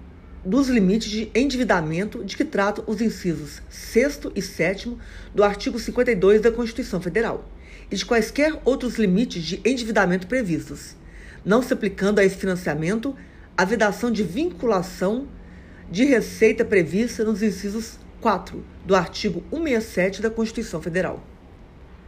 dos 0.43 0.69
limites 0.69 1.09
de 1.09 1.29
endividamento 1.35 2.23
de 2.23 2.37
que 2.37 2.45
tratam 2.45 2.83
os 2.87 3.01
incisos 3.01 3.61
6 3.69 4.21
e 4.35 4.41
7 4.41 4.97
do 5.33 5.43
artigo 5.43 5.77
52 5.77 6.41
da 6.41 6.51
Constituição 6.51 7.01
Federal 7.01 7.49
e 7.91 7.95
de 7.95 8.05
quaisquer 8.05 8.57
outros 8.63 8.97
limites 8.97 9.43
de 9.43 9.61
endividamento 9.65 10.27
previstos, 10.27 10.95
não 11.43 11.61
se 11.61 11.73
aplicando 11.73 12.19
a 12.19 12.23
esse 12.23 12.35
financiamento 12.35 13.15
a 13.57 13.65
vedação 13.65 14.11
de 14.11 14.23
vinculação 14.23 15.27
de 15.91 16.05
receita 16.05 16.63
prevista 16.63 17.23
nos 17.23 17.41
incisos 17.41 17.99
4 18.21 18.63
do 18.85 18.95
artigo 18.95 19.43
167 19.49 20.21
da 20.21 20.29
Constituição 20.29 20.81
Federal. 20.81 21.23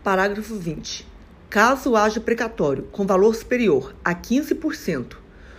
Parágrafo 0.04 0.56
20. 0.56 1.08
Caso 1.50 1.96
haja 1.96 2.22
precatório 2.22 2.84
com 2.92 3.06
valor 3.06 3.36
superior 3.36 3.94
a 4.06 4.16
15% 4.16 5.18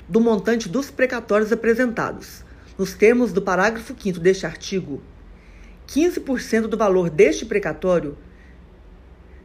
do 0.09 0.21
montante 0.21 0.69
dos 0.69 0.91
precatórios 0.91 1.53
apresentados, 1.53 2.45
nos 2.83 2.95
termos 2.95 3.33
do 3.33 3.41
parágrafo 3.41 3.95
5 3.97 4.19
deste 4.19 4.45
artigo, 4.45 5.01
15% 5.87 6.63
do 6.63 6.77
valor 6.77 7.09
deste 7.09 7.47
precatório 7.47 8.19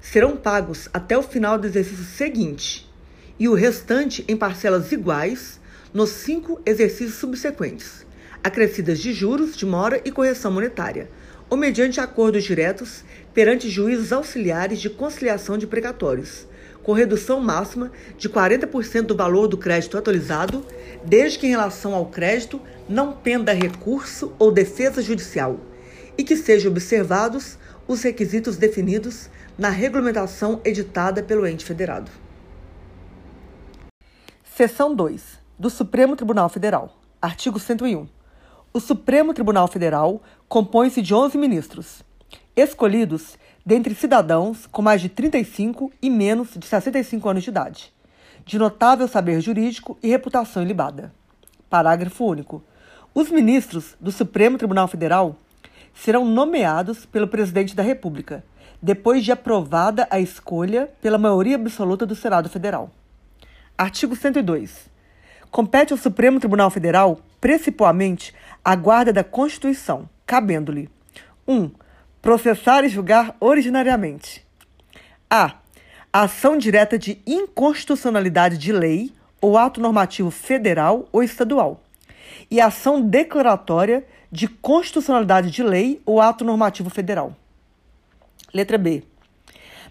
serão 0.01 0.35
pagos 0.35 0.89
até 0.91 1.15
o 1.15 1.21
final 1.21 1.59
do 1.59 1.67
exercício 1.67 2.03
seguinte 2.03 2.91
e 3.38 3.47
o 3.47 3.53
restante 3.53 4.25
em 4.27 4.35
parcelas 4.35 4.91
iguais 4.91 5.59
nos 5.93 6.09
cinco 6.09 6.59
exercícios 6.65 7.19
subsequentes 7.19 8.07
acrescidas 8.43 8.97
de 8.97 9.13
juros, 9.13 9.55
de 9.55 9.67
mora 9.67 10.01
e 10.03 10.11
correção 10.11 10.51
monetária, 10.51 11.07
ou 11.47 11.55
mediante 11.55 11.99
acordos 11.99 12.43
diretos 12.43 13.03
perante 13.35 13.69
juízos 13.69 14.11
auxiliares 14.11 14.81
de 14.81 14.89
conciliação 14.89 15.59
de 15.59 15.67
precatórios, 15.67 16.47
com 16.88 16.93
redução 16.93 17.41
máxima 17.41 17.91
de 18.17 18.29
40% 18.29 19.07
do 19.07 19.13
valor 19.17 19.49
do 19.49 19.57
crédito 19.57 19.97
atualizado, 19.97 20.65
desde 21.03 21.38
que 21.38 21.45
em 21.45 21.49
relação 21.49 21.93
ao 21.93 22.05
crédito 22.05 22.61
não 22.88 23.11
penda 23.11 23.51
recurso 23.51 24.31
ou 24.39 24.53
defesa 24.53 25.01
judicial, 25.01 25.59
e 26.17 26.23
que 26.23 26.38
sejam 26.38 26.71
observados 26.71 27.59
os 27.89 28.01
requisitos 28.01 28.55
definidos 28.55 29.29
na 29.57 29.67
regulamentação 29.67 30.61
editada 30.63 31.21
pelo 31.21 31.45
ente 31.45 31.65
federado. 31.65 32.09
Seção 34.55 34.95
2 34.95 35.21
do 35.59 35.69
Supremo 35.69 36.15
Tribunal 36.15 36.47
Federal. 36.47 36.97
Artigo 37.21 37.59
101. 37.59 38.07
O 38.71 38.79
Supremo 38.79 39.33
Tribunal 39.33 39.67
Federal 39.67 40.21
compõe-se 40.47 41.01
de 41.01 41.13
11 41.13 41.38
ministros, 41.38 42.01
escolhidos 42.55 43.38
dentre 43.68 43.93
cidadãos 43.93 44.65
com 44.65 44.82
mais 44.82 45.01
de 45.01 45.09
35 45.09 45.91
e 46.01 46.09
menos 46.09 46.51
de 46.55 46.65
65 46.65 47.28
anos 47.28 47.43
de 47.43 47.49
idade, 47.49 47.93
de 48.45 48.57
notável 48.57 49.09
saber 49.09 49.41
jurídico 49.41 49.97
e 50.01 50.07
reputação 50.07 50.63
ilibada. 50.63 51.11
Parágrafo 51.70 52.24
único. 52.24 52.63
Os 53.13 53.30
ministros 53.30 53.97
do 53.99 54.09
Supremo 54.09 54.57
Tribunal 54.57 54.88
Federal 54.88 55.36
serão 55.93 56.24
nomeados 56.24 57.05
pelo 57.05 57.28
Presidente 57.28 57.76
da 57.76 57.84
República, 57.84 58.41
depois 58.82 59.26
de 59.26 59.34
aprovada 59.34 60.07
a 60.09 60.18
escolha 60.18 60.89
pela 61.01 61.18
maioria 61.18 61.57
absoluta 61.57 62.05
do 62.05 62.15
Senado 62.15 62.47
Federal. 62.47 62.89
Artigo 63.78 64.15
102. 64.15 64.89
Compete 65.51 65.91
ao 65.91 65.99
Supremo 65.99 66.39
Tribunal 66.39 66.70
Federal, 66.70 67.20
principalmente, 67.41 68.34
a 68.63 68.78
guarda 68.78 69.11
da 69.11 69.26
Constituição, 69.26 70.09
cabendo-lhe 70.26 70.89
1. 71.45 71.53
Um, 71.53 71.72
processar 72.22 72.84
e 72.84 72.89
julgar 72.89 73.36
originariamente. 73.39 74.45
A. 75.30 75.55
Ação 76.11 76.57
direta 76.57 76.97
de 76.97 77.22
inconstitucionalidade 77.26 78.57
de 78.57 78.72
lei 78.72 79.11
ou 79.41 79.57
ato 79.57 79.80
normativo 79.80 80.32
federal 80.32 81.07
ou 81.11 81.22
estadual. 81.22 81.84
E 82.49 82.59
ação 82.59 83.01
declaratória 83.01 84.05
de 84.32 84.47
constitucionalidade 84.47 85.51
de 85.51 85.63
lei 85.63 86.01
ou 86.05 86.22
ato 86.22 86.43
normativo 86.43 86.89
federal. 86.89 87.36
Letra 88.53 88.78
B. 88.78 89.03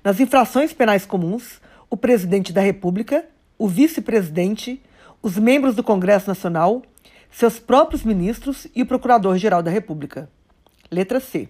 Nas 0.02 0.20
infrações 0.20 0.72
penais 0.72 1.04
comuns, 1.04 1.60
o 1.90 1.96
presidente 1.96 2.52
da 2.52 2.60
República, 2.60 3.24
o 3.58 3.68
vice-presidente, 3.68 4.82
os 5.22 5.38
membros 5.38 5.74
do 5.74 5.82
Congresso 5.82 6.28
Nacional, 6.28 6.82
seus 7.30 7.58
próprios 7.58 8.02
ministros 8.02 8.66
e 8.74 8.82
o 8.82 8.86
Procurador-Geral 8.86 9.62
da 9.62 9.70
República. 9.70 10.28
Letra 10.90 11.20
C. 11.20 11.48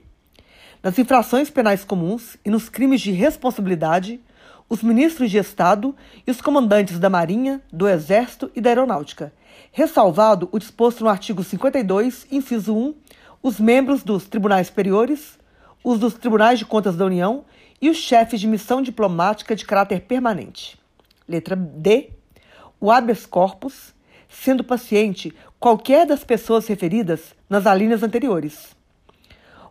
Nas 0.87 1.01
infrações 1.01 1.51
penais 1.51 1.83
comuns 1.83 2.37
e 2.45 2.49
nos 2.49 2.69
crimes 2.69 3.01
de 3.01 3.11
responsabilidade, 3.11 4.21
os 4.69 4.85
ministros 4.85 5.33
de 5.33 5.37
Estado 5.37 5.93
e 6.25 6.31
os 6.31 6.41
comandantes 6.41 7.01
da 7.01 7.11
Marinha, 7.11 7.61
do 7.73 7.89
Exército 7.89 8.53
e 8.55 8.61
da 8.61 8.71
Aeronáutica, 8.71 9.33
ressalvado 9.73 10.49
o 10.53 10.61
disposto 10.61 11.03
no 11.03 11.11
artigo 11.11 11.43
52, 11.43 12.29
inciso 12.31 12.73
1, 12.73 12.95
os 13.43 13.59
membros 13.59 14.05
dos 14.05 14.29
tribunais 14.29 14.69
superiores, 14.69 15.37
os 15.83 15.99
dos 15.99 16.15
tribunais 16.15 16.61
de 16.61 16.65
contas 16.65 16.95
da 16.95 17.05
União 17.05 17.45
e 17.83 17.91
os 17.91 17.97
chefes 17.97 18.39
de 18.39 18.47
missão 18.47 18.81
diplomática 18.81 19.57
de 19.57 19.65
caráter 19.65 20.03
permanente. 20.03 20.79
Letra 21.29 21.57
D. 21.57 22.11
O 22.81 22.93
habeas 22.93 23.27
corpus, 23.27 23.93
sendo 24.29 24.63
paciente 24.63 25.35
qualquer 25.59 26.07
das 26.07 26.23
pessoas 26.23 26.69
referidas 26.69 27.35
nas 27.51 27.67
alíneas 27.67 28.05
anteriores. 28.05 28.77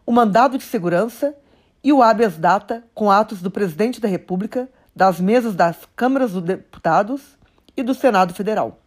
O 0.06 0.12
mandado 0.12 0.58
de 0.58 0.64
segurança 0.64 1.36
e 1.84 1.92
o 1.92 2.02
habeas 2.02 2.38
data 2.38 2.84
com 2.94 3.12
atos 3.12 3.42
do 3.42 3.50
presidente 3.50 4.00
da 4.00 4.08
República, 4.08 4.70
das 4.96 5.20
mesas 5.20 5.56
das 5.56 5.78
câmaras 5.96 6.32
dos 6.32 6.44
deputados 6.44 7.38
e 7.76 7.84
do 7.84 7.94
Senado 7.94 8.34
Federal, 8.34 8.80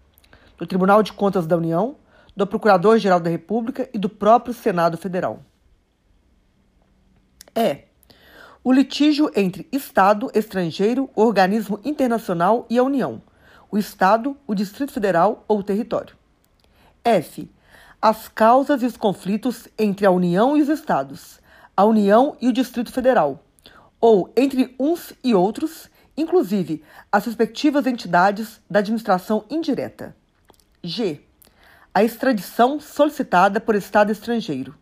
do 0.57 0.67
Tribunal 0.67 1.03
de 1.03 1.13
Contas 1.13 1.47
da 1.47 1.57
União, 1.57 1.97
do 2.37 2.47
Procurador-Geral 2.47 3.21
da 3.21 3.31
República 3.31 3.89
e 3.93 3.99
do 3.99 4.09
próprio 4.09 4.55
Senado 4.55 4.97
Federal. 4.97 5.43
É 7.55 7.85
o 8.63 8.73
litígio 8.73 9.31
entre 9.35 9.69
Estado, 9.73 10.31
estrangeiro, 10.35 11.09
organismo 11.15 11.81
internacional 11.85 12.67
e 12.69 12.79
a 12.79 12.83
União, 12.83 13.23
o 13.71 13.79
Estado, 13.79 14.37
o 14.47 14.55
Distrito 14.55 14.93
Federal 14.93 15.45
ou 15.49 15.59
o 15.59 15.63
território. 15.63 16.17
F. 17.05 17.51
As 18.01 18.29
causas 18.29 18.81
e 18.81 18.87
os 18.87 18.97
conflitos 18.97 19.67
entre 19.77 20.07
a 20.07 20.11
União 20.13 20.57
e 20.57 20.63
os 20.63 20.69
Estados, 20.69 21.41
a 21.77 21.85
União 21.85 22.37
e 22.41 22.47
o 22.47 22.53
Distrito 22.53 22.93
Federal, 22.93 23.43
ou 24.01 24.33
entre 24.37 24.73
uns 24.79 25.13
e 25.25 25.35
outros, 25.35 25.91
inclusive 26.17 26.85
as 27.11 27.27
respectivas 27.27 27.89
entidades 27.89 28.61
da 28.71 28.79
administração 28.79 29.45
indireta. 29.51 30.15
G. 30.81 31.21
A 31.93 32.05
extradição 32.05 32.79
solicitada 32.79 33.59
por 33.59 33.75
Estado 33.75 34.13
estrangeiro. 34.13 34.77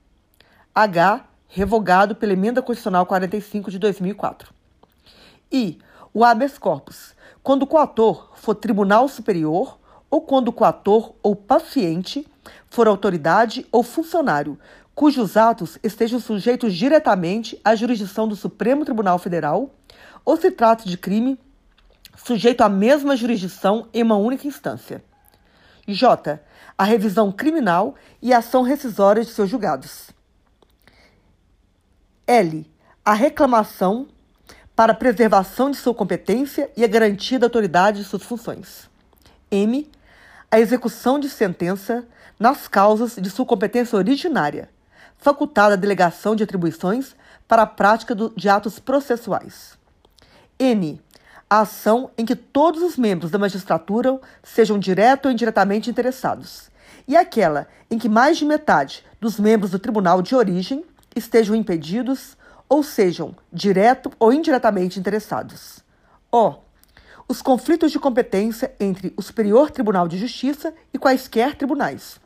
H 0.74 1.24
revogado 1.48 2.14
pela 2.14 2.34
Emenda 2.34 2.60
Constitucional 2.60 3.06
45 3.06 3.70
de 3.70 3.78
2004. 3.78 4.52
E 5.50 5.78
o 6.12 6.22
habeas 6.22 6.58
corpus, 6.58 7.14
quando 7.42 7.62
o 7.62 7.66
coator 7.66 8.32
for 8.34 8.54
Tribunal 8.54 9.08
Superior 9.08 9.78
ou 10.10 10.20
quando 10.20 10.48
o 10.48 10.52
coator 10.52 11.14
ou 11.22 11.34
paciente 11.34 12.26
for 12.68 12.86
autoridade 12.88 13.66
ou 13.70 13.82
funcionário 13.82 14.58
cujos 14.96 15.36
atos 15.36 15.78
estejam 15.82 16.18
sujeitos 16.18 16.74
diretamente 16.74 17.60
à 17.62 17.74
jurisdição 17.74 18.26
do 18.26 18.34
Supremo 18.34 18.82
Tribunal 18.82 19.18
Federal 19.18 19.70
ou 20.24 20.38
se 20.38 20.50
trate 20.50 20.88
de 20.88 20.96
crime 20.96 21.38
sujeito 22.16 22.62
à 22.62 22.68
mesma 22.68 23.14
jurisdição 23.14 23.88
em 23.92 24.02
uma 24.02 24.16
única 24.16 24.48
instância. 24.48 25.04
J. 25.86 26.40
A 26.78 26.84
revisão 26.84 27.30
criminal 27.30 27.94
e 28.22 28.32
a 28.32 28.38
ação 28.38 28.62
rescisória 28.62 29.22
de 29.22 29.30
seus 29.30 29.50
julgados. 29.50 30.10
L. 32.26 32.68
A 33.04 33.12
reclamação 33.12 34.08
para 34.74 34.94
preservação 34.94 35.70
de 35.70 35.76
sua 35.76 35.94
competência 35.94 36.70
e 36.74 36.82
a 36.82 36.88
garantia 36.88 37.38
da 37.38 37.46
autoridade 37.46 37.98
de 37.98 38.04
suas 38.04 38.22
funções. 38.22 38.90
M. 39.50 39.88
A 40.50 40.60
execução 40.60 41.18
de 41.18 41.28
sentença 41.28 42.06
nas 42.38 42.68
causas 42.68 43.16
de 43.16 43.28
sua 43.30 43.44
competência 43.44 43.96
originária, 43.96 44.70
facultada 45.18 45.74
a 45.74 45.76
delegação 45.76 46.36
de 46.36 46.44
atribuições 46.44 47.16
para 47.48 47.62
a 47.62 47.66
prática 47.66 48.14
de 48.36 48.48
atos 48.48 48.78
processuais. 48.78 49.76
N. 50.58 51.00
A 51.50 51.60
ação 51.60 52.10
em 52.16 52.24
que 52.24 52.36
todos 52.36 52.82
os 52.82 52.96
membros 52.96 53.30
da 53.30 53.38
magistratura 53.38 54.20
sejam 54.42 54.78
direto 54.78 55.26
ou 55.26 55.32
indiretamente 55.32 55.90
interessados, 55.90 56.70
e 57.08 57.16
aquela 57.16 57.68
em 57.90 57.98
que 57.98 58.08
mais 58.08 58.36
de 58.36 58.44
metade 58.44 59.04
dos 59.20 59.38
membros 59.38 59.72
do 59.72 59.78
tribunal 59.78 60.22
de 60.22 60.34
origem 60.34 60.84
estejam 61.14 61.56
impedidos 61.56 62.36
ou 62.68 62.82
sejam 62.82 63.34
direto 63.52 64.12
ou 64.18 64.32
indiretamente 64.32 64.98
interessados. 64.98 65.80
O. 66.30 66.65
Os 67.28 67.42
conflitos 67.42 67.90
de 67.90 67.98
competência 67.98 68.72
entre 68.78 69.12
o 69.16 69.22
Superior 69.22 69.72
Tribunal 69.72 70.06
de 70.06 70.16
Justiça 70.16 70.72
e 70.94 70.98
quaisquer 70.98 71.56
tribunais, 71.56 72.20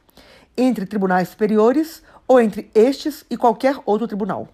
entre 0.55 0.85
tribunais 0.85 1.31
superiores 1.31 2.03
ou 2.29 2.39
entre 2.39 2.71
estes 2.75 3.25
e 3.31 3.37
qualquer 3.37 3.81
outro 3.87 4.07
tribunal. 4.07 4.47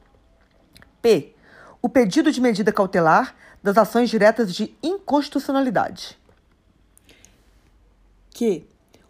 P. 1.02 1.34
O 1.82 1.88
pedido 1.88 2.30
de 2.30 2.40
medida 2.40 2.72
cautelar 2.72 3.34
das 3.60 3.76
ações 3.76 4.08
diretas 4.08 4.54
de 4.54 4.72
inconstitucionalidade. 4.80 6.16
Q. 8.30 8.64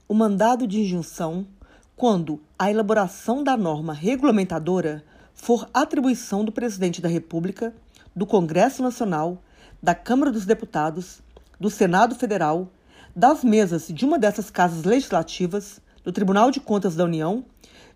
O 0.08 0.14
mandado 0.14 0.66
de 0.66 0.80
injunção, 0.80 1.46
quando 1.94 2.40
a 2.58 2.70
elaboração 2.70 3.44
da 3.44 3.58
norma 3.58 3.92
regulamentadora 3.92 5.04
for 5.34 5.68
atribuição 5.74 6.46
do 6.46 6.50
Presidente 6.50 7.02
da 7.02 7.10
República, 7.10 7.74
do 8.14 8.24
Congresso 8.24 8.82
Nacional, 8.82 9.42
da 9.82 9.94
Câmara 9.94 10.32
dos 10.32 10.46
Deputados, 10.46 11.20
do 11.58 11.70
Senado 11.70 12.14
Federal, 12.14 12.70
das 13.14 13.42
mesas 13.42 13.88
de 13.88 14.04
uma 14.04 14.18
dessas 14.18 14.50
casas 14.50 14.84
legislativas, 14.84 15.80
do 16.04 16.12
Tribunal 16.12 16.50
de 16.50 16.60
Contas 16.60 16.94
da 16.94 17.04
União, 17.04 17.44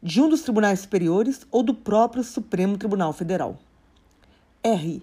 de 0.02 0.20
um 0.20 0.28
dos 0.28 0.42
tribunais 0.42 0.80
superiores 0.80 1.46
ou 1.50 1.62
do 1.62 1.74
próprio 1.74 2.24
Supremo 2.24 2.78
Tribunal 2.78 3.12
Federal. 3.12 3.58
R. 4.62 5.02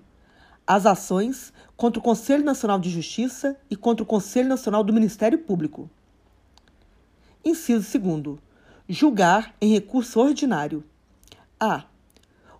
As 0.65 0.85
ações 0.85 1.53
contra 1.75 1.99
o 1.99 2.03
Conselho 2.03 2.43
Nacional 2.43 2.79
de 2.79 2.89
Justiça 2.89 3.55
e 3.69 3.75
contra 3.75 4.03
o 4.03 4.07
Conselho 4.07 4.49
Nacional 4.49 4.83
do 4.83 4.91
Ministério 4.91 5.37
Público. 5.37 5.89
Inciso 7.45 7.97
2. 7.99 8.37
Julgar 8.89 9.55
em 9.61 9.71
recurso 9.71 10.19
ordinário. 10.19 10.83
A 11.59 11.85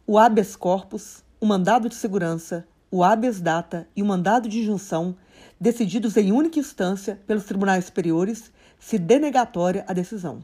o 0.09 0.17
habeas 0.17 0.55
corpus, 0.55 1.21
o 1.37 1.45
mandado 1.45 1.89
de 1.89 1.95
segurança, 1.95 2.65
o 2.97 3.03
habeas 3.03 3.39
data 3.39 3.87
e 3.95 4.01
o 4.01 4.05
mandado 4.07 4.49
de 4.49 4.59
injunção, 4.59 5.15
decididos 5.61 6.17
em 6.17 6.31
única 6.31 6.57
instância 6.57 7.21
pelos 7.27 7.43
tribunais 7.43 7.85
superiores, 7.85 8.51
se 8.79 8.97
denegatória 8.97 9.85
a 9.87 9.93
decisão. 9.93 10.43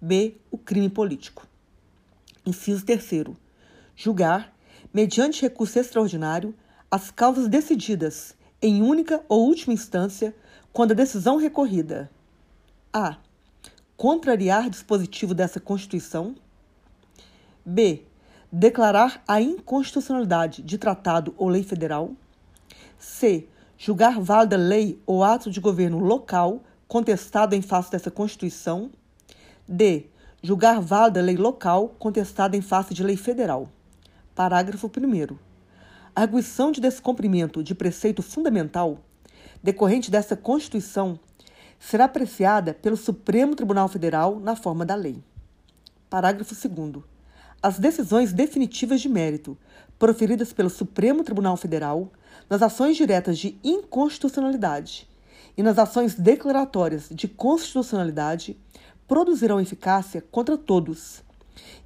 B. 0.00 0.34
O 0.50 0.58
crime 0.58 0.88
político. 0.88 1.46
Inciso 2.44 2.84
3. 2.84 3.26
Julgar, 3.94 4.52
mediante 4.92 5.42
recurso 5.42 5.78
extraordinário, 5.78 6.52
as 6.90 7.12
causas 7.12 7.46
decididas 7.46 8.34
em 8.60 8.82
única 8.82 9.24
ou 9.28 9.46
última 9.46 9.72
instância 9.72 10.34
quando 10.72 10.90
a 10.90 10.94
decisão 10.94 11.36
recorrida 11.36 12.10
a. 12.92 13.16
contrariar 13.96 14.68
dispositivo 14.68 15.34
dessa 15.34 15.60
Constituição. 15.60 16.34
B 17.64 18.05
declarar 18.50 19.22
a 19.26 19.40
inconstitucionalidade 19.40 20.62
de 20.62 20.78
tratado 20.78 21.34
ou 21.36 21.48
lei 21.48 21.62
federal. 21.62 22.12
C. 22.98 23.46
Julgar 23.78 24.20
válida 24.20 24.56
lei 24.56 25.00
ou 25.04 25.22
ato 25.22 25.50
de 25.50 25.60
governo 25.60 25.98
local 25.98 26.62
contestado 26.88 27.54
em 27.54 27.62
face 27.62 27.90
dessa 27.90 28.10
Constituição. 28.10 28.90
D. 29.68 30.06
Julgar 30.42 30.80
válida 30.80 31.20
lei 31.20 31.36
local 31.36 31.88
contestada 31.98 32.56
em 32.56 32.60
face 32.60 32.94
de 32.94 33.02
lei 33.02 33.16
federal. 33.16 33.68
Parágrafo 34.34 34.86
1. 34.86 35.36
A 36.14 36.22
arguição 36.22 36.72
de 36.72 36.80
descumprimento 36.80 37.62
de 37.62 37.74
preceito 37.74 38.22
fundamental 38.22 38.98
decorrente 39.62 40.10
dessa 40.10 40.36
Constituição 40.36 41.18
será 41.78 42.04
apreciada 42.04 42.72
pelo 42.72 42.96
Supremo 42.96 43.54
Tribunal 43.54 43.88
Federal 43.88 44.38
na 44.40 44.56
forma 44.56 44.86
da 44.86 44.94
lei. 44.94 45.22
Parágrafo 46.08 46.54
2 46.54 47.15
as 47.66 47.80
decisões 47.80 48.32
definitivas 48.32 49.00
de 49.00 49.08
mérito 49.08 49.58
proferidas 49.98 50.52
pelo 50.52 50.70
Supremo 50.70 51.24
Tribunal 51.24 51.56
Federal 51.56 52.12
nas 52.48 52.62
ações 52.62 52.96
diretas 52.96 53.36
de 53.38 53.58
inconstitucionalidade 53.64 55.08
e 55.56 55.64
nas 55.64 55.76
ações 55.76 56.14
declaratórias 56.14 57.08
de 57.10 57.26
constitucionalidade 57.26 58.56
produzirão 59.08 59.60
eficácia 59.60 60.22
contra 60.30 60.56
todos, 60.56 61.24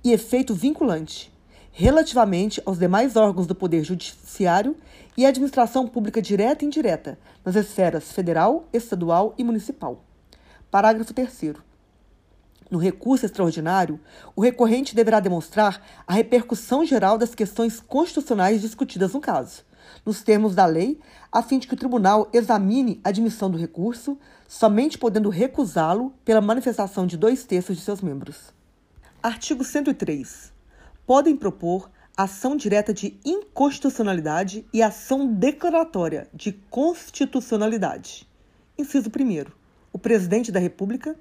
e 0.05 0.13
efeito 0.13 0.55
vinculante 0.55 1.33
relativamente 1.73 2.61
aos 2.67 2.79
demais 2.79 3.17
órgãos 3.17 3.47
do 3.47 3.55
Poder 3.55 3.83
Judiciário 3.83 4.77
e 5.17 5.25
administração 5.25 5.89
pública 5.89 6.21
direta 6.21 6.63
e 6.63 6.67
indireta 6.67 7.19
nas 7.43 7.57
esferas 7.57 8.13
federal, 8.13 8.69
estadual 8.71 9.35
e 9.39 9.43
municipal. 9.43 10.05
Parágrafo 10.71 11.15
3. 11.15 11.70
No 12.71 12.79
recurso 12.79 13.27
extraordinário, 13.27 13.99
o 14.37 14.41
recorrente 14.41 14.95
deverá 14.95 15.19
demonstrar 15.19 15.85
a 16.07 16.15
repercussão 16.15 16.85
geral 16.85 17.19
das 17.19 17.35
questões 17.35 17.81
constitucionais 17.81 18.61
discutidas 18.61 19.13
no 19.13 19.21
caso, 19.21 19.65
nos 20.07 20.23
termos 20.23 20.55
da 20.55 20.67
lei, 20.67 21.01
a 21.33 21.43
fim 21.43 21.59
de 21.59 21.67
que 21.67 21.75
o 21.75 21.77
tribunal 21.77 22.29
examine 22.33 23.01
a 23.03 23.09
admissão 23.09 23.51
do 23.51 23.59
recurso, 23.59 24.17
somente 24.47 24.97
podendo 24.97 25.29
recusá-lo 25.31 26.15
pela 26.25 26.41
manifestação 26.41 27.07
de 27.07 27.17
dois 27.17 27.45
terços 27.45 27.77
de 27.77 27.83
seus 27.83 28.01
membros. 28.01 28.55
Artigo 29.21 29.65
103. 29.65 30.53
Podem 31.05 31.37
propor 31.37 31.91
ação 32.17 32.57
direta 32.57 32.95
de 32.95 33.19
inconstitucionalidade 33.25 34.65
e 34.73 34.83
ação 34.83 35.27
declaratória 35.27 36.29
de 36.33 36.53
constitucionalidade. 36.53 38.29
Inciso 38.79 39.09
1. 39.09 39.51
O 39.93 39.99
presidente 39.99 40.53
da 40.53 40.61
República. 40.61 41.17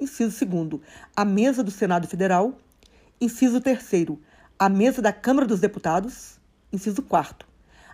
Inciso 0.00 0.46
2. 0.46 0.80
A 1.14 1.24
mesa 1.24 1.62
do 1.62 1.70
Senado 1.70 2.08
Federal. 2.08 2.56
Inciso 3.20 3.60
3. 3.60 3.80
A 4.58 4.68
mesa 4.68 5.02
da 5.02 5.12
Câmara 5.12 5.46
dos 5.46 5.60
Deputados. 5.60 6.38
Inciso 6.72 7.02
4. 7.02 7.46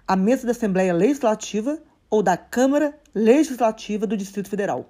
A 0.07 0.15
mesa 0.15 0.47
da 0.47 0.53
Assembleia 0.53 0.95
Legislativa 0.95 1.83
ou 2.09 2.23
da 2.23 2.37
Câmara 2.37 2.97
Legislativa 3.13 4.07
do 4.07 4.17
Distrito 4.17 4.49
Federal. 4.49 4.89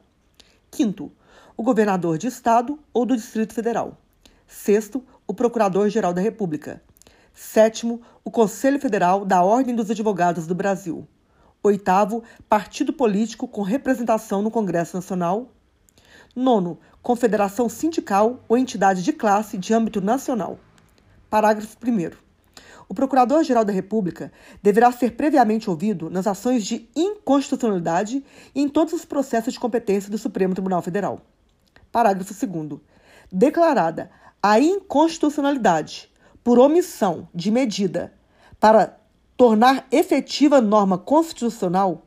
Quinto, 0.71 1.11
o 1.57 1.63
governador 1.63 2.19
de 2.19 2.27
Estado 2.27 2.79
ou 2.93 3.07
do 3.07 3.17
Distrito 3.17 3.55
Federal. 3.55 3.97
Sexto, 4.47 5.03
o 5.27 5.33
Procurador-Geral 5.33 6.13
da 6.13 6.21
República. 6.21 6.83
Sétimo, 7.33 8.03
o 8.23 8.31
Conselho 8.31 8.79
Federal 8.79 9.25
da 9.25 9.43
Ordem 9.43 9.75
dos 9.75 9.91
Advogados 9.91 10.47
do 10.47 10.55
Brasil. 10.55 11.07
Oitavo, 11.63 12.23
partido 12.49 12.93
político 12.93 13.49
com 13.49 13.63
representação 13.63 14.43
no 14.43 14.51
Congresso 14.51 14.97
Nacional. 14.97 15.51
Nono, 16.37 16.79
confederação 17.01 17.67
sindical 17.67 18.45
ou 18.47 18.59
entidade 18.59 19.03
de 19.03 19.11
classe 19.11 19.57
de 19.57 19.73
âmbito 19.73 20.03
nacional. 20.03 20.59
Parágrafo 21.31 21.79
1. 21.83 22.11
O 22.87 22.95
Procurador-Geral 22.95 23.65
da 23.65 23.73
República 23.73 24.31
deverá 24.63 24.93
ser 24.93 25.13
previamente 25.17 25.71
ouvido 25.71 26.11
nas 26.11 26.27
ações 26.27 26.63
de 26.63 26.91
inconstitucionalidade 26.95 28.23
e 28.55 28.61
em 28.61 28.69
todos 28.69 28.93
os 28.93 29.07
processos 29.07 29.55
de 29.55 29.59
competência 29.59 30.11
do 30.11 30.19
Supremo 30.19 30.53
Tribunal 30.53 30.83
Federal. 30.83 31.23
Parágrafo 31.91 32.35
2. 32.47 32.81
Declarada 33.33 34.11
a 34.43 34.61
inconstitucionalidade 34.61 36.13
por 36.45 36.59
omissão 36.59 37.29
de 37.35 37.51
medida 37.51 38.13
para 38.61 39.01
tornar 39.39 39.87
efetiva 39.91 40.61
norma 40.61 40.99
constitucional, 40.99 42.06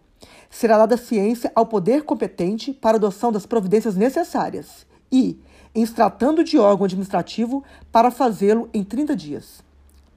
será 0.49 0.77
dada 0.77 0.97
ciência 0.97 1.51
ao 1.53 1.65
poder 1.65 2.03
competente 2.03 2.73
para 2.73 2.97
adoção 2.97 3.31
das 3.31 3.45
providências 3.45 3.95
necessárias 3.95 4.85
e, 5.11 5.39
em 5.73 5.85
se 5.85 5.93
tratando 5.93 6.43
de 6.43 6.57
órgão 6.57 6.85
administrativo, 6.85 7.63
para 7.91 8.11
fazê-lo 8.11 8.69
em 8.73 8.83
30 8.83 9.15
dias. 9.15 9.63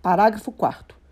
Parágrafo 0.00 0.50
4 0.50 1.02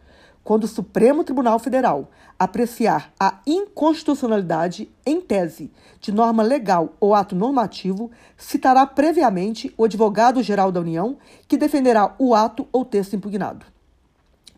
quando 0.43 0.64
o 0.64 0.68
Supremo 0.68 1.23
Tribunal 1.23 1.59
Federal 1.59 2.11
apreciar 2.39 3.12
a 3.21 3.39
inconstitucionalidade 3.47 4.91
em 5.05 5.21
tese 5.21 5.71
de 6.01 6.11
norma 6.11 6.43
legal 6.43 6.95
ou 6.99 7.14
ato 7.14 7.37
normativo, 7.37 8.11
citará 8.37 8.87
previamente 8.87 9.73
o 9.77 9.85
advogado-geral 9.85 10.73
da 10.73 10.81
União 10.81 11.18
que 11.47 11.59
defenderá 11.59 12.14
o 12.18 12.35
ato 12.35 12.66
ou 12.73 12.85
texto 12.85 13.14
impugnado. 13.14 13.66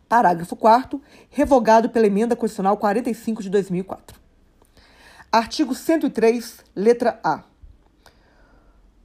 Parágrafo 0.09 0.55
4 0.55 1.01
revogado 1.31 1.91
pela 1.91 2.07
Emenda 2.07 2.37
Constitucional 2.37 2.77
45 2.77 3.43
de 3.43 3.51
2004. 3.51 4.22
Artigo 5.35 5.75
103, 5.75 6.59
letra 6.77 7.19
A. 7.25 7.45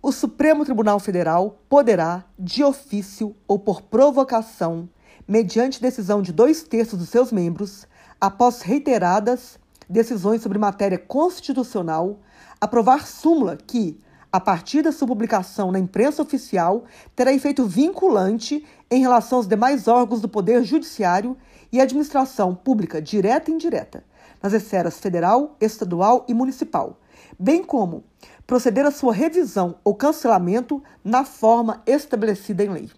O 0.02 0.12
Supremo 0.12 0.66
Tribunal 0.66 1.00
Federal 1.00 1.58
poderá, 1.70 2.26
de 2.38 2.66
ofício 2.66 3.34
ou 3.48 3.58
por 3.58 3.84
provocação, 3.84 4.90
mediante 5.26 5.82
decisão 5.82 6.22
de 6.22 6.34
dois 6.34 6.64
terços 6.64 7.00
dos 7.00 7.08
seus 7.08 7.32
membros, 7.32 7.88
após 8.20 8.62
reiteradas 8.62 9.58
decisões 9.88 10.42
sobre 10.42 10.58
matéria 10.58 10.98
constitucional, 10.98 12.20
aprovar 12.60 13.08
súmula 13.08 13.56
que, 13.56 13.98
a 14.30 14.42
partir 14.42 14.82
da 14.82 14.92
sua 14.92 15.08
publicação 15.08 15.72
na 15.72 15.80
imprensa 15.80 16.22
oficial, 16.22 16.84
terá 17.16 17.32
efeito 17.32 17.66
vinculante 17.66 18.66
em 18.92 19.00
relação 19.00 19.38
aos 19.38 19.48
demais 19.48 19.88
órgãos 19.88 20.20
do 20.20 20.28
Poder 20.28 20.62
Judiciário 20.66 21.38
e 21.72 21.80
administração 21.80 22.54
pública 22.54 23.02
direta 23.02 23.50
e 23.50 23.54
indireta, 23.54 24.04
nas 24.42 24.54
esferas 24.54 25.00
federal, 25.00 25.56
estadual 25.60 26.26
e 26.28 26.34
municipal, 26.34 27.00
bem 27.38 27.64
como 27.64 28.04
proceder 28.46 28.86
à 28.86 28.92
sua 28.92 29.14
revisão 29.14 29.76
ou 29.84 29.96
cancelamento 29.96 30.82
na 31.04 31.26
forma 31.26 31.82
estabelecida 31.86 32.64
em 32.64 32.70
lei. 32.70 32.90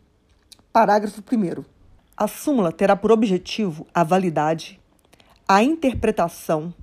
Parágrafo 0.72 1.22
1. 1.22 1.64
A 2.16 2.28
súmula 2.28 2.72
terá 2.72 2.96
por 2.96 3.12
objetivo 3.12 3.88
a 3.94 4.04
validade, 4.04 4.80
a 5.48 5.64
interpretação 5.64 6.74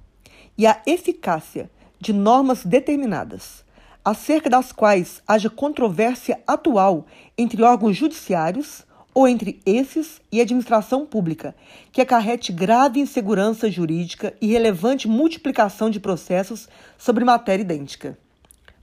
e 0.59 0.67
a 0.67 0.81
eficácia 0.87 1.71
de 2.01 2.13
normas 2.13 2.65
determinadas, 2.65 3.65
acerca 4.05 4.49
das 4.49 4.73
quais 4.73 5.23
haja 5.27 5.51
controvérsia 5.51 6.41
atual 6.47 7.07
entre 7.37 7.63
órgãos 7.63 7.97
judiciários 7.97 8.85
ou 9.17 9.27
entre 9.27 9.63
esses 9.65 10.21
e 10.31 10.43
administração 10.43 11.07
pública, 11.07 11.57
que 11.91 12.03
acarrete 12.03 12.53
grave 12.53 13.01
insegurança 13.01 13.71
jurídica 13.71 14.35
e 14.43 14.49
relevante 14.49 15.09
multiplicação 15.09 15.89
de 15.89 15.99
processos 15.99 16.69
sobre 16.99 17.25
matéria 17.25 17.63
idêntica. 17.63 18.19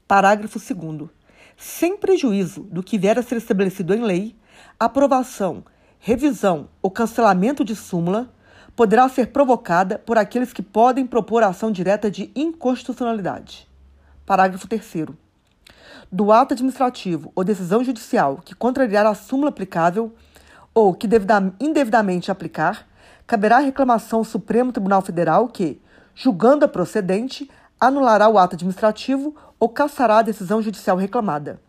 Parágrafo 0.08 0.58
2. 0.58 1.12
Sem 1.56 1.96
prejuízo 1.96 2.64
do 2.64 2.82
que 2.82 2.98
vier 2.98 3.20
a 3.20 3.22
ser 3.22 3.36
estabelecido 3.36 3.94
em 3.94 4.02
lei, 4.02 4.36
a 4.80 4.86
aprovação 4.86 5.64
revisão 6.00 6.68
ou 6.82 6.90
cancelamento 6.90 7.64
de 7.64 7.76
súmula 7.76 8.34
poderá 8.76 9.08
ser 9.10 9.28
provocada 9.28 10.00
por 10.00 10.18
aqueles 10.18 10.52
que 10.52 10.64
podem 10.64 11.06
propor 11.06 11.44
ação 11.44 11.72
direta 11.72 12.10
de 12.10 12.32
inconstitucionalidade. 12.36 13.68
Parágrafo 14.26 14.68
3. 14.68 15.23
Do 16.14 16.32
ato 16.32 16.54
administrativo 16.54 17.32
ou 17.34 17.44
decisão 17.44 17.84
judicial 17.84 18.38
que 18.46 18.54
contrariar 18.54 19.04
a 19.04 19.16
súmula 19.16 19.50
aplicável 19.50 20.14
ou 20.72 20.94
que 20.94 21.10
indevidamente 21.60 22.30
aplicar, 22.30 22.88
caberá 23.26 23.58
reclamação 23.58 24.20
ao 24.20 24.24
Supremo 24.24 24.72
Tribunal 24.72 25.02
Federal 25.02 25.48
que, 25.48 25.82
julgando 26.14 26.66
a 26.66 26.68
procedente, 26.68 27.50
anulará 27.80 28.30
o 28.30 28.38
ato 28.38 28.54
administrativo 28.54 29.36
ou 29.60 29.70
cassará 29.70 30.20
a 30.20 30.22
decisão 30.22 30.62
judicial 30.62 30.98
reclamada 30.98 31.60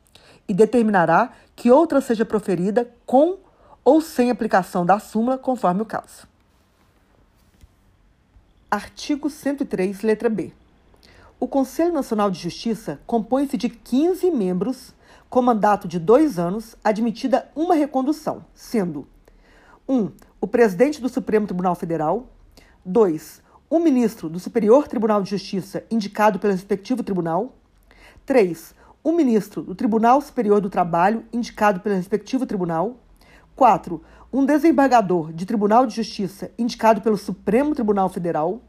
e 0.47 0.53
determinará 0.53 1.31
que 1.57 1.71
outra 1.71 2.03
seja 2.03 2.27
proferida 2.27 2.87
com 3.07 3.39
ou 3.83 4.03
sem 4.03 4.31
aplicação 4.31 4.85
da 4.85 4.99
súmula, 4.99 5.39
conforme 5.39 5.81
o 5.81 5.87
caso. 5.87 6.29
Artigo 8.71 9.31
103, 9.31 10.03
letra 10.03 10.29
B. 10.29 10.53
O 11.45 11.47
Conselho 11.47 11.93
Nacional 11.93 12.31
de 12.31 12.41
Justiça 12.41 12.99
compõe-se 13.07 13.59
de 13.59 13.69
15 13.69 14.31
membros 14.31 14.95
com 15.29 15.43
mandato 15.43 15.87
de 15.87 15.99
dois 15.99 16.39
anos, 16.39 16.75
admitida 16.83 17.51
uma 17.55 17.75
recondução, 17.75 18.47
sendo 18.55 19.07
1. 19.87 19.95
Um, 19.95 20.13
o 20.41 20.47
presidente 20.47 21.03
do 21.03 21.09
Supremo 21.11 21.47
Tribunal 21.47 21.75
Federal. 21.75 22.31
2. 22.83 23.43
O 23.69 23.79
ministro 23.79 24.31
do 24.31 24.41
Superior 24.41 24.89
Tribunal 24.89 25.23
de 25.23 25.29
Justiça 25.29 25.85
indicado 25.91 26.39
pelo 26.39 26.55
respectivo 26.55 27.03
tribunal. 27.03 27.55
3. 28.25 28.75
O 29.05 29.13
ministro 29.13 29.61
do 29.61 29.75
Tribunal 29.75 30.23
Superior 30.23 30.63
do 30.63 30.71
Trabalho 30.71 31.27
indicado 31.31 31.81
pelo 31.81 31.95
respectivo 31.95 32.47
tribunal. 32.47 32.97
4. 33.55 34.03
Um 34.33 34.47
desembargador 34.47 35.31
de 35.31 35.45
Tribunal 35.45 35.87
de 35.87 35.95
Justiça 35.95 36.51
indicado 36.57 37.03
pelo 37.03 37.19
Supremo 37.19 37.75
Tribunal 37.75 38.09
Federal. 38.09 38.63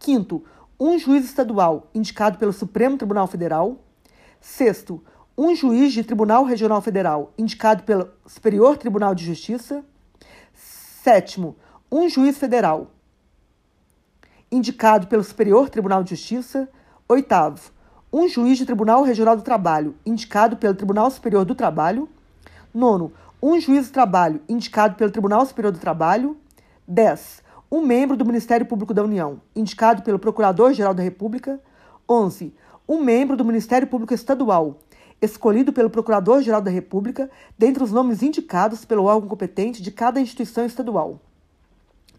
5. 0.00 0.42
Um 0.80 0.98
juiz 0.98 1.24
estadual 1.24 1.88
indicado 1.92 2.38
pelo 2.38 2.52
Supremo 2.52 2.96
Tribunal 2.96 3.26
Federal. 3.26 3.78
6. 4.40 4.86
Um 5.36 5.54
juiz 5.54 5.92
de 5.92 6.04
Tribunal 6.04 6.44
Regional 6.44 6.80
Federal 6.80 7.32
indicado 7.36 7.82
pelo 7.82 8.08
Superior 8.26 8.76
Tribunal 8.76 9.14
de 9.14 9.24
Justiça. 9.24 9.84
7. 10.54 11.54
Um 11.90 12.08
juiz 12.08 12.38
federal 12.38 12.90
indicado 14.52 15.08
pelo 15.08 15.24
Superior 15.24 15.68
Tribunal 15.68 16.04
de 16.04 16.10
Justiça. 16.10 16.68
8. 17.08 17.72
Um 18.12 18.28
juiz 18.28 18.58
de 18.58 18.64
Tribunal 18.64 19.02
Regional 19.02 19.36
do 19.36 19.42
Trabalho 19.42 19.96
indicado 20.06 20.56
pelo 20.56 20.74
Tribunal 20.74 21.10
Superior 21.10 21.44
do 21.44 21.54
Trabalho. 21.54 22.08
9 22.72 23.12
um 23.40 23.60
juiz 23.60 23.88
do 23.88 23.92
trabalho 23.92 24.40
indicado 24.48 24.96
pelo 24.96 25.10
Tribunal 25.10 25.46
Superior 25.46 25.72
do 25.72 25.78
Trabalho. 25.78 26.36
10. 26.86 27.42
Um 27.70 27.82
membro 27.82 28.16
do 28.16 28.24
Ministério 28.24 28.64
Público 28.64 28.94
da 28.94 29.04
União, 29.04 29.42
indicado 29.54 30.02
pelo 30.02 30.18
Procurador-Geral 30.18 30.94
da 30.94 31.02
República. 31.02 31.60
11. 32.08 32.54
Um 32.88 33.02
membro 33.02 33.36
do 33.36 33.44
Ministério 33.44 33.86
Público 33.86 34.14
Estadual, 34.14 34.78
escolhido 35.20 35.70
pelo 35.70 35.90
Procurador-Geral 35.90 36.62
da 36.62 36.70
República, 36.70 37.30
dentre 37.58 37.84
os 37.84 37.92
nomes 37.92 38.22
indicados 38.22 38.86
pelo 38.86 39.04
órgão 39.04 39.28
competente 39.28 39.82
de 39.82 39.90
cada 39.90 40.18
instituição 40.18 40.64
estadual. 40.64 41.20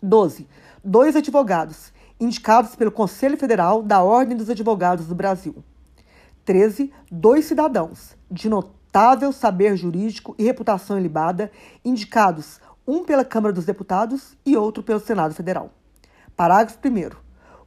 12. 0.03 0.47
Dois 0.83 1.15
advogados, 1.15 1.91
indicados 2.19 2.75
pelo 2.75 2.91
Conselho 2.91 3.35
Federal 3.35 3.81
da 3.81 4.03
Ordem 4.03 4.37
dos 4.37 4.51
Advogados 4.51 5.07
do 5.07 5.15
Brasil. 5.15 5.55
13. 6.45 6.93
Dois 7.11 7.45
cidadãos, 7.45 8.15
de 8.29 8.47
notável 8.47 9.31
saber 9.31 9.75
jurídico 9.75 10.35
e 10.37 10.43
reputação 10.43 10.99
ilibada, 10.99 11.51
indicados 11.83 12.59
um 12.89 13.03
pela 13.03 13.23
Câmara 13.23 13.53
dos 13.53 13.65
Deputados 13.65 14.35
e 14.43 14.57
outro 14.57 14.81
pelo 14.81 14.99
Senado 14.99 15.35
Federal. 15.35 15.69
Parágrafo 16.35 16.79
1. 16.83 17.11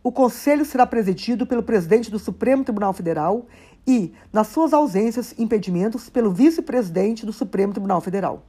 O 0.03 0.11
Conselho 0.11 0.65
será 0.65 0.85
presidido 0.85 1.47
pelo 1.47 1.63
presidente 1.63 2.11
do 2.11 2.19
Supremo 2.19 2.65
Tribunal 2.65 2.93
Federal 2.93 3.47
e, 3.87 4.13
nas 4.33 4.49
suas 4.49 4.73
ausências 4.73 5.33
e 5.39 5.45
impedimentos, 5.45 6.11
pelo 6.11 6.33
vice-presidente 6.33 7.25
do 7.25 7.33
Supremo 7.33 7.73
Tribunal 7.73 8.01
Federal. 8.01 8.43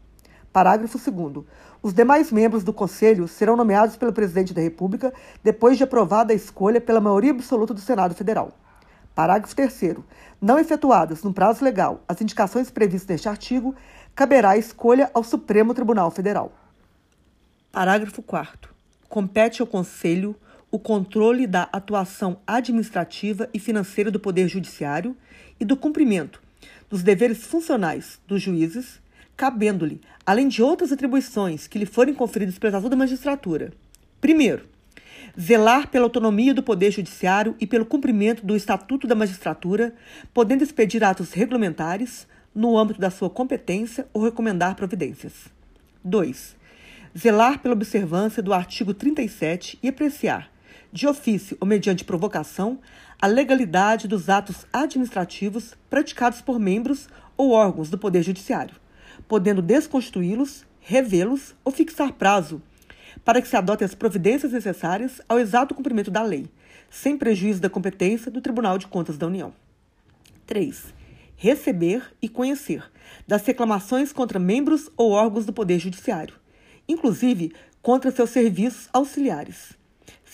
Parágrafo 0.51 0.97
2. 0.97 1.45
Os 1.84 1.93
demais 1.93 2.32
membros 2.32 2.63
do 2.63 2.74
Conselho 2.74 3.28
serão 3.28 3.55
nomeados 3.55 3.95
pelo 3.95 4.11
Presidente 4.11 4.51
da 4.51 4.61
República 4.61 5.13
depois 5.43 5.78
de 5.78 5.84
aprovada 5.84 6.34
a 6.34 6.36
escolha 6.36 6.82
pela 6.82 6.99
maioria 6.99 7.32
absoluta 7.32 7.76
do 7.76 7.82
Senado 7.82 8.15
Federal. 8.15 8.51
Parágrafo 9.13 9.55
3. 9.55 9.97
Não 10.41 10.57
efetuadas, 10.57 11.21
no 11.21 11.32
prazo 11.32 11.63
legal, 11.63 12.01
as 12.07 12.19
indicações 12.19 12.71
previstas 12.71 13.09
neste 13.09 13.30
artigo, 13.30 13.76
caberá 14.15 14.51
a 14.51 14.57
escolha 14.57 15.11
ao 15.13 15.24
Supremo 15.24 15.76
Tribunal 15.76 16.09
Federal. 16.09 16.51
Parágrafo 17.74 18.21
4. 18.21 18.69
Compete 19.09 19.59
ao 19.59 19.67
Conselho 19.67 20.36
o 20.69 20.78
controle 20.78 21.47
da 21.47 21.63
atuação 21.74 22.39
administrativa 22.45 23.49
e 23.51 23.57
financeira 23.57 24.11
do 24.11 24.19
Poder 24.19 24.47
Judiciário 24.47 25.17
e 25.59 25.65
do 25.65 25.76
cumprimento 25.76 26.39
dos 26.88 27.01
deveres 27.01 27.43
funcionais 27.47 28.21
dos 28.28 28.43
juízes, 28.43 29.01
cabendo-lhe, 29.36 29.99
além 30.24 30.47
de 30.47 30.61
outras 30.61 30.91
atribuições 30.91 31.65
que 31.65 31.80
lhe 31.80 31.88
forem 31.88 32.13
conferidas 32.13 32.59
pela 32.59 32.69
Estatuto 32.69 32.91
da 32.91 32.95
Magistratura. 32.95 33.74
Primeiro, 34.21 34.67
zelar 35.36 35.88
pela 35.88 36.05
autonomia 36.05 36.53
do 36.53 36.61
Poder 36.61 36.91
Judiciário 36.91 37.55
e 37.59 37.65
pelo 37.65 37.88
cumprimento 37.88 38.45
do 38.45 38.55
Estatuto 38.55 39.07
da 39.07 39.15
Magistratura, 39.15 39.95
podendo 40.32 40.63
expedir 40.63 41.03
atos 41.03 41.34
regulamentares 41.34 42.28
no 42.53 42.78
âmbito 42.78 43.01
da 43.01 43.09
sua 43.09 43.32
competência 43.32 44.05
ou 44.13 44.24
recomendar 44.24 44.76
providências. 44.76 45.51
2. 46.03 46.61
Zelar 47.16 47.59
pela 47.59 47.76
observância 47.76 48.41
do 48.41 48.51
artigo 48.51 48.91
37 48.91 49.78
e 49.84 49.88
apreciar, 49.88 50.49
de 50.91 51.07
ofício 51.07 51.55
ou 51.61 51.68
mediante 51.68 52.03
provocação, 52.03 52.80
a 53.22 53.28
legalidade 53.28 54.07
dos 54.07 54.30
atos 54.30 54.66
administrativos 54.74 55.76
praticados 55.91 56.41
por 56.41 56.59
membros 56.59 57.07
ou 57.38 57.51
órgãos 57.51 57.91
do 57.91 57.99
Poder 57.99 58.24
Judiciário, 58.24 58.76
podendo 59.28 59.61
desconstituí-los, 59.61 60.66
revê-los 60.80 61.53
ou 61.64 61.72
fixar 61.72 62.14
prazo 62.14 62.59
para 63.24 63.39
que 63.39 63.47
se 63.47 63.55
adotem 63.55 63.86
as 63.86 63.93
providências 63.93 64.51
necessárias 64.51 65.22
ao 65.30 65.38
exato 65.38 65.76
cumprimento 65.76 66.09
da 66.09 66.24
lei, 66.24 66.49
sem 66.89 67.16
prejuízo 67.16 67.61
da 67.61 67.70
competência 67.70 68.32
do 68.32 68.41
Tribunal 68.41 68.80
de 68.80 68.88
Contas 68.88 69.20
da 69.20 69.28
União. 69.28 69.53
3. 70.47 70.93
Receber 71.38 72.03
e 72.20 72.28
conhecer 72.28 72.84
das 73.28 73.45
reclamações 73.45 74.11
contra 74.11 74.39
membros 74.39 74.89
ou 74.97 75.11
órgãos 75.11 75.45
do 75.45 75.53
Poder 75.53 75.78
Judiciário, 75.78 76.41
inclusive 76.88 77.53
contra 77.81 78.11
seus 78.11 78.29
serviços 78.29 78.89
auxiliares 78.93 79.77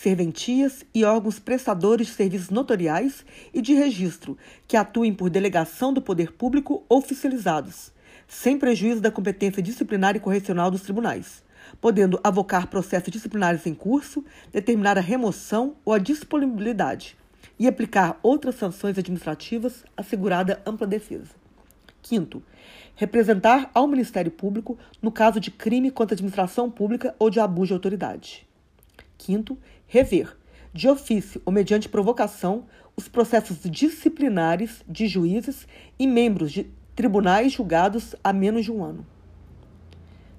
serventias 0.00 0.82
e 0.94 1.04
órgãos 1.04 1.38
prestadores 1.38 2.06
de 2.06 2.14
serviços 2.14 2.48
notoriais 2.48 3.22
e 3.52 3.60
de 3.60 3.74
registro 3.74 4.38
que 4.66 4.74
atuem 4.74 5.12
por 5.12 5.28
delegação 5.28 5.92
do 5.92 6.00
poder 6.00 6.32
público 6.32 6.82
oficializados, 6.88 7.92
sem 8.26 8.58
prejuízo 8.58 9.02
da 9.02 9.10
competência 9.10 9.62
disciplinar 9.62 10.16
e 10.16 10.20
correcional 10.20 10.70
dos 10.70 10.80
tribunais, 10.80 11.44
podendo 11.82 12.18
avocar 12.24 12.68
processos 12.68 13.12
disciplinares 13.12 13.66
em 13.66 13.74
curso, 13.74 14.24
determinar 14.50 14.96
a 14.96 15.02
remoção 15.02 15.76
ou 15.84 15.92
a 15.92 15.98
disponibilidade 15.98 17.14
e 17.58 17.68
aplicar 17.68 18.18
outras 18.22 18.54
sanções 18.54 18.96
administrativas 18.96 19.84
assegurada 19.94 20.62
ampla 20.64 20.86
defesa. 20.86 21.28
Quinto, 22.00 22.42
representar 23.00 23.70
ao 23.72 23.86
Ministério 23.86 24.30
Público 24.30 24.76
no 25.00 25.10
caso 25.10 25.40
de 25.40 25.50
crime 25.50 25.90
contra 25.90 26.12
a 26.12 26.16
administração 26.16 26.70
pública 26.70 27.14
ou 27.18 27.30
de 27.30 27.40
abuso 27.40 27.68
de 27.68 27.72
autoridade. 27.72 28.46
Quinto, 29.16 29.56
rever, 29.86 30.36
de 30.70 30.86
ofício 30.86 31.40
ou 31.46 31.50
mediante 31.50 31.88
provocação, 31.88 32.66
os 32.94 33.08
processos 33.08 33.58
disciplinares 33.64 34.84
de 34.86 35.08
juízes 35.08 35.66
e 35.98 36.06
membros 36.06 36.52
de 36.52 36.70
tribunais 36.94 37.52
julgados 37.52 38.14
há 38.22 38.34
menos 38.34 38.66
de 38.66 38.70
um 38.70 38.84
ano. 38.84 39.06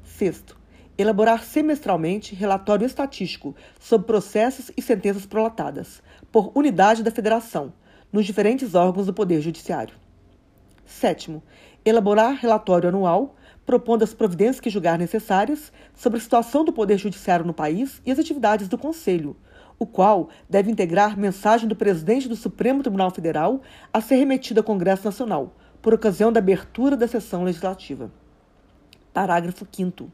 Sexto, 0.03 0.55
elaborar 0.95 1.43
semestralmente 1.43 2.35
relatório 2.35 2.85
estatístico 2.85 3.55
sobre 3.79 4.05
processos 4.05 4.69
e 4.77 4.83
sentenças 4.83 5.25
prolatadas, 5.25 6.03
por 6.31 6.51
unidade 6.53 7.01
da 7.01 7.09
Federação, 7.09 7.73
nos 8.13 8.23
diferentes 8.23 8.75
órgãos 8.75 9.07
do 9.07 9.13
Poder 9.15 9.41
Judiciário. 9.41 9.95
Sétimo, 10.85 11.41
elaborar 11.85 12.33
relatório 12.33 12.89
anual 12.89 13.35
propondo 13.65 14.03
as 14.03 14.13
providências 14.13 14.59
que 14.59 14.69
julgar 14.69 14.97
necessárias 14.97 15.71
sobre 15.93 16.17
a 16.17 16.21
situação 16.21 16.65
do 16.65 16.73
Poder 16.73 16.97
Judiciário 16.97 17.45
no 17.45 17.53
país 17.53 18.01
e 18.05 18.11
as 18.11 18.19
atividades 18.19 18.67
do 18.67 18.77
Conselho, 18.77 19.35
o 19.79 19.85
qual 19.85 20.29
deve 20.49 20.71
integrar 20.71 21.17
mensagem 21.17 21.67
do 21.67 21.75
presidente 21.75 22.27
do 22.27 22.35
Supremo 22.35 22.81
Tribunal 22.81 23.11
Federal 23.11 23.61
a 23.93 24.01
ser 24.01 24.15
remetida 24.15 24.59
ao 24.59 24.65
Congresso 24.65 25.05
Nacional, 25.05 25.55
por 25.81 25.93
ocasião 25.93 26.31
da 26.31 26.39
abertura 26.39 26.95
da 26.95 27.07
sessão 27.07 27.43
legislativa. 27.43 28.11
Parágrafo 29.13 29.65
5. 29.71 30.11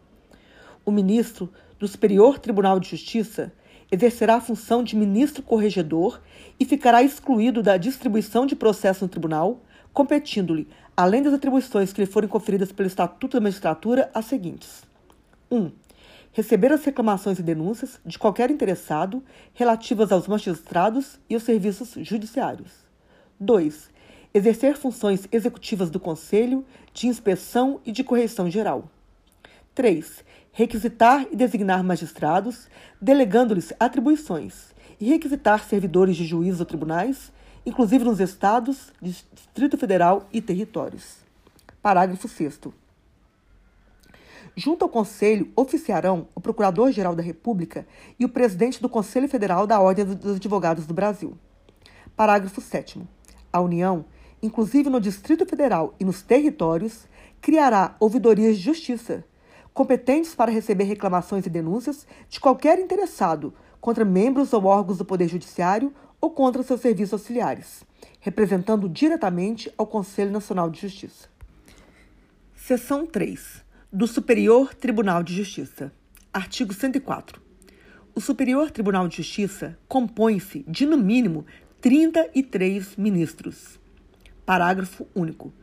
O 0.85 0.91
ministro 0.91 1.51
do 1.79 1.87
Superior 1.87 2.39
Tribunal 2.39 2.79
de 2.79 2.89
Justiça 2.89 3.51
exercerá 3.91 4.35
a 4.35 4.41
função 4.41 4.83
de 4.83 4.95
ministro 4.95 5.43
corregedor 5.43 6.21
e 6.59 6.65
ficará 6.65 7.03
excluído 7.03 7.61
da 7.63 7.77
distribuição 7.77 8.45
de 8.45 8.55
processo 8.55 9.03
no 9.05 9.09
tribunal, 9.09 9.61
competindo-lhe 9.93 10.67
além 10.97 11.21
das 11.21 11.35
atribuições 11.35 11.93
que 11.93 12.01
lhe 12.01 12.07
forem 12.07 12.27
conferidas 12.27 12.71
pelo 12.71 12.87
Estatuto 12.87 13.37
da 13.37 13.41
Magistratura, 13.41 14.09
as 14.15 14.25
seguintes: 14.25 14.81
1. 15.51 15.55
Um, 15.55 15.71
receber 16.31 16.73
as 16.73 16.83
reclamações 16.83 17.37
e 17.37 17.43
denúncias 17.43 17.99
de 18.03 18.17
qualquer 18.17 18.49
interessado 18.49 19.23
relativas 19.53 20.11
aos 20.11 20.27
magistrados 20.27 21.19
e 21.29 21.35
aos 21.35 21.43
serviços 21.43 21.93
judiciários. 21.97 22.71
2. 23.39 23.91
Exercer 24.33 24.75
funções 24.75 25.27
executivas 25.31 25.91
do 25.91 25.99
Conselho, 25.99 26.65
de 26.93 27.07
inspeção 27.07 27.79
e 27.85 27.91
de 27.91 28.03
correção 28.03 28.49
geral. 28.49 28.89
3. 29.75 30.25
Requisitar 30.51 31.27
e 31.31 31.35
designar 31.35 31.83
magistrados, 31.83 32.67
delegando-lhes 32.99 33.71
atribuições, 33.79 34.75
e 34.99 35.05
requisitar 35.05 35.63
servidores 35.63 36.15
de 36.15 36.25
juízes 36.25 36.59
ou 36.59 36.65
tribunais, 36.65 37.31
inclusive 37.67 38.05
nos 38.05 38.21
estados, 38.21 38.93
Distrito 39.01 39.77
Federal 39.77 40.25
e 40.31 40.41
territórios. 40.41 41.17
Parágrafo 41.81 42.25
6. 42.25 42.61
Junto 44.55 44.85
ao 44.85 44.89
Conselho 44.89 45.51
oficiarão 45.53 46.29
o 46.33 46.39
Procurador-Geral 46.39 47.13
da 47.13 47.21
República 47.21 47.85
e 48.17 48.23
o 48.23 48.29
presidente 48.29 48.81
do 48.81 48.87
Conselho 48.87 49.27
Federal 49.27 49.67
da 49.67 49.81
Ordem 49.81 50.05
dos 50.05 50.37
Advogados 50.37 50.87
do 50.87 50.93
Brasil. 50.93 51.37
Parágrafo 52.15 52.61
7. 52.61 53.01
A 53.51 53.59
União, 53.59 54.05
inclusive 54.41 54.89
no 54.89 55.01
Distrito 55.01 55.45
Federal 55.45 55.93
e 55.99 56.05
nos 56.05 56.21
territórios, 56.21 57.05
criará 57.41 57.97
ouvidorias 57.99 58.55
de 58.55 58.63
justiça, 58.63 59.25
competentes 59.73 60.33
para 60.33 60.49
receber 60.49 60.85
reclamações 60.85 61.45
e 61.45 61.49
denúncias 61.49 62.07
de 62.29 62.39
qualquer 62.39 62.79
interessado 62.79 63.53
contra 63.81 64.05
membros 64.05 64.53
ou 64.53 64.63
órgãos 64.63 64.97
do 64.97 65.05
Poder 65.05 65.27
Judiciário 65.27 65.93
ou 66.19 66.31
contra 66.31 66.63
seus 66.63 66.81
serviços 66.81 67.13
auxiliares, 67.13 67.83
representando 68.19 68.89
diretamente 68.89 69.71
ao 69.77 69.87
Conselho 69.87 70.31
Nacional 70.31 70.69
de 70.69 70.81
Justiça. 70.81 71.29
Seção 72.55 73.05
3. 73.05 73.63
Do 73.91 74.07
Superior 74.07 74.73
Tribunal 74.73 75.23
de 75.23 75.33
Justiça. 75.33 75.91
Artigo 76.33 76.73
104. 76.73 77.41
O 78.13 78.19
Superior 78.19 78.71
Tribunal 78.71 79.07
de 79.07 79.17
Justiça 79.17 79.77
compõe-se 79.87 80.65
de, 80.67 80.85
no 80.85 80.97
mínimo, 80.97 81.45
33 81.79 82.97
ministros. 82.97 83.79
Parágrafo 84.45 85.07
único. 85.15 85.53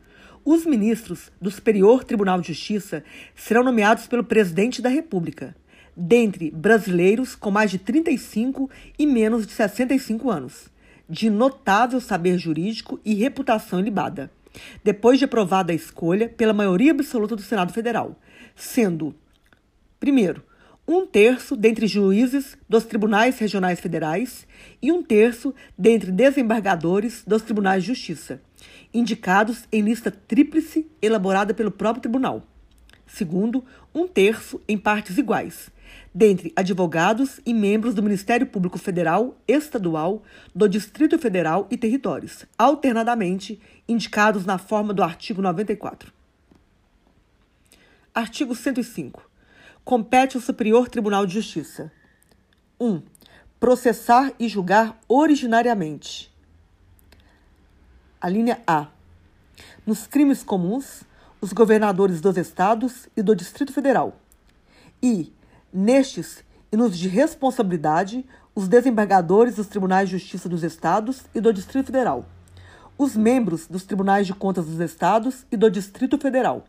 Os 0.45 0.65
ministros 0.65 1.33
do 1.41 1.51
Superior 1.51 2.05
Tribunal 2.05 2.41
de 2.41 2.49
Justiça 2.49 3.03
serão 3.35 3.65
nomeados 3.65 4.07
pelo 4.07 4.23
Presidente 4.23 4.81
da 4.81 4.89
República, 4.89 5.57
dentre 5.97 6.51
brasileiros 6.51 7.35
com 7.35 7.51
mais 7.51 7.71
de 7.71 7.79
35 7.79 8.71
e 8.99 9.07
menos 9.07 9.47
de 9.47 9.53
65 9.53 10.31
anos, 10.31 10.69
de 11.09 11.31
notável 11.31 12.01
saber 12.01 12.39
jurídico 12.39 13.01
e 13.05 13.15
reputação 13.15 13.81
ilibada, 13.81 14.31
depois 14.83 15.19
de 15.19 15.25
aprovada 15.25 15.73
a 15.73 15.75
escolha 15.75 16.29
pela 16.29 16.53
maioria 16.53 16.93
absoluta 16.93 17.37
do 17.37 17.43
Senado 17.43 17.73
Federal, 17.73 18.19
sendo, 18.55 19.15
primeiro, 19.99 20.43
um 20.87 21.07
terço 21.07 21.57
dentre 21.57 21.87
juízes 21.87 22.59
dos 22.69 22.85
tribunais 22.85 23.39
regionais 23.39 23.81
federais 23.81 24.47
e 24.83 24.93
um 24.93 25.03
terço 25.03 25.55
dentre 25.79 26.13
desembargadores 26.13 27.25
dos 27.27 27.43
tribunais 27.43 27.83
de 27.83 27.89
justiça, 27.89 28.41
indicados 28.93 29.65
em 29.73 29.81
lista 29.83 30.11
tríplice 30.11 30.87
elaborada 31.01 31.55
pelo 31.55 31.71
próprio 31.71 32.03
tribunal. 32.03 32.47
Segundo, 33.07 33.65
um 33.95 34.07
terço 34.07 34.61
em 34.69 34.77
partes 34.77 35.17
iguais, 35.17 35.71
dentre 36.15 36.53
advogados 36.55 37.41
e 37.45 37.53
membros 37.53 37.93
do 37.93 38.03
Ministério 38.03 38.47
Público 38.47 38.79
Federal, 38.79 39.37
Estadual, 39.49 40.23
do 40.55 40.69
Distrito 40.69 41.19
Federal 41.19 41.67
e 41.71 41.77
territórios, 41.77 42.47
alternadamente 42.57 43.61
indicados 43.89 44.47
na 44.47 44.57
forma 44.57 44.95
do 44.95 45.03
artigo 45.03 45.43
94. 45.43 46.13
Artigo 48.15 48.55
105. 48.55 49.29
Compete 49.85 50.37
ao 50.37 50.43
Superior 50.43 50.89
Tribunal 50.89 51.27
de 51.27 51.35
Justiça: 51.35 51.91
1. 52.81 53.03
Processar 53.59 54.33
e 54.39 54.47
julgar 54.47 55.01
originariamente. 55.09 56.33
A 58.21 58.29
linha 58.29 58.63
A. 58.67 58.87
Nos 59.85 60.07
crimes 60.07 60.45
comuns, 60.45 61.03
os 61.41 61.53
governadores 61.53 62.21
dos 62.21 62.37
estados 62.37 63.09
e 63.17 63.23
do 63.23 63.35
Distrito 63.35 63.73
Federal. 63.73 64.19
E, 65.03 65.33
nestes 65.75 66.45
e 66.71 66.77
nos 66.77 66.97
de 66.97 67.09
responsabilidade, 67.09 68.25
os 68.55 68.69
desembargadores 68.69 69.57
dos 69.57 69.67
Tribunais 69.67 70.09
de 70.09 70.17
Justiça 70.17 70.49
dos 70.49 70.63
Estados 70.63 71.25
e 71.35 71.41
do 71.41 71.53
Distrito 71.53 71.87
Federal, 71.87 72.25
os 72.97 73.17
membros 73.17 73.67
dos 73.67 73.83
Tribunais 73.83 74.27
de 74.27 74.33
Contas 74.33 74.67
dos 74.67 74.79
Estados 74.79 75.45
e 75.51 75.57
do 75.57 75.69
Distrito 75.69 76.17
Federal, 76.17 76.65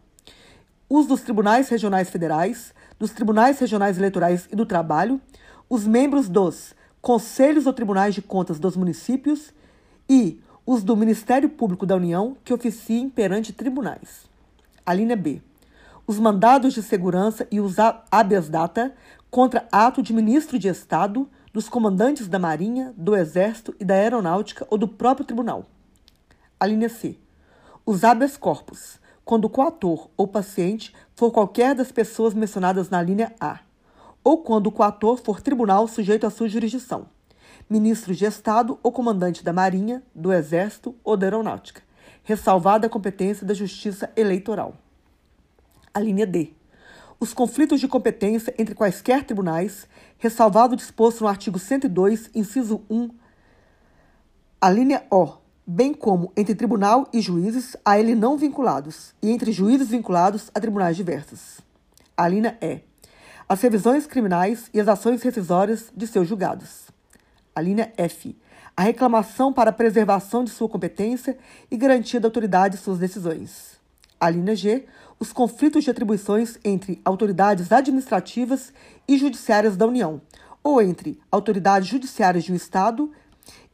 os 0.89 1.05
dos 1.05 1.21
Tribunais 1.21 1.69
Regionais 1.69 2.09
Federais, 2.09 2.73
dos 2.97 3.11
Tribunais 3.11 3.59
Regionais 3.59 3.97
Eleitorais 3.97 4.47
e 4.51 4.55
do 4.55 4.65
Trabalho, 4.65 5.21
os 5.69 5.85
membros 5.85 6.27
dos 6.27 6.73
Conselhos 7.01 7.67
ou 7.67 7.73
Tribunais 7.73 8.15
de 8.15 8.21
Contas 8.21 8.57
dos 8.57 8.75
Municípios 8.75 9.53
e 10.09 10.41
os 10.65 10.83
do 10.83 10.97
Ministério 10.97 11.49
Público 11.49 11.85
da 11.85 11.95
União 11.95 12.35
que 12.43 12.53
oficiem 12.53 13.09
perante 13.09 13.53
tribunais. 13.53 14.25
A 14.83 14.93
linha 14.93 15.15
B. 15.15 15.41
Os 16.07 16.19
mandados 16.19 16.73
de 16.73 16.83
segurança 16.83 17.47
e 17.51 17.59
os 17.59 17.77
habeas 18.11 18.47
data 18.47 18.93
contra 19.31 19.67
ato 19.71 20.03
de 20.03 20.13
ministro 20.13 20.59
de 20.59 20.67
Estado, 20.67 21.27
dos 21.51 21.67
comandantes 21.67 22.27
da 22.27 22.37
Marinha, 22.37 22.93
do 22.95 23.15
Exército 23.15 23.75
e 23.79 23.85
da 23.85 23.95
Aeronáutica 23.95 24.67
ou 24.69 24.77
do 24.77 24.87
próprio 24.87 25.25
tribunal. 25.25 25.65
A 26.59 26.65
linha 26.67 26.89
C. 26.89 27.17
Os 27.85 28.03
habeas 28.03 28.37
corpus, 28.37 28.99
quando 29.23 29.45
o 29.45 29.49
coator 29.49 30.09
ou 30.15 30.27
paciente 30.27 30.93
for 31.15 31.31
qualquer 31.31 31.73
das 31.73 31.91
pessoas 31.91 32.33
mencionadas 32.33 32.89
na 32.89 33.01
linha 33.01 33.33
A, 33.39 33.59
ou 34.23 34.39
quando 34.39 34.67
o 34.67 34.71
coator 34.71 35.17
for 35.17 35.41
tribunal 35.41 35.87
sujeito 35.87 36.27
à 36.27 36.29
sua 36.29 36.47
jurisdição 36.47 37.07
ministro 37.69 38.13
de 38.13 38.25
Estado 38.25 38.77
ou 38.83 38.91
comandante 38.91 39.43
da 39.43 39.51
Marinha, 39.51 40.03
do 40.13 40.31
Exército 40.31 40.95
ou 41.03 41.17
da 41.17 41.25
Aeronáutica, 41.25 41.81
ressalvada 42.23 42.87
a 42.87 42.89
competência 42.89 43.45
da 43.45 43.53
Justiça 43.53 44.11
Eleitoral. 44.15 44.75
A 45.95 45.99
linha 45.99 46.27
D. 46.27 46.53
Os 47.19 47.33
conflitos 47.33 47.79
de 47.79 47.87
competência 47.87 48.53
entre 48.59 48.75
quaisquer 48.75 49.23
tribunais, 49.23 49.87
ressalvado 50.19 50.73
o 50.73 50.77
disposto 50.77 51.21
no 51.21 51.27
artigo 51.27 51.57
102, 51.57 52.29
inciso 52.35 52.83
1, 52.89 53.09
a 54.61 54.69
linha 54.69 55.03
O, 55.09 55.37
bem 55.65 55.93
como 55.93 56.31
entre 56.35 56.53
tribunal 56.53 57.07
e 57.13 57.21
juízes 57.21 57.77
a 57.85 57.97
ele 57.97 58.13
não 58.13 58.37
vinculados, 58.37 59.15
e 59.23 59.31
entre 59.31 59.51
juízes 59.51 59.87
vinculados 59.87 60.51
a 60.53 60.59
tribunais 60.59 60.97
diversos. 60.97 61.61
A 62.17 62.27
linha 62.27 62.57
E. 62.61 62.81
As 63.47 63.61
revisões 63.61 64.05
criminais 64.05 64.69
e 64.73 64.79
as 64.81 64.87
ações 64.87 65.23
rescisórias 65.23 65.91
de 65.95 66.05
seus 66.05 66.27
julgados 66.27 66.85
a 67.55 67.61
linha 67.61 67.93
F, 67.95 68.37
a 68.75 68.83
reclamação 68.83 69.53
para 69.53 69.71
preservação 69.71 70.43
de 70.43 70.51
sua 70.51 70.67
competência 70.67 71.37
e 71.71 71.77
garantia 71.77 72.19
da 72.19 72.27
autoridade 72.27 72.75
de 72.75 72.83
suas 72.83 72.99
decisões. 72.99 73.79
A 74.19 74.29
linha 74.29 74.53
G, 74.55 74.85
os 75.19 75.31
conflitos 75.31 75.83
de 75.83 75.89
atribuições 75.89 76.57
entre 76.63 77.01
autoridades 77.05 77.71
administrativas 77.71 78.73
e 79.07 79.17
judiciárias 79.17 79.77
da 79.77 79.87
União, 79.87 80.21
ou 80.63 80.81
entre 80.81 81.19
autoridades 81.31 81.87
judiciárias 81.87 82.43
de 82.43 82.51
um 82.51 82.55
Estado 82.55 83.11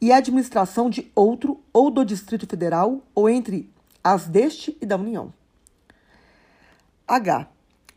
e 0.00 0.12
a 0.12 0.16
administração 0.16 0.90
de 0.90 1.10
outro 1.14 1.60
ou 1.72 1.90
do 1.90 2.04
Distrito 2.04 2.46
Federal, 2.46 3.00
ou 3.14 3.28
entre 3.28 3.70
as 4.02 4.28
deste 4.28 4.76
e 4.80 4.86
da 4.86 4.96
União. 4.96 5.32
H. 7.06 7.48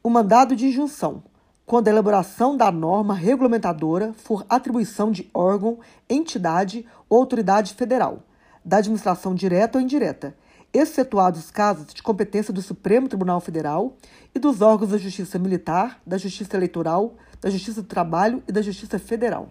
O 0.04 0.10
mandado 0.10 0.56
de 0.56 0.68
injunção, 0.68 1.24
quando 1.66 1.88
a 1.88 1.92
elaboração 1.92 2.56
da 2.56 2.72
norma 2.72 3.14
regulamentadora 3.14 4.14
for 4.14 4.46
atribuição 4.48 5.12
de 5.12 5.30
órgão, 5.34 5.80
entidade 6.10 6.86
ou 7.10 7.20
autoridade 7.20 7.74
federal, 7.74 8.24
da 8.64 8.78
administração 8.78 9.34
direta 9.34 9.78
ou 9.78 9.84
indireta, 9.84 10.36
excetuados 10.78 11.46
os 11.46 11.52
casos 11.52 11.94
de 11.94 12.04
competência 12.04 12.54
do 12.54 12.62
Supremo 12.62 13.08
Tribunal 13.08 13.40
Federal 13.40 13.96
e 14.34 14.40
dos 14.40 14.62
órgãos 14.62 14.92
da 14.92 14.98
Justiça 14.98 15.40
Militar, 15.40 16.02
da 16.06 16.18
Justiça 16.18 16.58
Eleitoral, 16.58 17.16
da 17.42 17.50
Justiça 17.50 17.82
do 17.82 17.88
Trabalho 17.88 18.44
e 18.48 18.52
da 18.52 18.62
Justiça 18.62 19.00
Federal. 19.00 19.50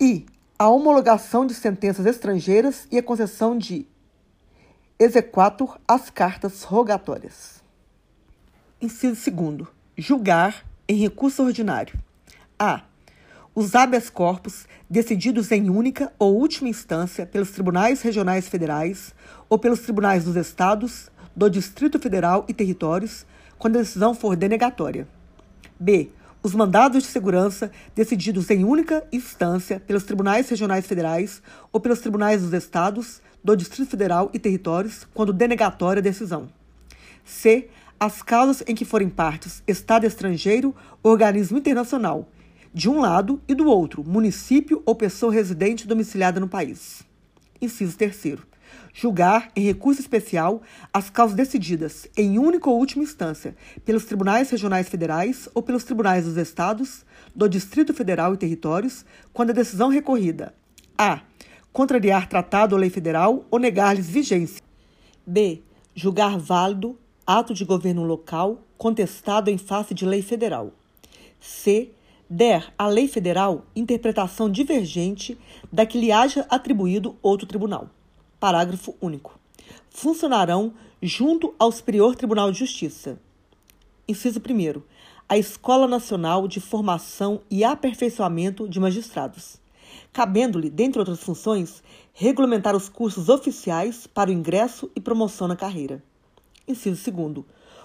E 0.00 0.26
a 0.58 0.68
homologação 0.68 1.46
de 1.46 1.54
sentenças 1.54 2.06
estrangeiras 2.06 2.86
e 2.90 2.98
a 2.98 3.02
concessão 3.02 3.56
de 3.56 3.86
exequatur 4.98 5.78
às 5.88 6.10
cartas 6.10 6.62
rogatórias. 6.62 7.62
Inciso 8.80 9.30
2 9.30 9.68
julgar 9.96 10.64
em 10.88 10.96
recurso 10.96 11.42
ordinário. 11.42 11.98
A. 12.58 12.82
Os 13.54 13.74
habeas 13.74 14.08
corpus 14.08 14.66
decididos 14.88 15.52
em 15.52 15.68
única 15.68 16.10
ou 16.18 16.34
última 16.34 16.70
instância 16.70 17.26
pelos 17.26 17.50
tribunais 17.50 18.00
regionais 18.00 18.48
federais 18.48 19.14
ou 19.46 19.58
pelos 19.58 19.80
tribunais 19.80 20.24
dos 20.24 20.36
estados, 20.36 21.10
do 21.36 21.50
Distrito 21.50 21.98
Federal 21.98 22.46
e 22.48 22.54
territórios, 22.54 23.26
quando 23.58 23.76
a 23.76 23.80
decisão 23.80 24.14
for 24.14 24.36
denegatória. 24.36 25.06
B. 25.78 26.08
Os 26.42 26.54
mandados 26.54 27.02
de 27.02 27.08
segurança 27.10 27.70
decididos 27.94 28.48
em 28.50 28.64
única 28.64 29.06
instância 29.12 29.78
pelos 29.78 30.04
tribunais 30.04 30.48
regionais 30.48 30.86
federais 30.86 31.42
ou 31.70 31.78
pelos 31.78 32.00
tribunais 32.00 32.40
dos 32.40 32.54
estados, 32.54 33.20
do 33.44 33.54
Distrito 33.54 33.90
Federal 33.90 34.30
e 34.32 34.38
territórios, 34.38 35.06
quando 35.12 35.32
denegatória 35.32 36.00
a 36.00 36.02
decisão. 36.02 36.48
C 37.22 37.68
as 38.00 38.22
causas 38.22 38.64
em 38.66 38.74
que 38.74 38.84
forem 38.84 39.10
partes 39.10 39.62
Estado 39.66 40.06
estrangeiro, 40.06 40.74
organismo 41.02 41.58
internacional, 41.58 42.28
de 42.72 42.88
um 42.88 43.00
lado 43.00 43.40
e 43.46 43.54
do 43.54 43.68
outro, 43.68 44.02
município 44.02 44.82
ou 44.86 44.94
pessoa 44.94 45.32
residente 45.32 45.86
domiciliada 45.86 46.40
no 46.40 46.48
país. 46.48 47.02
Inciso 47.60 47.96
terceiro. 47.96 48.46
Julgar, 48.94 49.50
em 49.56 49.62
recurso 49.62 50.00
especial, 50.00 50.62
as 50.92 51.08
causas 51.08 51.36
decididas, 51.36 52.06
em 52.16 52.38
única 52.38 52.68
ou 52.68 52.78
última 52.78 53.02
instância, 53.02 53.56
pelos 53.84 54.04
tribunais 54.04 54.50
regionais 54.50 54.88
federais 54.88 55.48
ou 55.54 55.62
pelos 55.62 55.84
tribunais 55.84 56.24
dos 56.24 56.36
estados, 56.36 57.04
do 57.34 57.48
Distrito 57.48 57.94
Federal 57.94 58.34
e 58.34 58.36
territórios, 58.36 59.04
quando 59.32 59.50
a 59.50 59.54
decisão 59.54 59.88
recorrida 59.88 60.54
a. 60.96 61.22
contrariar 61.72 62.28
tratado 62.28 62.74
ou 62.74 62.80
lei 62.80 62.90
federal 62.90 63.46
ou 63.50 63.58
negar-lhes 63.58 64.08
vigência. 64.08 64.62
b. 65.26 65.62
julgar 65.94 66.38
válido 66.38 66.98
ato 67.26 67.54
de 67.54 67.64
governo 67.64 68.04
local 68.04 68.60
contestado 68.76 69.48
em 69.48 69.56
face 69.56 69.94
de 69.94 70.04
lei 70.04 70.22
federal. 70.22 70.72
C. 71.40 71.90
Der 72.34 72.72
à 72.78 72.88
lei 72.88 73.08
federal 73.08 73.66
interpretação 73.76 74.50
divergente 74.50 75.38
da 75.70 75.84
que 75.84 76.00
lhe 76.00 76.10
haja 76.10 76.46
atribuído 76.48 77.14
outro 77.20 77.46
tribunal. 77.46 77.90
Parágrafo 78.40 78.96
único. 79.02 79.38
Funcionarão 79.90 80.72
junto 81.02 81.54
ao 81.58 81.70
Superior 81.70 82.16
Tribunal 82.16 82.50
de 82.50 82.60
Justiça. 82.60 83.20
Inciso 84.08 84.40
1. 84.40 84.80
A 85.28 85.36
Escola 85.36 85.86
Nacional 85.86 86.48
de 86.48 86.58
Formação 86.58 87.42
e 87.50 87.64
Aperfeiçoamento 87.64 88.66
de 88.66 88.80
Magistrados, 88.80 89.60
cabendo-lhe, 90.10 90.70
dentre 90.70 91.00
outras 91.00 91.20
funções, 91.20 91.82
regulamentar 92.14 92.74
os 92.74 92.88
cursos 92.88 93.28
oficiais 93.28 94.06
para 94.06 94.30
o 94.30 94.32
ingresso 94.32 94.90
e 94.96 95.00
promoção 95.02 95.46
na 95.46 95.54
carreira. 95.54 96.02
Inciso 96.66 97.10
2. 97.10 97.44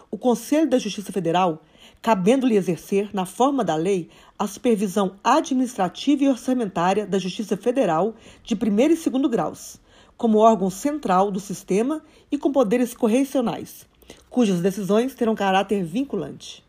O 0.10 0.18
Conselho 0.18 0.70
da 0.70 0.80
Justiça 0.80 1.12
Federal, 1.12 1.62
cabendo-lhe 2.02 2.56
exercer, 2.56 3.10
na 3.14 3.26
forma 3.26 3.62
da 3.62 3.76
lei, 3.76 4.10
a 4.40 4.46
supervisão 4.46 5.16
administrativa 5.24 6.24
e 6.24 6.30
orçamentária 6.30 7.08
da 7.08 7.18
Justiça 7.18 7.58
Federal 7.58 8.16
de 8.44 8.56
primeiro 8.56 8.94
e 8.94 8.98
segundo 8.98 9.28
graus, 9.28 9.80
como 10.16 10.38
órgão 10.38 10.70
central 10.70 11.32
do 11.32 11.40
sistema 11.40 12.04
e 12.32 12.38
com 12.38 12.52
poderes 12.52 12.94
correcionais, 12.94 13.88
cujas 14.30 14.62
decisões 14.62 15.16
terão 15.16 15.34
caráter 15.36 15.84
vinculante. 15.84 16.64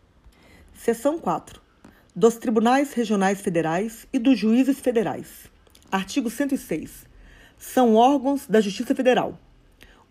Seção 0.74 1.18
4. 1.18 1.60
Dos 2.14 2.36
Tribunais 2.36 2.92
Regionais 2.94 3.40
Federais 3.40 4.06
e 4.12 4.18
dos 4.18 4.38
Juízes 4.38 4.80
Federais. 4.80 5.50
Artigo 5.90 6.30
106. 6.30 7.06
São 7.58 7.94
órgãos 7.94 8.46
da 8.46 8.60
Justiça 8.60 8.94
Federal. 8.94 9.38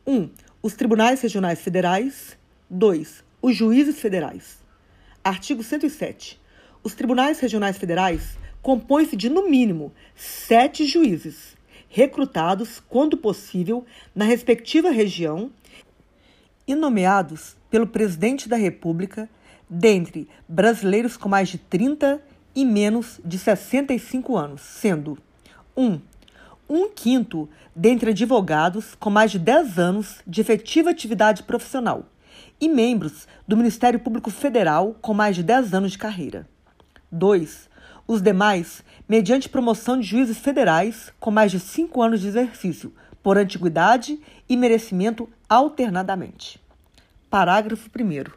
1. 0.06 0.16
Um, 0.16 0.30
os 0.62 0.74
tribunais 0.74 1.22
regionais 1.22 1.62
federais. 1.62 2.38
2. 2.70 3.24
Os 3.42 3.56
juízes 3.56 4.00
federais. 4.00 4.58
Artigo 5.24 5.64
107. 5.64 6.40
Os 6.88 6.96
tribunais 6.96 7.42
regionais 7.42 7.78
federais 7.78 8.38
compõem-se 8.62 9.18
de, 9.18 9.30
no 9.30 9.50
mínimo, 9.50 9.92
sete 10.16 10.86
juízes, 10.86 11.58
recrutados, 11.90 12.82
quando 12.88 13.18
possível, 13.18 13.86
na 14.16 14.24
respectiva 14.24 14.90
região 14.90 15.52
e 16.66 16.74
nomeados 16.74 17.58
pelo 17.70 17.88
Presidente 17.88 18.48
da 18.48 18.56
República 18.56 19.30
dentre 19.70 20.30
brasileiros 20.48 21.18
com 21.18 21.28
mais 21.28 21.50
de 21.50 21.58
30 21.58 22.22
e 22.56 22.64
menos 22.64 23.20
de 23.26 23.38
65 23.38 24.38
anos, 24.38 24.62
sendo 24.62 25.18
1. 25.76 25.86
Um, 25.86 26.02
um 26.70 26.90
quinto 26.90 27.50
dentre 27.76 28.12
advogados 28.12 28.96
com 28.96 29.10
mais 29.10 29.30
de 29.30 29.40
10 29.40 29.78
anos 29.78 30.22
de 30.26 30.40
efetiva 30.40 30.92
atividade 30.92 31.44
profissional 31.44 32.06
e 32.62 32.70
membros 32.70 33.28
do 33.46 33.58
Ministério 33.58 34.00
Público 34.00 34.32
Federal 34.32 34.96
com 35.02 35.14
mais 35.14 35.36
de 35.36 35.44
10 35.44 35.74
anos 35.74 35.92
de 35.92 35.98
carreira. 35.98 36.48
2. 37.12 37.70
Os 38.08 38.22
demais, 38.22 38.84
mediante 39.08 39.50
promoção 39.50 40.00
de 40.00 40.06
juízes 40.06 40.38
federais 40.38 41.12
com 41.20 41.32
mais 41.32 41.52
de 41.52 41.60
5 41.60 42.02
anos 42.02 42.22
de 42.22 42.28
exercício, 42.28 42.94
por 43.22 43.38
antiguidade 43.38 44.20
e 44.48 44.56
merecimento 44.56 45.30
alternadamente. 45.50 46.60
Parágrafo 47.30 47.90
1. 47.90 48.32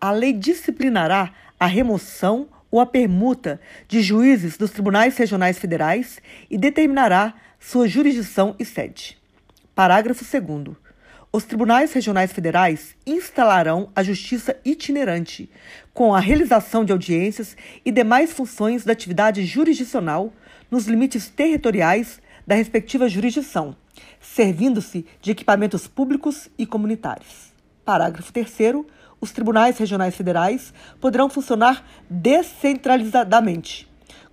A 0.00 0.10
lei 0.10 0.32
disciplinará 0.32 1.32
a 1.58 1.66
remoção 1.66 2.48
ou 2.70 2.80
a 2.80 2.86
permuta 2.86 3.60
de 3.86 4.02
juízes 4.02 4.56
dos 4.56 4.70
tribunais 4.70 5.16
regionais 5.16 5.58
federais 5.58 6.20
e 6.50 6.58
determinará 6.58 7.34
sua 7.60 7.88
jurisdição 7.88 8.54
e 8.58 8.64
sede. 8.64 9.16
Parágrafo 9.74 10.24
2. 10.24 10.85
Os 11.36 11.44
tribunais 11.44 11.92
regionais 11.92 12.32
federais 12.32 12.96
instalarão 13.06 13.90
a 13.94 14.02
justiça 14.02 14.56
itinerante, 14.64 15.50
com 15.92 16.14
a 16.14 16.18
realização 16.18 16.82
de 16.82 16.92
audiências 16.92 17.54
e 17.84 17.92
demais 17.92 18.32
funções 18.32 18.86
da 18.86 18.94
atividade 18.94 19.44
jurisdicional 19.44 20.32
nos 20.70 20.86
limites 20.86 21.28
territoriais 21.28 22.22
da 22.46 22.54
respectiva 22.54 23.06
jurisdição, 23.06 23.76
servindo-se 24.18 25.04
de 25.20 25.30
equipamentos 25.30 25.86
públicos 25.86 26.48
e 26.56 26.64
comunitários. 26.64 27.52
Parágrafo 27.84 28.32
3 28.32 28.86
os 29.20 29.30
tribunais 29.30 29.76
regionais 29.76 30.16
federais 30.16 30.72
poderão 31.02 31.28
funcionar 31.28 31.84
descentralizadamente, 32.08 33.86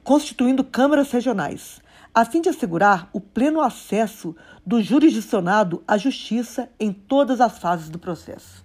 constituindo 0.05 0.63
câmaras 0.63 1.11
regionais, 1.11 1.81
a 2.13 2.23
fim 2.23 2.41
de 2.41 2.49
assegurar 2.49 3.09
o 3.11 3.19
pleno 3.19 3.59
acesso 3.59 4.35
do 4.65 4.81
jurisdicionado 4.81 5.83
à 5.87 5.97
justiça 5.97 6.69
em 6.79 6.93
todas 6.93 7.41
as 7.41 7.57
fases 7.57 7.89
do 7.89 7.97
processo. 7.97 8.63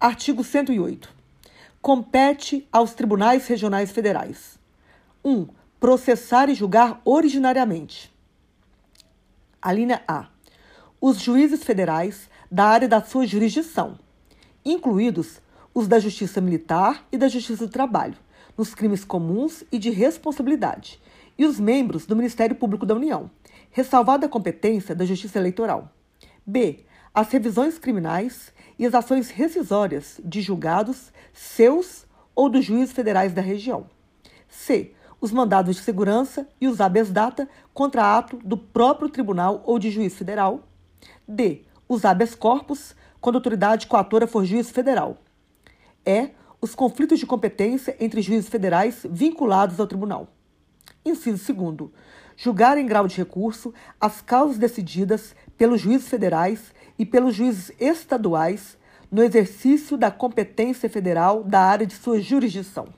Artigo 0.00 0.44
108. 0.44 1.12
Compete 1.82 2.68
aos 2.70 2.94
tribunais 2.94 3.46
regionais 3.48 3.90
federais: 3.90 4.58
1. 5.24 5.30
Um, 5.30 5.48
processar 5.80 6.48
e 6.48 6.54
julgar 6.54 7.00
originariamente. 7.04 8.12
A 9.60 9.72
linha 9.72 10.02
A. 10.06 10.28
Os 11.00 11.18
juízes 11.20 11.64
federais 11.64 12.28
da 12.50 12.64
área 12.64 12.88
da 12.88 13.02
sua 13.02 13.26
jurisdição, 13.26 13.98
incluídos 14.64 15.40
os 15.74 15.86
da 15.86 15.98
Justiça 15.98 16.40
Militar 16.40 17.06
e 17.12 17.18
da 17.18 17.28
Justiça 17.28 17.66
do 17.66 17.72
Trabalho, 17.72 18.16
nos 18.56 18.74
crimes 18.74 19.04
comuns 19.04 19.62
e 19.70 19.78
de 19.78 19.90
responsabilidade, 19.90 21.00
e 21.38 21.46
os 21.46 21.60
membros 21.60 22.04
do 22.04 22.16
Ministério 22.16 22.56
Público 22.56 22.84
da 22.84 22.94
União, 22.94 23.30
ressalvada 23.70 24.26
a 24.26 24.28
competência 24.28 24.94
da 24.94 25.04
Justiça 25.04 25.38
Eleitoral. 25.38 25.92
B. 26.44 26.84
As 27.14 27.30
revisões 27.30 27.78
criminais 27.78 28.52
e 28.78 28.84
as 28.84 28.94
ações 28.94 29.30
rescisórias 29.30 30.20
de 30.24 30.40
julgados 30.40 31.12
seus 31.32 32.06
ou 32.34 32.48
dos 32.48 32.64
juízes 32.64 32.92
federais 32.92 33.32
da 33.32 33.40
região. 33.40 33.86
C. 34.48 34.92
Os 35.20 35.32
mandados 35.32 35.76
de 35.76 35.82
segurança 35.82 36.48
e 36.60 36.68
os 36.68 36.80
habeas 36.80 37.10
data 37.10 37.48
contra 37.72 38.16
ato 38.16 38.36
do 38.38 38.56
próprio 38.56 39.08
tribunal 39.08 39.62
ou 39.64 39.78
de 39.78 39.90
juiz 39.90 40.14
federal. 40.14 40.64
D. 41.26 41.62
Os 41.88 42.04
habeas 42.04 42.34
corpus, 42.34 42.94
quando 43.20 43.36
a 43.36 43.38
autoridade 43.38 43.86
coatora 43.86 44.26
for 44.26 44.44
juiz 44.44 44.70
federal. 44.70 45.16
E. 46.04 46.30
Os 46.60 46.74
conflitos 46.74 47.20
de 47.20 47.26
competência 47.26 47.96
entre 48.00 48.20
juízes 48.20 48.48
federais 48.48 49.06
vinculados 49.08 49.78
ao 49.78 49.86
tribunal. 49.86 50.28
Inciso 51.04 51.44
segundo 51.44 51.92
julgar 52.38 52.78
em 52.78 52.86
grau 52.86 53.08
de 53.08 53.16
recurso 53.16 53.74
as 54.00 54.22
causas 54.22 54.56
decididas 54.56 55.34
pelos 55.58 55.80
juízes 55.80 56.08
federais 56.08 56.72
e 56.96 57.04
pelos 57.04 57.34
juízes 57.34 57.72
estaduais 57.80 58.78
no 59.10 59.22
exercício 59.22 59.96
da 59.96 60.10
competência 60.10 60.88
federal 60.88 61.42
da 61.42 61.60
área 61.60 61.86
de 61.86 61.94
sua 61.94 62.20
jurisdição. 62.20 62.88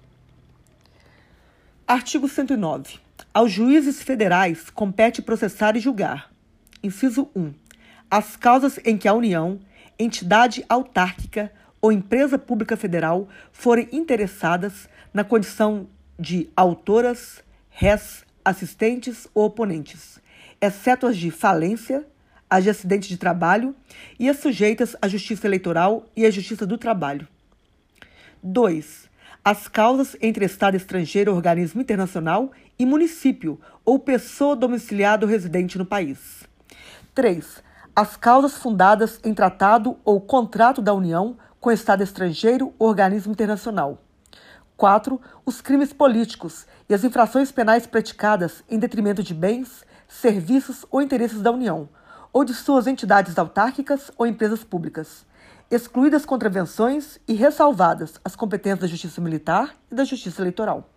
Artigo 1.88 2.28
109. 2.28 2.98
Aos 3.32 3.50
juízes 3.50 4.02
federais 4.02 4.68
compete 4.70 5.22
processar 5.22 5.74
e 5.74 5.80
julgar. 5.80 6.30
Inciso 6.82 7.28
1. 7.34 7.54
As 8.10 8.36
causas 8.36 8.78
em 8.84 8.98
que 8.98 9.08
a 9.08 9.14
União, 9.14 9.58
entidade 9.98 10.64
autárquica 10.68 11.50
ou 11.80 11.90
empresa 11.90 12.38
pública 12.38 12.76
federal 12.76 13.28
forem 13.52 13.88
interessadas 13.92 14.88
na 15.14 15.24
condição 15.24 15.88
de 16.18 16.50
autoras, 16.54 17.42
res, 17.70 18.24
assistentes 18.44 19.26
ou 19.34 19.46
oponentes, 19.46 20.20
exceto 20.60 21.06
as 21.06 21.16
de 21.16 21.30
falência, 21.30 22.06
as 22.48 22.64
de 22.64 22.70
acidente 22.70 23.08
de 23.08 23.16
trabalho 23.16 23.74
e 24.18 24.28
as 24.28 24.38
sujeitas 24.38 24.96
à 25.00 25.08
Justiça 25.08 25.46
Eleitoral 25.46 26.04
e 26.16 26.26
à 26.26 26.30
Justiça 26.30 26.66
do 26.66 26.76
Trabalho. 26.76 27.26
2. 28.42 29.08
As 29.44 29.68
causas 29.68 30.16
entre 30.20 30.44
Estado 30.44 30.76
estrangeiro, 30.76 31.34
organismo 31.34 31.80
internacional 31.80 32.50
e 32.78 32.84
município 32.84 33.58
ou 33.84 33.98
pessoa 33.98 34.56
domiciliada 34.56 35.24
ou 35.24 35.30
residente 35.30 35.78
no 35.78 35.86
país. 35.86 36.44
3. 37.14 37.62
As 37.94 38.16
causas 38.16 38.56
fundadas 38.56 39.20
em 39.24 39.32
tratado 39.32 39.96
ou 40.04 40.20
contrato 40.20 40.82
da 40.82 40.92
União 40.92 41.36
com 41.58 41.70
Estado 41.70 42.02
estrangeiro 42.02 42.74
organismo 42.78 43.32
internacional. 43.32 43.98
4. 44.80 45.20
Os 45.44 45.60
crimes 45.60 45.92
políticos 45.92 46.66
e 46.88 46.94
as 46.94 47.04
infrações 47.04 47.52
penais 47.52 47.86
praticadas 47.86 48.64
em 48.66 48.78
detrimento 48.78 49.22
de 49.22 49.34
bens, 49.34 49.84
serviços 50.08 50.86
ou 50.90 51.02
interesses 51.02 51.42
da 51.42 51.52
União, 51.52 51.86
ou 52.32 52.46
de 52.46 52.54
suas 52.54 52.86
entidades 52.86 53.38
autárquicas 53.38 54.10
ou 54.16 54.26
empresas 54.26 54.64
públicas, 54.64 55.26
excluídas 55.70 56.24
contravenções 56.24 57.18
e 57.28 57.34
ressalvadas 57.34 58.14
as 58.24 58.34
competências 58.34 58.80
da 58.80 58.86
Justiça 58.86 59.20
Militar 59.20 59.76
e 59.92 59.94
da 59.94 60.02
Justiça 60.02 60.40
Eleitoral. 60.40 60.88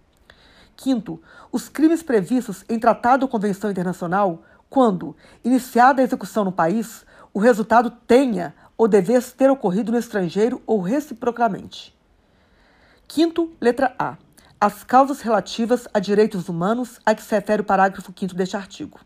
Quinto, 0.78 1.22
os 1.52 1.68
crimes 1.68 2.02
previstos 2.02 2.64
em 2.70 2.80
tratado 2.80 3.26
ou 3.26 3.30
convenção 3.30 3.70
internacional, 3.70 4.44
quando, 4.70 5.14
iniciada 5.44 6.02
a 6.02 6.06
execução 6.06 6.46
no 6.46 6.54
país, 6.54 7.06
o 7.34 7.40
resultado 7.40 7.92
tenha 8.08 8.56
ou 8.78 8.88
devesse 8.88 9.36
ter 9.36 9.52
ocorrido 9.52 9.92
no 9.92 9.98
estrangeiro 9.98 10.62
ou 10.66 10.80
reciprocamente. 10.80 11.94
Quinto, 13.14 13.52
letra 13.62 13.94
A. 14.00 14.18
As 14.60 14.84
causas 14.84 15.22
relativas 15.22 15.88
a 15.94 16.00
direitos 16.00 16.50
humanos 16.50 17.00
a 17.06 17.14
que 17.14 17.22
se 17.22 17.36
refere 17.36 17.62
o 17.62 17.64
parágrafo 17.64 18.12
5 18.12 18.34
deste 18.34 18.58
artigo. 18.58 19.00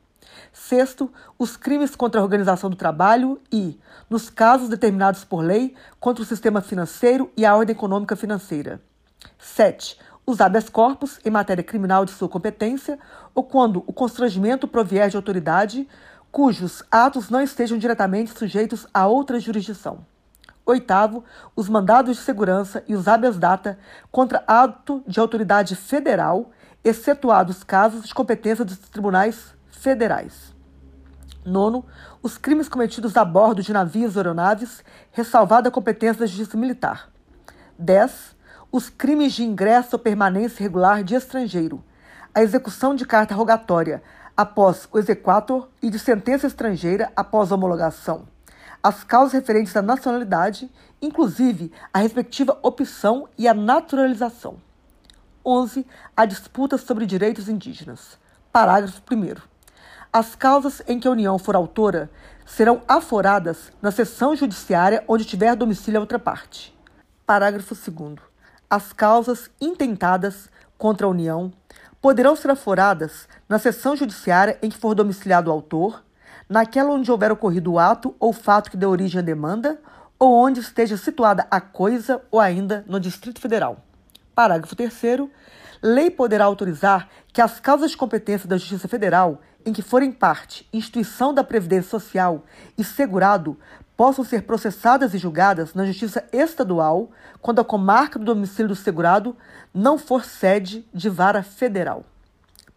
Sexto, 0.53 1.11
os 1.37 1.57
crimes 1.57 1.93
contra 1.93 2.21
a 2.21 2.23
organização 2.23 2.69
do 2.69 2.77
trabalho 2.77 3.37
e, 3.51 3.77
nos 4.09 4.29
casos 4.29 4.69
determinados 4.69 5.25
por 5.25 5.41
lei, 5.41 5.75
contra 5.99 6.23
o 6.23 6.25
sistema 6.25 6.61
financeiro 6.61 7.29
e 7.35 7.45
a 7.45 7.53
ordem 7.53 7.75
econômica 7.75 8.15
financeira. 8.15 8.81
7. 9.37 9.99
Os 10.25 10.39
habeas 10.39 10.69
corpus 10.69 11.19
em 11.25 11.29
matéria 11.29 11.61
criminal 11.61 12.05
de 12.05 12.11
sua 12.11 12.29
competência 12.29 12.97
ou 13.35 13.43
quando 13.43 13.83
o 13.85 13.91
constrangimento 13.91 14.69
provier 14.69 15.09
de 15.09 15.17
autoridade 15.17 15.85
cujos 16.31 16.81
atos 16.89 17.29
não 17.29 17.41
estejam 17.41 17.77
diretamente 17.77 18.31
sujeitos 18.39 18.87
a 18.93 19.05
outra 19.05 19.37
jurisdição. 19.37 20.05
Oitavo, 20.67 21.23
os 21.55 21.69
mandados 21.69 22.17
de 22.17 22.23
segurança 22.23 22.83
e 22.89 22.93
os 22.93 23.07
habeas 23.07 23.39
data 23.39 23.79
contra 24.11 24.43
ato 24.45 25.01
de 25.07 25.17
autoridade 25.17 25.77
federal, 25.77 26.51
excetuados 26.83 27.63
casos 27.63 28.05
de 28.05 28.13
competência 28.13 28.65
dos 28.65 28.77
tribunais 28.77 29.55
federais. 29.71 30.53
Nono, 31.45 31.85
os 32.21 32.37
crimes 32.37 32.67
cometidos 32.67 33.15
a 33.15 33.23
bordo 33.23 33.63
de 33.63 33.71
navios 33.71 34.17
ou 34.17 34.19
aeronaves, 34.19 34.83
ressalvada 35.13 35.69
a 35.69 35.71
competência 35.71 36.19
da 36.19 36.25
Justiça 36.25 36.57
Militar. 36.57 37.09
10. 37.79 38.35
Os 38.69 38.89
crimes 38.89 39.31
de 39.31 39.45
ingresso 39.45 39.95
ou 39.95 39.99
permanência 39.99 40.61
irregular 40.61 41.01
de 41.01 41.15
estrangeiro, 41.15 41.81
a 42.35 42.43
execução 42.43 42.93
de 42.93 43.05
carta 43.05 43.33
rogatória 43.33 44.03
após 44.35 44.85
o 44.91 44.99
exequator 44.99 45.69
e 45.81 45.89
de 45.89 45.97
sentença 45.97 46.45
estrangeira 46.45 47.09
após 47.15 47.53
homologação 47.53 48.27
as 48.81 49.03
causas 49.03 49.33
referentes 49.33 49.75
à 49.75 49.81
nacionalidade, 49.81 50.69
inclusive 51.01 51.71
a 51.93 51.99
respectiva 51.99 52.57
opção 52.61 53.27
e 53.37 53.47
a 53.47 53.53
naturalização. 53.53 54.57
11. 55.45 55.85
A 56.15 56.25
disputa 56.25 56.77
sobre 56.77 57.05
direitos 57.05 57.47
indígenas. 57.47 58.17
Parágrafo 58.51 59.01
1. 59.09 59.35
As 60.11 60.35
causas 60.35 60.81
em 60.87 60.99
que 60.99 61.07
a 61.07 61.11
União 61.11 61.37
for 61.37 61.55
autora 61.55 62.09
serão 62.45 62.81
aforadas 62.87 63.71
na 63.81 63.91
seção 63.91 64.35
judiciária 64.35 65.03
onde 65.07 65.25
tiver 65.25 65.55
domicílio 65.55 65.99
a 65.99 66.01
outra 66.01 66.19
parte. 66.19 66.75
Parágrafo 67.25 67.75
2. 67.75 68.15
As 68.69 68.91
causas 68.91 69.49
intentadas 69.61 70.49
contra 70.77 71.07
a 71.07 71.09
União 71.09 71.51
poderão 72.01 72.35
ser 72.35 72.51
aforadas 72.51 73.27
na 73.49 73.59
sessão 73.59 73.95
judiciária 73.95 74.57
em 74.61 74.69
que 74.69 74.77
for 74.77 74.93
domiciliado 74.93 75.49
o 75.49 75.53
autor, 75.53 76.03
naquela 76.49 76.91
onde 76.91 77.11
houver 77.11 77.31
ocorrido 77.31 77.73
o 77.73 77.79
ato 77.79 78.15
ou 78.19 78.31
fato 78.31 78.71
que 78.71 78.77
dê 78.77 78.85
origem 78.85 79.19
à 79.19 79.23
demanda, 79.23 79.79
ou 80.19 80.33
onde 80.33 80.59
esteja 80.59 80.97
situada 80.97 81.45
a 81.51 81.61
coisa 81.61 82.21
ou 82.31 82.39
ainda 82.39 82.83
no 82.87 82.99
Distrito 82.99 83.39
Federal. 83.39 83.77
Parágrafo 84.33 84.75
3 84.75 84.93
Lei 85.81 86.09
poderá 86.09 86.45
autorizar 86.45 87.07
que 87.31 87.41
as 87.41 87.59
causas 87.59 87.91
de 87.91 87.97
competência 87.97 88.49
da 88.49 88.57
Justiça 88.57 88.87
Federal, 88.87 89.41
em 89.63 89.71
que 89.71 89.83
forem 89.83 90.11
parte 90.11 90.67
instituição 90.73 91.33
da 91.33 91.43
Previdência 91.43 91.89
Social 91.89 92.43
e 92.77 92.83
segurado, 92.83 93.57
possam 93.95 94.23
ser 94.23 94.43
processadas 94.43 95.13
e 95.13 95.17
julgadas 95.17 95.73
na 95.73 95.85
Justiça 95.85 96.23
Estadual 96.31 97.11
quando 97.41 97.59
a 97.59 97.65
comarca 97.65 98.17
do 98.17 98.25
domicílio 98.25 98.69
do 98.69 98.75
segurado 98.75 99.35
não 99.73 99.97
for 99.97 100.23
sede 100.23 100.87
de 100.93 101.09
vara 101.09 101.43
federal. 101.43 102.03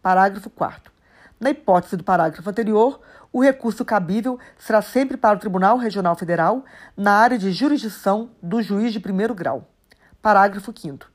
Parágrafo 0.03 0.49
4. 0.51 0.91
Na 1.39 1.51
hipótese 1.51 1.97
do 1.97 2.05
parágrafo 2.05 2.49
anterior, 2.49 3.01
o 3.33 3.41
recurso 3.41 3.85
cabível 3.85 4.39
será 4.59 4.83
sempre 4.83 5.17
para 5.17 5.37
o 5.37 5.41
Tribunal 5.41 5.77
Regional 5.77 6.17
Federal 6.17 6.65
na 6.97 7.13
área 7.13 7.39
de 7.39 7.53
jurisdição 7.53 8.31
do 8.43 8.61
juiz 8.61 8.93
de 8.93 9.01
primeiro 9.01 9.35
grau. 9.35 9.69
Parágrafo 10.21 10.73
5. 10.77 11.07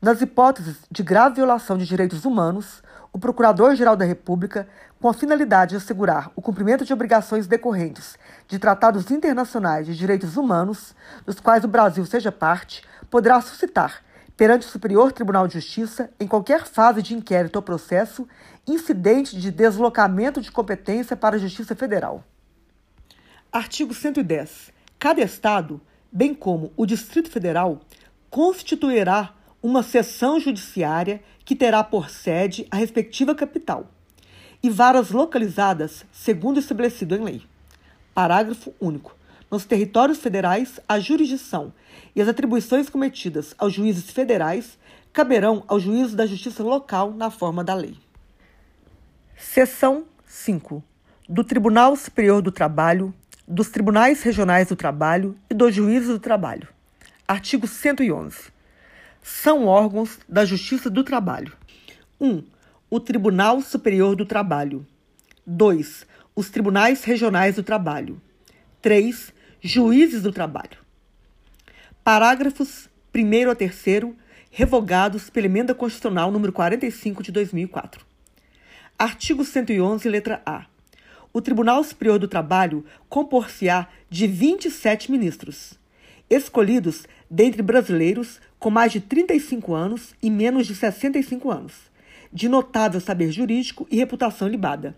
Nas 0.00 0.20
hipóteses 0.20 0.76
de 0.90 1.02
grave 1.02 1.36
violação 1.36 1.78
de 1.78 1.86
direitos 1.86 2.24
humanos, 2.24 2.82
o 3.12 3.18
Procurador-Geral 3.18 3.96
da 3.96 4.04
República, 4.04 4.66
com 5.00 5.08
a 5.08 5.14
finalidade 5.14 5.70
de 5.70 5.76
assegurar 5.76 6.30
o 6.34 6.42
cumprimento 6.42 6.84
de 6.84 6.92
obrigações 6.92 7.46
decorrentes 7.46 8.18
de 8.48 8.58
tratados 8.58 9.10
internacionais 9.10 9.86
de 9.86 9.96
direitos 9.96 10.36
humanos, 10.36 10.94
dos 11.24 11.40
quais 11.40 11.64
o 11.64 11.68
Brasil 11.68 12.04
seja 12.04 12.32
parte, 12.32 12.82
poderá 13.10 13.40
suscitar, 13.40 14.02
perante 14.36 14.66
o 14.66 14.70
Superior 14.70 15.12
Tribunal 15.12 15.46
de 15.46 15.54
Justiça, 15.54 16.10
em 16.18 16.26
qualquer 16.26 16.64
fase 16.64 17.02
de 17.02 17.14
inquérito 17.14 17.56
ou 17.56 17.62
processo, 17.62 18.26
incidente 18.66 19.36
de 19.36 19.50
deslocamento 19.50 20.40
de 20.40 20.50
competência 20.50 21.16
para 21.16 21.36
a 21.36 21.38
Justiça 21.38 21.74
Federal. 21.74 22.24
Artigo 23.50 23.92
110. 23.92 24.70
Cada 24.98 25.20
Estado, 25.20 25.80
bem 26.10 26.32
como 26.32 26.72
o 26.76 26.86
Distrito 26.86 27.28
Federal, 27.30 27.80
constituirá 28.30 29.34
uma 29.62 29.82
seção 29.82 30.38
judiciária 30.38 31.22
que 31.44 31.56
terá 31.56 31.82
por 31.82 32.08
sede 32.08 32.66
a 32.70 32.76
respectiva 32.76 33.34
capital 33.34 33.90
e 34.62 34.70
varas 34.70 35.10
localizadas 35.10 36.04
segundo 36.12 36.60
estabelecido 36.60 37.16
em 37.16 37.24
lei. 37.24 37.42
Parágrafo 38.14 38.72
único. 38.80 39.16
Nos 39.50 39.64
territórios 39.64 40.18
federais, 40.18 40.80
a 40.88 40.98
jurisdição 40.98 41.72
e 42.14 42.22
as 42.22 42.28
atribuições 42.28 42.88
cometidas 42.88 43.54
aos 43.58 43.74
juízes 43.74 44.10
federais 44.10 44.78
caberão 45.12 45.64
ao 45.66 45.78
juízo 45.78 46.16
da 46.16 46.26
justiça 46.26 46.62
local 46.62 47.12
na 47.12 47.30
forma 47.30 47.62
da 47.62 47.74
lei. 47.74 47.98
Seção 49.42 50.06
5. 50.24 50.82
Do 51.28 51.44
Tribunal 51.44 51.94
Superior 51.96 52.40
do 52.40 52.50
Trabalho, 52.50 53.12
dos 53.46 53.68
Tribunais 53.68 54.22
Regionais 54.22 54.68
do 54.68 54.76
Trabalho 54.76 55.36
e 55.50 55.52
dos 55.52 55.74
Juízes 55.74 56.08
do 56.08 56.18
Trabalho. 56.18 56.68
Artigo 57.28 57.66
111. 57.66 58.50
São 59.20 59.66
órgãos 59.66 60.18
da 60.26 60.46
Justiça 60.46 60.88
do 60.88 61.04
Trabalho. 61.04 61.52
1. 62.18 62.30
Um, 62.30 62.44
o 62.88 63.00
Tribunal 63.00 63.60
Superior 63.60 64.16
do 64.16 64.24
Trabalho. 64.24 64.86
2. 65.44 66.06
Os 66.34 66.48
Tribunais 66.48 67.04
Regionais 67.04 67.56
do 67.56 67.64
Trabalho. 67.64 68.22
3. 68.80 69.34
Juízes 69.60 70.22
do 70.22 70.32
Trabalho. 70.32 70.78
Parágrafos 72.02 72.88
1 73.14 73.50
a 73.50 73.54
3 73.54 74.14
revogados 74.50 75.28
pela 75.28 75.46
Emenda 75.46 75.74
Constitucional 75.74 76.30
número 76.30 76.52
45 76.52 77.22
de 77.22 77.32
2004. 77.32 78.11
Artigo 79.02 79.44
111, 79.44 80.08
letra 80.08 80.40
A. 80.46 80.66
O 81.32 81.40
Tribunal 81.40 81.82
Superior 81.82 82.20
do 82.20 82.28
Trabalho 82.28 82.84
compor-se-á 83.08 83.88
de 84.08 84.28
27 84.28 85.10
ministros, 85.10 85.76
escolhidos 86.30 87.04
dentre 87.28 87.62
brasileiros 87.62 88.40
com 88.60 88.70
mais 88.70 88.92
de 88.92 89.00
35 89.00 89.74
anos 89.74 90.14
e 90.22 90.30
menos 90.30 90.68
de 90.68 90.76
65 90.76 91.50
anos, 91.50 91.72
de 92.32 92.48
notável 92.48 93.00
saber 93.00 93.32
jurídico 93.32 93.88
e 93.90 93.96
reputação 93.96 94.46
libada, 94.46 94.94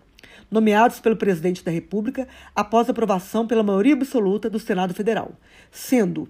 nomeados 0.51 0.99
pelo 0.99 1.17
Presidente 1.17 1.63
da 1.63 1.71
República 1.71 2.27
após 2.55 2.87
aprovação 2.87 3.47
pela 3.47 3.63
maioria 3.63 3.95
absoluta 3.95 4.51
do 4.51 4.59
Senado 4.59 4.93
Federal, 4.93 5.31
sendo 5.71 6.29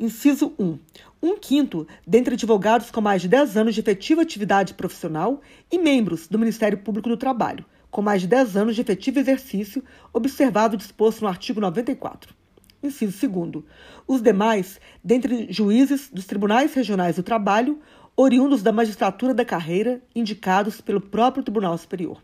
Inciso 0.00 0.52
1. 0.58 0.78
Um 1.20 1.36
quinto 1.36 1.86
dentre 2.06 2.34
advogados 2.34 2.90
com 2.92 3.00
mais 3.00 3.22
de 3.22 3.28
10 3.28 3.56
anos 3.56 3.74
de 3.74 3.80
efetiva 3.80 4.22
atividade 4.22 4.74
profissional 4.74 5.40
e 5.70 5.76
membros 5.76 6.28
do 6.28 6.38
Ministério 6.38 6.78
Público 6.78 7.08
do 7.08 7.16
Trabalho, 7.16 7.64
com 7.90 8.00
mais 8.00 8.20
de 8.20 8.28
10 8.28 8.56
anos 8.56 8.74
de 8.76 8.82
efetivo 8.82 9.18
exercício, 9.18 9.82
observado 10.12 10.76
disposto 10.76 11.22
no 11.22 11.28
artigo 11.28 11.60
94. 11.60 12.32
Inciso 12.80 13.28
2. 13.28 13.64
Os 14.06 14.22
demais, 14.22 14.80
dentre 15.02 15.52
juízes 15.52 16.08
dos 16.08 16.24
tribunais 16.24 16.72
regionais 16.74 17.16
do 17.16 17.24
trabalho, 17.24 17.80
oriundos 18.16 18.62
da 18.62 18.72
magistratura 18.72 19.34
da 19.34 19.44
carreira, 19.44 20.00
indicados 20.14 20.80
pelo 20.80 21.00
próprio 21.00 21.42
Tribunal 21.42 21.76
Superior. 21.76 22.22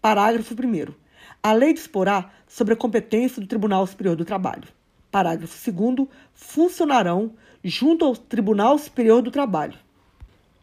Parágrafo 0.00 0.54
1. 0.54 0.94
A 1.42 1.52
lei 1.52 1.74
disporá 1.74 2.30
sobre 2.46 2.72
a 2.72 2.76
competência 2.76 3.42
do 3.42 3.46
Tribunal 3.48 3.86
Superior 3.86 4.16
do 4.16 4.24
Trabalho. 4.24 4.68
Parágrafo 5.10 5.70
2. 5.70 6.08
Funcionarão 6.32 7.34
junto 7.62 8.04
ao 8.04 8.16
Tribunal 8.16 8.78
Superior 8.78 9.22
do 9.22 9.30
Trabalho. 9.30 9.78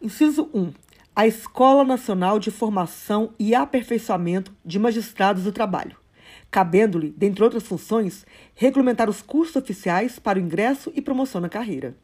Inciso 0.01 0.49
1. 0.53 0.71
A 1.15 1.27
Escola 1.27 1.83
Nacional 1.83 2.39
de 2.39 2.51
Formação 2.51 3.33
e 3.37 3.53
Aperfeiçoamento 3.53 4.51
de 4.65 4.79
Magistrados 4.79 5.43
do 5.43 5.51
Trabalho, 5.51 5.95
cabendo-lhe, 6.49 7.13
dentre 7.15 7.43
outras 7.43 7.63
funções, 7.63 8.25
regulamentar 8.55 9.09
os 9.09 9.21
cursos 9.21 9.55
oficiais 9.55 10.17
para 10.17 10.39
o 10.39 10.41
ingresso 10.41 10.91
e 10.95 11.01
promoção 11.01 11.39
na 11.39 11.49
carreira. 11.49 11.95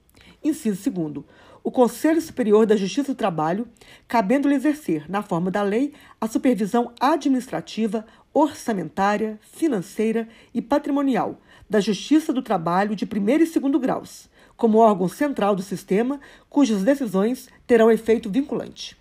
Inciso 0.44 0.90
2. 0.90 1.26
O 1.64 1.72
Conselho 1.72 2.22
Superior 2.22 2.66
da 2.66 2.76
Justiça 2.76 3.14
do 3.14 3.18
Trabalho, 3.18 3.68
cabendo-lhe 4.08 4.56
exercer, 4.56 5.10
na 5.10 5.22
forma 5.22 5.52
da 5.52 5.62
lei, 5.62 5.94
a 6.22 6.28
supervisão 6.28 6.94
administrativa, 7.00 8.06
orçamentária, 8.34 9.38
financeira 9.42 10.28
e 10.54 10.62
patrimonial 10.62 11.42
da 11.70 11.80
Justiça 11.80 12.34
do 12.34 12.42
Trabalho 12.42 12.96
de 12.96 13.06
primeiro 13.06 13.44
e 13.44 13.48
segundo 13.48 13.80
graus, 13.80 14.30
como 14.60 14.78
órgão 14.78 15.08
central 15.08 15.56
do 15.56 15.62
sistema, 15.62 16.20
cujas 16.50 16.84
decisões 16.84 17.48
terão 17.66 17.90
efeito 17.90 18.30
vinculante. 18.30 18.96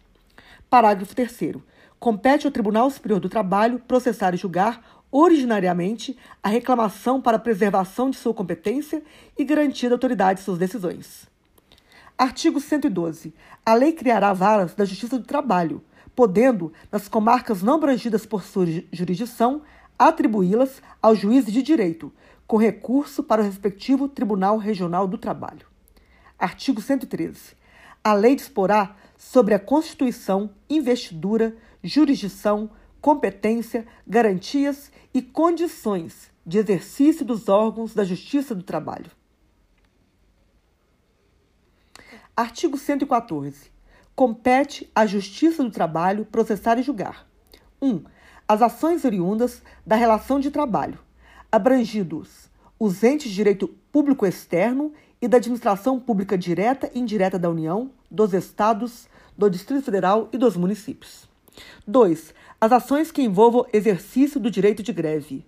Parágrafo 0.71 1.17
3. 1.17 1.57
Compete 1.99 2.47
ao 2.47 2.53
Tribunal 2.53 2.89
Superior 2.89 3.19
do 3.19 3.29
Trabalho 3.29 3.81
processar 3.81 4.33
e 4.33 4.37
julgar 4.37 5.03
originariamente 5.11 6.17
a 6.41 6.49
reclamação 6.49 7.21
para 7.21 7.41
preservação 7.41 8.09
de 8.09 8.17
sua 8.17 8.33
competência 8.33 9.03
e 9.37 9.45
garantia 9.45 9.89
da 9.89 9.97
autoridade 9.97 10.39
de 10.39 10.45
suas 10.45 10.59
decisões. 10.59 11.27
Artigo 12.17 12.61
112. 12.61 13.35
A 13.67 13.75
lei 13.75 13.91
criará 13.93 14.33
varas 14.33 14.75
da 14.75 14.85
Justiça 14.85 15.19
do 15.19 15.25
Trabalho, 15.25 15.83
podendo, 16.15 16.73
nas 16.93 17.09
comarcas 17.09 17.63
não 17.63 17.75
abrangidas 17.75 18.25
por 18.25 18.45
sua 18.45 18.65
jurisdição, 18.93 19.63
atribuí-las 19.99 20.81
ao 21.03 21.17
juiz 21.17 21.47
de 21.47 21.63
direito, 21.63 22.13
com 22.49 22.57
recurso 22.57 23.23
para 23.23 23.43
o 23.43 23.45
respectivo 23.45 24.09
Tribunal 24.09 24.57
Regional 24.57 25.07
do 25.07 25.19
Trabalho. 25.19 25.67
Artigo 26.39 26.81
113. 26.81 27.55
A 28.03 28.15
lei 28.15 28.35
disporá 28.35 28.97
sobre 29.19 29.53
a 29.53 29.59
constituição, 29.59 30.51
investidura, 30.69 31.55
jurisdição, 31.85 32.71
competência, 33.03 33.87
garantias 34.07 34.91
e 35.13 35.21
condições 35.21 36.31
de 36.47 36.57
exercício 36.57 37.23
dos 37.23 37.51
órgãos 37.51 37.93
da 37.93 38.03
Justiça 38.03 38.55
do 38.55 38.63
Trabalho. 38.63 39.11
Artigo 42.35 42.79
114. 42.79 43.71
Compete 44.17 44.91
à 44.95 45.05
Justiça 45.05 45.63
do 45.63 45.71
Trabalho 45.71 46.25
processar 46.25 46.79
e 46.79 46.83
julgar: 46.83 47.27
1. 47.83 47.89
Um, 47.89 48.05
as 48.49 48.63
ações 48.63 49.05
oriundas 49.05 49.63
da 49.87 49.97
relação 49.97 50.41
de 50.41 50.51
trabalho, 50.51 50.99
abrangidos 51.51 52.49
os 52.79 53.03
entes 53.03 53.29
de 53.29 53.35
direito 53.35 53.69
público 53.91 54.25
externo 54.25 54.93
e 55.21 55.27
da 55.27 55.39
administração 55.39 55.99
pública 55.99 56.39
direta 56.39 56.91
e 56.95 57.01
indireta 57.01 57.39
da 57.39 57.51
União, 57.51 57.91
dos 58.09 58.33
Estados, 58.33 59.09
do 59.37 59.51
Distrito 59.51 59.85
Federal 59.85 60.29
e 60.33 60.39
dos 60.39 60.57
municípios. 60.57 61.29
2. 61.87 62.33
As 62.61 62.71
ações 62.71 63.11
que 63.11 63.23
envolvam 63.23 63.67
exercício 63.73 64.39
do 64.39 64.51
direito 64.51 64.83
de 64.83 64.93
greve. 64.93 65.45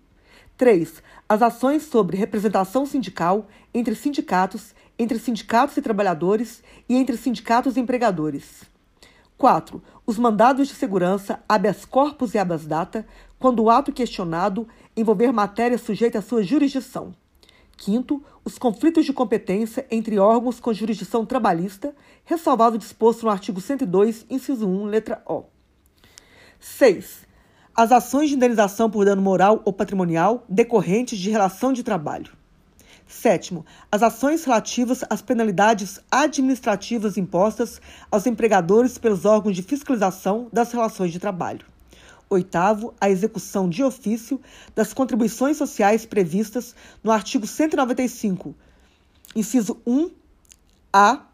3. 0.57 1.03
As 1.29 1.41
ações 1.41 1.85
sobre 1.85 2.17
representação 2.17 2.85
sindical 2.85 3.47
entre 3.73 3.95
sindicatos, 3.95 4.75
entre 4.99 5.19
sindicatos 5.19 5.77
e 5.77 5.83
trabalhadores 5.83 6.63
e 6.89 6.97
entre 6.97 7.17
sindicatos 7.17 7.77
e 7.77 7.81
empregadores. 7.81 8.65
4. 9.39 9.83
Os 10.05 10.19
mandados 10.19 10.69
de 10.69 10.75
segurança, 10.75 11.41
habeas 11.49 11.85
corpus 11.85 12.35
e 12.35 12.39
habeas 12.39 12.67
data, 12.67 13.07
quando 13.41 13.65
o 13.65 13.71
ato 13.71 13.91
questionado 13.91 14.69
envolver 14.95 15.33
matéria 15.33 15.79
sujeita 15.79 16.19
à 16.19 16.23
sua 16.23 16.43
jurisdição. 16.43 17.13
Quinto, 17.77 18.23
os 18.45 18.59
conflitos 18.59 19.07
de 19.07 19.13
competência 19.15 19.87
entre 19.91 20.19
órgãos 20.19 20.61
com 20.61 20.75
jurisdição 20.75 21.25
trabalhista, 21.25 21.97
ressalvado 22.27 22.77
o 22.77 22.79
disposto 22.79 23.23
no 23.25 23.31
artigo 23.31 23.59
102, 23.59 24.27
inciso 24.29 24.69
1, 24.69 24.85
letra 24.85 25.23
O. 25.27 25.45
6. 26.61 27.27
As 27.75 27.91
ações 27.91 28.29
de 28.29 28.37
indenização 28.37 28.91
por 28.91 29.07
dano 29.07 29.23
moral 29.23 29.63
ou 29.65 29.73
patrimonial 29.73 30.45
decorrentes 30.47 31.19
de 31.19 31.31
relação 31.31 31.73
de 31.73 31.83
trabalho. 31.83 32.31
Sétimo, 33.09 33.65
as 33.91 34.03
ações 34.03 34.45
relativas 34.45 35.03
às 35.09 35.23
penalidades 35.23 35.99
administrativas 36.11 37.17
impostas 37.17 37.81
aos 38.11 38.27
empregadores 38.27 38.99
pelos 38.99 39.25
órgãos 39.25 39.57
de 39.57 39.63
fiscalização 39.63 40.49
das 40.53 40.71
relações 40.71 41.11
de 41.11 41.19
trabalho. 41.19 41.65
Oitavo, 42.33 42.95
a 43.01 43.11
execução 43.11 43.69
de 43.69 43.83
ofício 43.83 44.41
das 44.73 44.95
contribuições 44.95 45.57
sociais 45.57 46.07
previstas 46.07 46.77
no 47.03 47.11
artigo 47.11 47.45
195, 47.45 48.55
inciso 49.35 49.83
1, 49.85 50.13
A, 50.93 51.27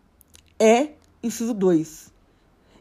E, 0.58 0.92
inciso 1.22 1.52
2, 1.52 2.10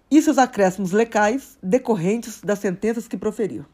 e 0.09 0.21
seus 0.21 0.37
acréscimos 0.37 0.93
legais 0.93 1.57
decorrentes 1.61 2.39
das 2.39 2.59
sentenças 2.59 3.05
que 3.05 3.17
proferiu. 3.17 3.65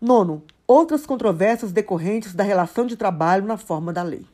Nono, 0.00 0.42
outras 0.66 1.04
controvérsias 1.04 1.72
decorrentes 1.72 2.34
da 2.34 2.44
relação 2.44 2.86
de 2.86 2.96
trabalho 2.96 3.44
na 3.44 3.58
forma 3.58 3.92
da 3.92 4.02
lei. 4.02 4.24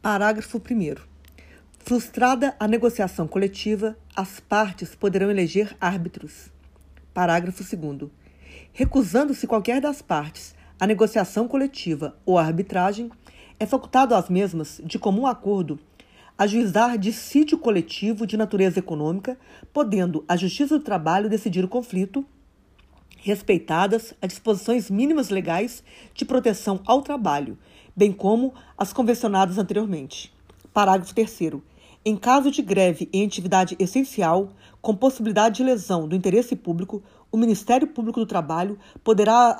Parágrafo 0.00 0.56
1. 0.56 0.96
Frustrada 1.80 2.56
a 2.58 2.66
negociação 2.66 3.28
coletiva, 3.28 3.98
as 4.16 4.40
partes 4.40 4.94
poderão 4.94 5.30
eleger 5.30 5.76
árbitros 5.78 6.50
Parágrafo 7.18 7.64
2. 7.64 8.12
Recusando-se 8.72 9.44
qualquer 9.48 9.80
das 9.80 10.00
partes 10.00 10.54
a 10.78 10.86
negociação 10.86 11.48
coletiva 11.48 12.16
ou 12.24 12.38
a 12.38 12.44
arbitragem, 12.44 13.10
é 13.58 13.66
facultado 13.66 14.14
às 14.14 14.28
mesmas, 14.28 14.80
de 14.84 15.00
comum 15.00 15.26
acordo, 15.26 15.80
ajuizar 16.38 16.96
dissídio 16.96 17.58
coletivo 17.58 18.24
de 18.24 18.36
natureza 18.36 18.78
econômica, 18.78 19.36
podendo 19.72 20.24
a 20.28 20.36
Justiça 20.36 20.78
do 20.78 20.84
Trabalho 20.84 21.28
decidir 21.28 21.64
o 21.64 21.68
conflito, 21.68 22.24
respeitadas 23.16 24.14
as 24.22 24.28
disposições 24.28 24.88
mínimas 24.88 25.28
legais 25.28 25.82
de 26.14 26.24
proteção 26.24 26.80
ao 26.86 27.02
trabalho, 27.02 27.58
bem 27.96 28.12
como 28.12 28.54
as 28.76 28.92
convencionadas 28.92 29.58
anteriormente. 29.58 30.32
Parágrafo 30.72 31.12
3. 31.12 31.60
Em 32.04 32.16
caso 32.16 32.50
de 32.50 32.62
greve 32.62 33.08
em 33.12 33.26
atividade 33.26 33.76
essencial, 33.78 34.50
com 34.80 34.94
possibilidade 34.94 35.56
de 35.56 35.64
lesão 35.64 36.08
do 36.08 36.16
interesse 36.16 36.54
público, 36.54 37.02
o 37.30 37.36
Ministério 37.36 37.88
Público 37.88 38.20
do 38.20 38.26
Trabalho 38.26 38.78
poderá 39.02 39.56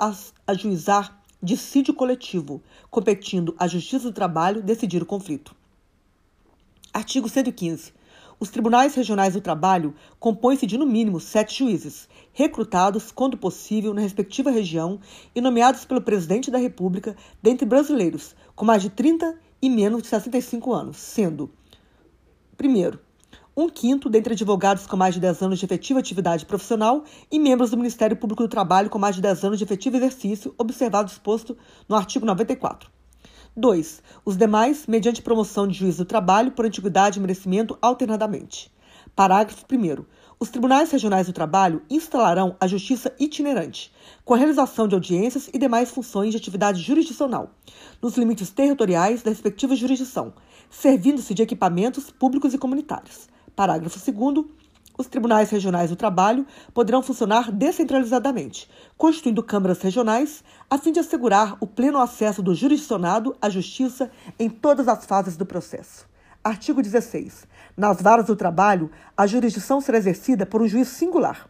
ajuizar 0.47 1.21
dissídio 1.41 1.93
coletivo, 1.93 2.61
competindo 2.89 3.55
à 3.57 3.67
Justiça 3.67 4.05
do 4.05 4.13
Trabalho 4.13 4.61
decidir 4.61 5.01
o 5.01 5.05
conflito. 5.05 5.55
Artigo 6.93 7.29
115. 7.29 7.93
Os 8.39 8.49
tribunais 8.49 8.95
regionais 8.95 9.33
do 9.33 9.41
trabalho 9.41 9.93
compõem-se 10.17 10.65
de 10.65 10.77
no 10.77 10.85
mínimo 10.85 11.19
sete 11.19 11.59
juízes, 11.59 12.07
recrutados, 12.31 13.11
quando 13.11 13.37
possível, 13.37 13.93
na 13.93 13.99
respectiva 13.99 14.49
região 14.49 14.99
e 15.35 15.41
nomeados 15.41 15.83
pelo 15.83 16.01
presidente 16.01 16.49
da 16.49 16.57
República, 16.57 17.17
dentre 17.43 17.65
brasileiros 17.65 18.33
com 18.55 18.63
mais 18.63 18.81
de 18.81 18.89
30 18.89 19.37
e 19.61 19.69
menos 19.69 20.03
de 20.03 20.07
65 20.07 20.73
anos, 20.73 20.97
sendo: 20.97 21.51
primeiro, 22.55 22.99
um 23.59 23.67
quinto 23.69 24.09
dentre 24.09 24.33
advogados 24.33 24.87
com 24.87 24.95
mais 24.95 25.13
de 25.13 25.19
10 25.19 25.41
anos 25.41 25.59
de 25.59 25.65
efetiva 25.65 25.99
atividade 25.99 26.45
profissional 26.45 27.03
e 27.29 27.37
membros 27.37 27.71
do 27.71 27.77
Ministério 27.77 28.15
Público 28.15 28.43
do 28.43 28.47
Trabalho 28.47 28.89
com 28.89 28.97
mais 28.97 29.17
de 29.17 29.21
10 29.21 29.43
anos 29.43 29.57
de 29.57 29.65
efetivo 29.65 29.97
exercício, 29.97 30.55
observado 30.57 31.11
exposto 31.11 31.57
no 31.87 31.97
artigo 31.97 32.25
94. 32.25 32.89
2. 33.57 34.01
Os 34.23 34.37
demais, 34.37 34.87
mediante 34.87 35.21
promoção 35.21 35.67
de 35.67 35.77
juiz 35.77 35.97
do 35.97 36.05
trabalho 36.05 36.51
por 36.51 36.65
antiguidade 36.65 37.19
e 37.19 37.21
merecimento 37.21 37.77
alternadamente. 37.81 38.71
Parágrafo 39.13 39.65
1. 39.69 40.05
Os 40.39 40.49
tribunais 40.49 40.89
regionais 40.89 41.27
do 41.27 41.33
trabalho 41.33 41.81
instalarão 41.89 42.55
a 42.61 42.67
justiça 42.67 43.13
itinerante, 43.19 43.91
com 44.23 44.33
a 44.33 44.37
realização 44.37 44.87
de 44.87 44.95
audiências 44.95 45.49
e 45.53 45.59
demais 45.59 45.91
funções 45.91 46.31
de 46.31 46.37
atividade 46.37 46.81
jurisdicional, 46.81 47.51
nos 48.01 48.15
limites 48.15 48.51
territoriais 48.51 49.21
da 49.21 49.31
respectiva 49.31 49.75
jurisdição, 49.75 50.33
servindo-se 50.69 51.33
de 51.33 51.41
equipamentos 51.41 52.09
públicos 52.09 52.53
e 52.53 52.57
comunitários. 52.57 53.27
Parágrafo 53.59 53.99
2. 53.99 54.45
Os 54.97 55.07
tribunais 55.07 55.49
regionais 55.49 55.89
do 55.89 55.95
trabalho 55.97 56.47
poderão 56.73 57.03
funcionar 57.03 57.51
descentralizadamente, 57.51 58.69
constituindo 58.97 59.43
câmaras 59.43 59.81
regionais, 59.81 60.41
a 60.69 60.77
fim 60.77 60.93
de 60.93 61.01
assegurar 61.01 61.57
o 61.59 61.67
pleno 61.67 61.99
acesso 61.99 62.41
do 62.41 62.55
jurisdicionado 62.55 63.35
à 63.41 63.49
justiça 63.49 64.09
em 64.39 64.49
todas 64.49 64.87
as 64.87 65.05
fases 65.05 65.35
do 65.35 65.45
processo. 65.45 66.07
Artigo 66.41 66.81
16. 66.81 67.45
Nas 67.75 68.01
varas 68.01 68.27
do 68.27 68.35
trabalho, 68.37 68.89
a 69.17 69.27
jurisdição 69.27 69.81
será 69.81 69.97
exercida 69.97 70.45
por 70.45 70.61
um 70.61 70.67
juiz 70.69 70.87
singular. 70.87 71.49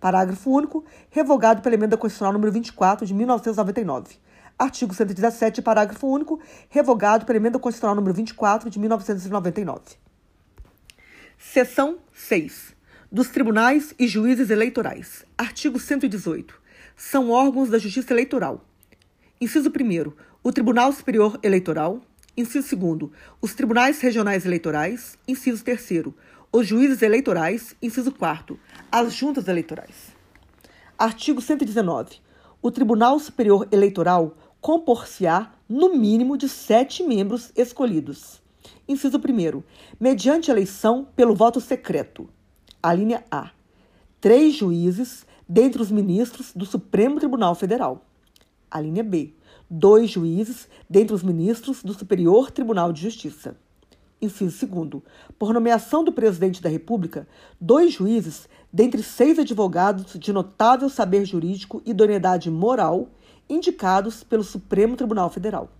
Parágrafo 0.00 0.50
único, 0.50 0.82
revogado 1.10 1.60
pela 1.60 1.74
emenda 1.74 1.98
constitucional 1.98 2.32
número 2.32 2.52
24 2.52 3.04
de 3.04 3.12
1999. 3.12 4.16
Artigo 4.58 4.94
117, 4.94 5.60
parágrafo 5.60 6.06
único, 6.06 6.40
revogado 6.70 7.26
pela 7.26 7.36
emenda 7.36 7.58
constitucional 7.58 7.94
número 7.94 8.14
24 8.14 8.70
de 8.70 8.78
1999. 8.78 10.09
Seção 11.42 11.98
6. 12.12 12.76
Dos 13.10 13.28
tribunais 13.28 13.94
e 13.98 14.06
juízes 14.06 14.50
eleitorais. 14.50 15.24
Artigo 15.38 15.80
118. 15.80 16.60
São 16.94 17.30
órgãos 17.30 17.70
da 17.70 17.78
Justiça 17.78 18.12
Eleitoral. 18.12 18.62
Inciso 19.40 19.70
1. 19.70 20.12
O 20.44 20.52
Tribunal 20.52 20.92
Superior 20.92 21.40
Eleitoral. 21.42 22.02
Inciso 22.36 22.76
2. 22.76 23.10
Os 23.40 23.54
tribunais 23.54 24.00
regionais 24.02 24.44
eleitorais. 24.44 25.18
Inciso 25.26 25.64
3. 25.64 26.12
Os 26.52 26.66
juízes 26.66 27.00
eleitorais. 27.00 27.74
Inciso 27.80 28.12
4. 28.12 28.60
As 28.92 29.14
juntas 29.14 29.48
eleitorais. 29.48 30.14
Artigo 30.98 31.40
119. 31.40 32.18
O 32.60 32.70
Tribunal 32.70 33.18
Superior 33.18 33.66
Eleitoral 33.72 34.36
compor-se-á 34.60 35.50
no 35.66 35.96
mínimo 35.96 36.36
de 36.36 36.50
sete 36.50 37.02
membros 37.02 37.50
escolhidos 37.56 38.39
Inciso 38.90 39.18
1. 39.18 39.62
Mediante 40.00 40.50
eleição 40.50 41.06
pelo 41.14 41.32
voto 41.32 41.60
secreto. 41.60 42.28
A 42.82 42.92
linha 42.92 43.22
A. 43.30 43.52
Três 44.20 44.56
juízes 44.56 45.24
dentre 45.48 45.80
os 45.80 45.92
ministros 45.92 46.52
do 46.52 46.66
Supremo 46.66 47.20
Tribunal 47.20 47.54
Federal. 47.54 48.04
A 48.68 48.80
linha 48.80 49.04
B. 49.04 49.32
Dois 49.70 50.10
juízes 50.10 50.68
dentre 50.88 51.14
os 51.14 51.22
ministros 51.22 51.84
do 51.84 51.94
Superior 51.94 52.50
Tribunal 52.50 52.92
de 52.92 53.02
Justiça. 53.02 53.56
Inciso 54.20 54.66
2. 54.66 55.04
Por 55.38 55.54
nomeação 55.54 56.02
do 56.02 56.10
presidente 56.10 56.60
da 56.60 56.68
República, 56.68 57.28
dois 57.60 57.92
juízes 57.92 58.48
dentre 58.72 59.04
seis 59.04 59.38
advogados 59.38 60.18
de 60.18 60.32
notável 60.32 60.88
saber 60.88 61.24
jurídico 61.24 61.80
e 61.86 61.90
idoneidade 61.90 62.50
moral 62.50 63.08
indicados 63.48 64.24
pelo 64.24 64.42
Supremo 64.42 64.96
Tribunal 64.96 65.30
Federal. 65.30 65.70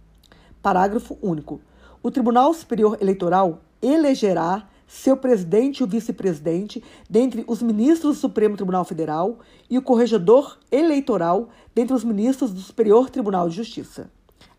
Parágrafo 0.63 1.19
único 1.21 1.61
o 2.03 2.11
Tribunal 2.11 2.55
Superior 2.55 2.97
Eleitoral 3.01 3.61
elegerá 3.83 4.67
seu 4.87 5.17
presidente 5.17 5.79
e 5.79 5.85
o 5.85 5.87
vice-presidente 5.87 6.83
dentre 7.09 7.45
os 7.47 7.63
ministros 7.63 8.17
do 8.17 8.21
Supremo 8.21 8.57
Tribunal 8.57 8.85
Federal 8.85 9.39
e 9.69 9.79
o 9.79 9.83
corregedor 9.83 10.59
eleitoral 10.71 11.49
dentre 11.75 11.95
os 11.95 12.03
ministros 12.03 12.53
do 12.53 12.61
Superior 12.61 13.09
Tribunal 13.09 13.49
de 13.49 13.57
Justiça. 13.57 14.11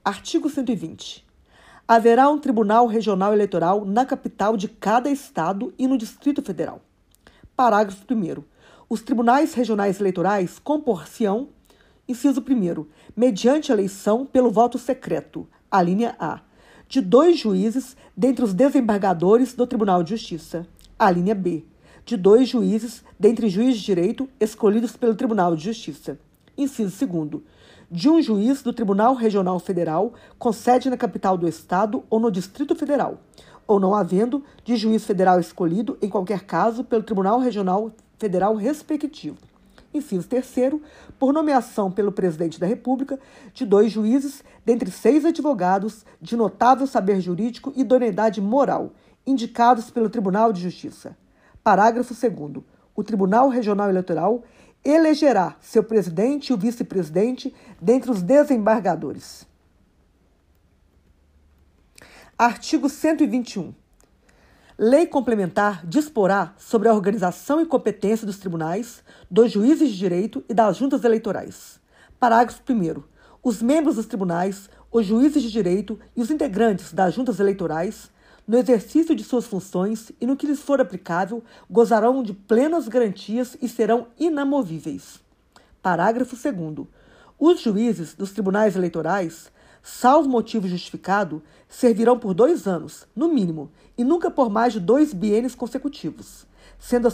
Artigo 0.05 0.49
120. 0.49 1.25
Haverá 1.87 2.29
um 2.29 2.39
Tribunal 2.39 2.87
Regional 2.87 3.33
Eleitoral 3.33 3.83
na 3.83 4.05
capital 4.05 4.55
de 4.55 4.69
cada 4.69 5.09
estado 5.09 5.73
e 5.77 5.85
no 5.87 5.97
Distrito 5.97 6.41
Federal. 6.41 6.81
Parágrafo 7.55 8.05
1. 8.09 8.41
Os 8.89 9.01
tribunais 9.01 9.53
regionais 9.53 9.99
eleitorais 9.99 10.59
compor-se-ão, 10.59 11.49
inciso 12.07 12.41
1, 12.41 12.85
mediante 13.15 13.71
eleição 13.71 14.25
pelo 14.25 14.49
voto 14.49 14.77
secreto, 14.77 15.47
a 15.69 15.81
linha 15.81 16.15
A 16.17 16.41
de 16.91 16.99
dois 16.99 17.39
juízes 17.39 17.95
dentre 18.17 18.43
os 18.43 18.53
desembargadores 18.53 19.53
do 19.53 19.65
Tribunal 19.65 20.03
de 20.03 20.09
Justiça. 20.09 20.67
A 20.99 21.09
linha 21.09 21.33
B. 21.33 21.63
De 22.03 22.17
dois 22.17 22.49
juízes 22.49 23.01
dentre 23.17 23.47
juízes 23.47 23.79
de 23.79 23.85
direito 23.85 24.27
escolhidos 24.41 24.97
pelo 24.97 25.15
Tribunal 25.15 25.55
de 25.55 25.63
Justiça. 25.63 26.19
Inciso 26.57 27.07
2. 27.07 27.43
De 27.89 28.09
um 28.09 28.21
juiz 28.21 28.61
do 28.61 28.73
Tribunal 28.73 29.13
Regional 29.13 29.57
Federal 29.57 30.11
com 30.37 30.51
sede 30.51 30.89
na 30.89 30.97
capital 30.97 31.37
do 31.37 31.47
Estado 31.47 32.03
ou 32.09 32.19
no 32.19 32.29
Distrito 32.29 32.75
Federal, 32.75 33.21
ou 33.65 33.79
não 33.79 33.95
havendo 33.95 34.43
de 34.65 34.75
juiz 34.75 35.05
federal 35.05 35.39
escolhido, 35.39 35.97
em 36.01 36.09
qualquer 36.09 36.41
caso, 36.43 36.83
pelo 36.83 37.03
Tribunal 37.03 37.39
Regional 37.39 37.89
Federal 38.19 38.53
respectivo. 38.53 39.37
Inciso 39.93 40.27
terceiro, 40.27 40.81
por 41.19 41.33
nomeação 41.33 41.91
pelo 41.91 42.11
presidente 42.11 42.59
da 42.59 42.65
República 42.65 43.19
de 43.53 43.65
dois 43.65 43.91
juízes, 43.91 44.43
dentre 44.65 44.89
seis 44.89 45.25
advogados 45.25 46.05
de 46.21 46.35
notável 46.35 46.87
saber 46.87 47.19
jurídico 47.19 47.73
e 47.75 47.81
idoneidade 47.81 48.39
moral, 48.39 48.93
indicados 49.27 49.91
pelo 49.91 50.09
Tribunal 50.09 50.53
de 50.53 50.61
Justiça. 50.61 51.17
Parágrafo 51.63 52.13
2. 52.13 52.63
O 52.95 53.03
Tribunal 53.03 53.49
Regional 53.49 53.89
Eleitoral 53.89 54.43
elegerá 54.83 55.55
seu 55.59 55.83
presidente 55.83 56.49
e 56.49 56.53
o 56.53 56.57
vice-presidente 56.57 57.53
dentre 57.79 58.09
os 58.09 58.21
desembargadores. 58.21 59.45
Artigo 62.37 62.89
121. 62.89 63.73
Lei 64.83 65.05
complementar 65.05 65.85
disporá 65.85 66.55
sobre 66.57 66.89
a 66.89 66.93
organização 66.95 67.61
e 67.61 67.67
competência 67.67 68.25
dos 68.25 68.39
tribunais, 68.39 69.03
dos 69.29 69.51
juízes 69.51 69.91
de 69.91 69.95
direito 69.95 70.43
e 70.49 70.55
das 70.55 70.77
juntas 70.77 71.03
eleitorais. 71.03 71.79
Parágrafo 72.19 72.63
1. 72.67 73.03
Os 73.43 73.61
membros 73.61 73.97
dos 73.97 74.07
tribunais, 74.07 74.71
os 74.91 75.05
juízes 75.05 75.43
de 75.43 75.51
direito 75.51 75.99
e 76.17 76.21
os 76.23 76.31
integrantes 76.31 76.91
das 76.93 77.13
juntas 77.13 77.39
eleitorais, 77.39 78.09
no 78.47 78.57
exercício 78.57 79.15
de 79.15 79.23
suas 79.23 79.45
funções 79.45 80.11
e 80.19 80.25
no 80.25 80.35
que 80.35 80.47
lhes 80.47 80.61
for 80.61 80.81
aplicável, 80.81 81.43
gozarão 81.69 82.23
de 82.23 82.33
plenas 82.33 82.87
garantias 82.87 83.55
e 83.61 83.69
serão 83.69 84.07
inamovíveis. 84.19 85.19
Parágrafo 85.79 86.35
2. 86.35 86.87
Os 87.37 87.61
juízes 87.61 88.15
dos 88.15 88.31
tribunais 88.31 88.75
eleitorais 88.75 89.51
salvo 89.81 90.29
motivo 90.29 90.67
justificado, 90.67 91.41
servirão 91.67 92.17
por 92.17 92.33
dois 92.33 92.67
anos, 92.67 93.07
no 93.15 93.27
mínimo, 93.27 93.71
e 93.97 94.03
nunca 94.03 94.29
por 94.29 94.49
mais 94.49 94.73
de 94.73 94.79
dois 94.79 95.13
bienes 95.13 95.55
consecutivos, 95.55 96.45
sendo 96.77 97.07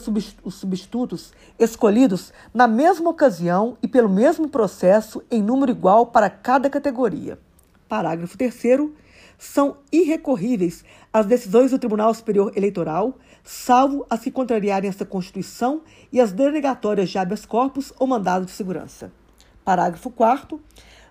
os 0.44 0.56
substitutos 0.56 1.34
escolhidos 1.60 2.34
na 2.53 2.68
mesma 2.68 3.10
ocasião 3.10 3.77
e 3.81 3.88
pelo 3.88 4.10
mesmo 4.10 4.49
processo 4.49 5.23
em 5.30 5.41
número 5.41 5.72
igual 5.72 6.07
para 6.07 6.30
cada 6.30 6.69
categoria. 6.69 7.39
Parágrafo 7.88 8.38
3 8.38 8.89
são 9.38 9.77
irrecorríveis 9.91 10.84
as 11.14 11.26
decisões 11.26 11.72
do 11.72 11.80
Tribunal 11.80 12.14
Superior 12.14 12.52
Eleitoral, 12.56 13.18
salvo 13.44 14.06
as 14.10 14.22
que 14.22 14.31
contrariarem 14.31 14.89
esta 14.89 15.06
Constituição 15.06 15.81
e 16.11 16.19
as 16.19 16.31
denegatórias 16.31 17.10
de 17.10 17.18
habeas 17.18 17.45
corpus 17.45 17.94
ou 17.99 18.07
mandado 18.07 18.45
de 18.45 18.52
segurança. 18.52 19.11
Parágrafo 19.64 20.10
4 20.10 20.60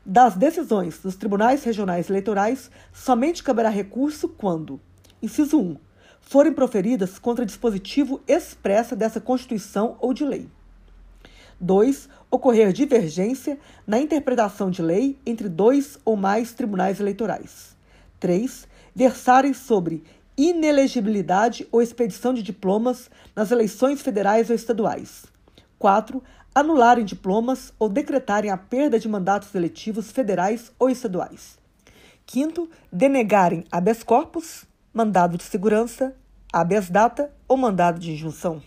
das 0.07 0.37
decisões 0.37 1.01
dos 1.01 1.16
tribunais 1.16 1.65
regionais 1.65 2.09
eleitorais 2.09 2.70
somente 2.93 3.43
caberá 3.43 3.69
recurso 3.69 4.28
quando, 4.28 4.81
inciso 5.20 5.59
1, 5.61 5.77
forem 6.20 6.53
proferidas 6.53 7.19
contra 7.19 7.45
dispositivo 7.45 8.20
expressa 8.28 8.95
dessa 8.95 9.20
Constituição 9.20 9.97
ou 10.01 10.15
de 10.15 10.24
lei. 10.24 10.49
2. 11.61 12.09
Ocorrer 12.31 12.73
divergência 12.73 13.59
na 13.85 13.99
interpretação 13.99 14.70
de 14.70 14.81
lei 14.81 15.19
entre 15.27 15.49
dois 15.49 15.99
ou 16.05 16.15
mais 16.15 16.53
tribunais 16.53 17.01
eleitorais. 17.01 17.77
3. 18.20 18.69
Versarem 18.95 19.55
sobre 19.55 20.05
inelegibilidade 20.37 21.66
ou 21.73 21.83
expedição 21.83 22.33
de 22.33 22.45
diplomas 22.45 23.11
nas 23.35 23.51
eleições 23.51 24.03
federais 24.03 24.51
ou 24.51 24.55
estaduais. 24.55 25.24
4 25.78 26.23
anularem 26.57 27.05
diplomas 27.05 27.70
ou 27.78 27.87
decretarem 27.87 28.51
a 28.51 28.57
perda 28.57 28.99
de 28.99 29.07
mandatos 29.07 29.55
eletivos 29.55 30.11
federais 30.11 30.73
ou 30.78 30.89
estaduais. 30.89 31.59
Quinto, 32.24 32.70
denegarem 32.91 33.62
habeas 33.70 34.03
corpus, 34.03 34.65
mandado 34.91 35.37
de 35.37 35.45
segurança, 35.45 36.16
habeas 36.51 36.89
data 36.89 37.31
ou 37.47 37.59
mandado 37.59 38.01
de 38.01 38.11
injunção. 38.11 38.62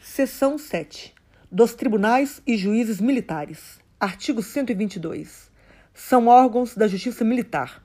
Seção 0.00 0.56
7. 0.56 1.12
Dos 1.50 1.74
tribunais 1.74 2.40
e 2.46 2.56
juízes 2.56 3.00
militares. 3.00 3.80
Artigo 3.98 4.40
122. 4.40 5.50
São 5.92 6.28
órgãos 6.28 6.76
da 6.76 6.86
Justiça 6.86 7.24
Militar. 7.24 7.82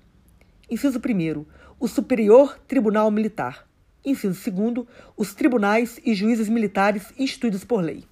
Inciso 0.70 1.00
1. 1.00 1.46
O 1.80 1.88
Superior 1.88 2.60
Tribunal 2.68 3.10
Militar. 3.10 3.68
Inciso 4.06 4.52
2. 4.52 4.86
Os 5.18 5.34
tribunais 5.34 6.00
e 6.06 6.14
juízes 6.14 6.48
militares 6.48 7.12
instituídos 7.18 7.64
por 7.64 7.82
lei. 7.82 8.06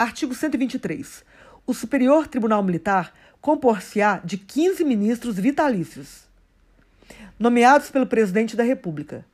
Artigo 0.00 0.34
123. 0.34 1.22
O 1.66 1.74
Superior 1.74 2.26
Tribunal 2.26 2.62
Militar 2.62 3.12
compor-se-á 3.38 4.18
de 4.24 4.38
15 4.38 4.82
ministros 4.82 5.36
vitalícios, 5.36 6.22
nomeados 7.38 7.90
pelo 7.90 8.06
Presidente 8.06 8.56
da 8.56 8.62
República, 8.62 9.26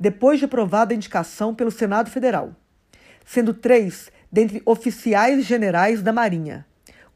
depois 0.00 0.38
de 0.38 0.46
aprovada 0.46 0.94
a 0.94 0.96
indicação 0.96 1.54
pelo 1.54 1.70
Senado 1.70 2.08
Federal, 2.08 2.56
sendo 3.26 3.52
três 3.52 4.10
dentre 4.32 4.62
oficiais 4.64 5.44
generais 5.44 6.00
da 6.00 6.10
Marinha, 6.10 6.64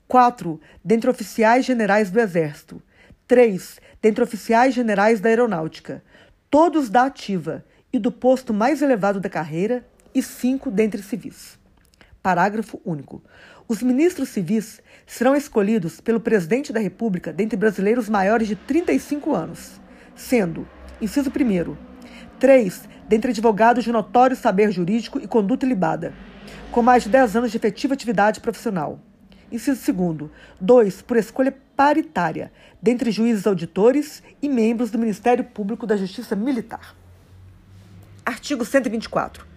quatro 0.06 0.60
dentre 0.85 1.09
oficiais 1.09 1.64
generais 1.64 2.10
do 2.10 2.20
Exército, 2.20 2.82
três 3.27 3.81
dentre 4.02 4.23
oficiais 4.23 4.74
generais 4.74 5.19
da 5.19 5.31
Aeronáutica, 5.31 6.05
todos 6.51 6.90
da 6.90 7.05
ativa 7.06 7.64
e 7.90 7.98
do 7.98 8.12
posto 8.12 8.52
mais 8.52 8.82
elevado 8.82 9.19
da 9.19 9.31
carreira, 9.31 9.82
e 10.14 10.23
cinco 10.23 10.70
dentre 10.70 11.02
civis. 11.02 11.61
Parágrafo 12.23 12.81
único. 12.85 13.23
Os 13.66 13.82
ministros 13.82 14.28
civis 14.28 14.81
serão 15.07 15.35
escolhidos 15.35 16.01
pelo 16.01 16.20
presidente 16.20 16.73
da 16.73 16.78
República 16.78 17.32
dentre 17.32 17.57
brasileiros 17.57 18.09
maiores 18.09 18.47
de 18.47 18.55
35 18.55 19.35
anos, 19.35 19.81
sendo, 20.15 20.69
inciso 21.01 21.31
1, 21.31 21.77
três 22.39 22.89
dentre 23.09 23.32
advogados 23.32 23.85
de 23.85 23.93
notório 23.93 24.36
saber 24.36 24.70
jurídico 24.70 25.19
e 25.19 25.27
conduta 25.27 25.66
ilibada, 25.66 26.15
com 26.70 26.81
mais 26.81 27.03
de 27.03 27.09
10 27.09 27.36
anos 27.36 27.51
de 27.51 27.57
efetiva 27.57 27.94
atividade 27.94 28.40
profissional. 28.40 29.01
Inciso 29.51 29.93
2, 29.93 30.31
dois 30.61 31.03
por 31.03 31.16
escolha 31.16 31.55
paritária, 31.77 32.53
dentre 32.81 33.11
juízes 33.11 33.47
auditores 33.47 34.23
e 34.40 34.49
membros 34.49 34.90
do 34.90 34.99
Ministério 34.99 35.44
Público 35.44 35.86
da 35.86 35.97
Justiça 35.97 36.36
Militar. 36.36 36.97
Artigo 38.24 38.65
124. 38.65 39.52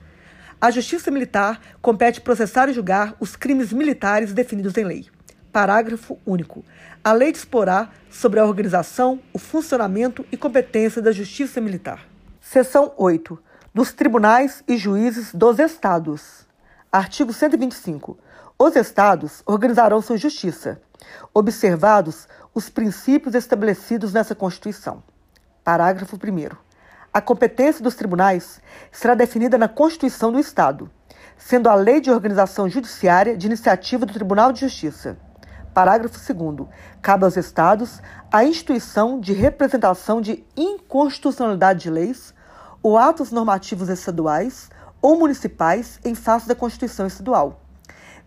A 0.65 0.71
Justiça 0.71 1.11
Militar 1.11 1.61
compete 1.79 2.19
processar 2.21 2.67
e 2.69 2.73
julgar 2.73 3.13
os 3.19 3.35
crimes 3.35 3.71
militares 3.71 4.33
definidos 4.33 4.75
em 4.75 4.83
lei. 4.83 5.05
Parágrafo 5.51 6.17
único. 6.25 6.65
A 7.03 7.13
lei 7.13 7.31
disporá 7.31 7.91
sobre 8.09 8.39
a 8.39 8.45
organização, 8.45 9.21
o 9.31 9.37
funcionamento 9.37 10.25
e 10.31 10.35
competência 10.35 11.03
da 11.03 11.11
Justiça 11.11 11.61
Militar. 11.61 12.07
Seção 12.41 12.91
8. 12.97 13.37
Dos 13.75 13.93
tribunais 13.93 14.63
e 14.67 14.75
juízes 14.75 15.35
dos 15.35 15.59
Estados. 15.59 16.47
Artigo 16.91 17.31
125. 17.31 18.17
Os 18.57 18.75
Estados 18.75 19.43
organizarão 19.45 20.01
sua 20.01 20.17
justiça, 20.17 20.81
observados 21.31 22.27
os 22.55 22.71
princípios 22.71 23.35
estabelecidos 23.35 24.13
nessa 24.13 24.33
Constituição. 24.33 25.03
Parágrafo 25.63 26.15
1. 26.15 26.64
A 27.15 27.21
competência 27.21 27.81
dos 27.81 27.95
tribunais 27.95 28.59
será 28.91 29.15
definida 29.15 29.57
na 29.57 29.69
Constituição 29.69 30.33
do 30.33 30.37
Estado, 30.37 30.91
sendo 31.37 31.69
a 31.69 31.73
Lei 31.73 32.01
de 32.01 32.11
Organização 32.11 32.67
Judiciária 32.67 33.37
de 33.37 33.47
iniciativa 33.47 34.05
do 34.05 34.11
Tribunal 34.11 34.51
de 34.51 34.59
Justiça. 34.59 35.17
Parágrafo 35.73 36.19
2. 36.33 36.67
Cabe 37.01 37.23
aos 37.23 37.37
Estados 37.37 38.01
a 38.29 38.43
instituição 38.43 39.17
de 39.17 39.31
representação 39.31 40.19
de 40.19 40.45
inconstitucionalidade 40.57 41.83
de 41.83 41.89
leis 41.89 42.33
ou 42.83 42.97
atos 42.97 43.31
normativos 43.31 43.87
estaduais 43.87 44.69
ou 45.01 45.17
municipais 45.17 46.01
em 46.03 46.15
face 46.15 46.49
da 46.49 46.53
Constituição 46.53 47.07
Estadual, 47.07 47.61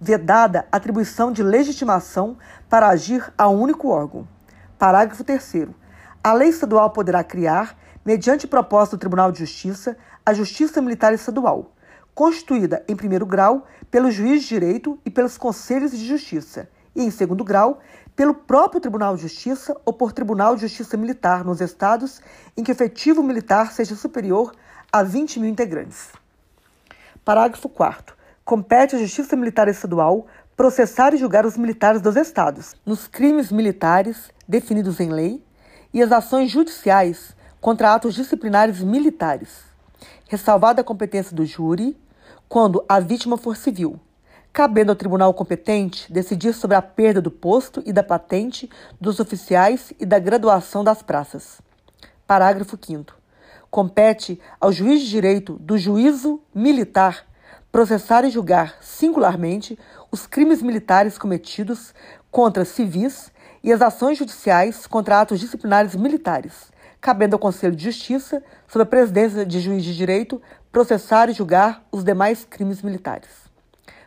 vedada 0.00 0.66
atribuição 0.72 1.30
de 1.30 1.42
legitimação 1.42 2.38
para 2.70 2.88
agir 2.88 3.30
a 3.36 3.50
um 3.50 3.60
único 3.60 3.88
órgão. 3.88 4.26
Parágrafo 4.78 5.22
3. 5.22 5.66
A 6.24 6.32
lei 6.32 6.48
estadual 6.48 6.88
poderá 6.88 7.22
criar 7.22 7.76
mediante 8.08 8.46
proposta 8.46 8.96
do 8.96 9.00
Tribunal 9.00 9.30
de 9.30 9.40
Justiça, 9.40 9.94
a 10.24 10.32
Justiça 10.32 10.80
Militar 10.80 11.12
Estadual, 11.12 11.72
constituída 12.14 12.82
em 12.88 12.96
primeiro 12.96 13.26
grau 13.26 13.66
pelo 13.90 14.10
juiz 14.10 14.40
de 14.44 14.48
direito 14.48 14.98
e 15.04 15.10
pelos 15.10 15.36
conselhos 15.36 15.90
de 15.90 16.06
justiça, 16.06 16.70
e 16.96 17.02
em 17.02 17.10
segundo 17.10 17.44
grau 17.44 17.80
pelo 18.16 18.32
próprio 18.32 18.80
Tribunal 18.80 19.14
de 19.14 19.20
Justiça 19.20 19.78
ou 19.84 19.92
por 19.92 20.10
Tribunal 20.12 20.54
de 20.54 20.62
Justiça 20.62 20.96
Militar 20.96 21.44
nos 21.44 21.60
estados 21.60 22.22
em 22.56 22.64
que 22.64 22.70
o 22.70 22.72
efetivo 22.72 23.22
militar 23.22 23.72
seja 23.72 23.94
superior 23.94 24.54
a 24.90 25.02
20 25.02 25.40
mil 25.40 25.50
integrantes. 25.50 26.08
Parágrafo 27.22 27.68
4. 27.68 28.16
Compete 28.42 28.96
à 28.96 28.98
Justiça 28.98 29.36
Militar 29.36 29.68
Estadual 29.68 30.26
processar 30.56 31.12
e 31.12 31.18
julgar 31.18 31.44
os 31.44 31.58
militares 31.58 32.00
dos 32.00 32.16
estados 32.16 32.74
nos 32.86 33.06
crimes 33.06 33.52
militares 33.52 34.30
definidos 34.48 34.98
em 34.98 35.10
lei 35.10 35.44
e 35.92 36.02
as 36.02 36.10
ações 36.10 36.50
judiciais 36.50 37.36
contra 37.60 37.94
atos 37.94 38.14
disciplinares 38.14 38.80
militares, 38.80 39.64
ressalvada 40.28 40.80
a 40.80 40.84
competência 40.84 41.34
do 41.34 41.44
júri 41.44 41.96
quando 42.48 42.84
a 42.88 43.00
vítima 43.00 43.36
for 43.36 43.56
civil, 43.56 43.98
cabendo 44.52 44.90
ao 44.90 44.96
tribunal 44.96 45.34
competente 45.34 46.12
decidir 46.12 46.52
sobre 46.52 46.76
a 46.76 46.82
perda 46.82 47.20
do 47.20 47.30
posto 47.30 47.82
e 47.84 47.92
da 47.92 48.02
patente 48.02 48.68
dos 49.00 49.20
oficiais 49.20 49.92
e 49.98 50.06
da 50.06 50.18
graduação 50.18 50.82
das 50.82 51.02
praças. 51.02 51.60
Parágrafo 52.26 52.78
5 52.80 53.16
Compete 53.70 54.40
ao 54.58 54.72
juiz 54.72 55.00
de 55.00 55.10
direito 55.10 55.54
do 55.54 55.76
juízo 55.76 56.40
militar 56.54 57.28
processar 57.70 58.24
e 58.24 58.30
julgar 58.30 58.76
singularmente 58.80 59.78
os 60.10 60.26
crimes 60.26 60.62
militares 60.62 61.18
cometidos 61.18 61.94
contra 62.30 62.64
civis 62.64 63.30
e 63.62 63.72
as 63.72 63.82
ações 63.82 64.16
judiciais 64.18 64.86
contra 64.86 65.20
atos 65.20 65.40
disciplinares 65.40 65.94
militares, 65.94 66.72
cabendo 67.00 67.34
ao 67.34 67.38
Conselho 67.38 67.74
de 67.74 67.84
Justiça, 67.84 68.42
sob 68.66 68.82
a 68.82 68.86
presidência 68.86 69.46
de 69.46 69.60
juiz 69.60 69.84
de 69.84 69.96
direito, 69.96 70.40
processar 70.72 71.28
e 71.28 71.32
julgar 71.32 71.84
os 71.90 72.04
demais 72.04 72.44
crimes 72.44 72.82
militares. 72.82 73.30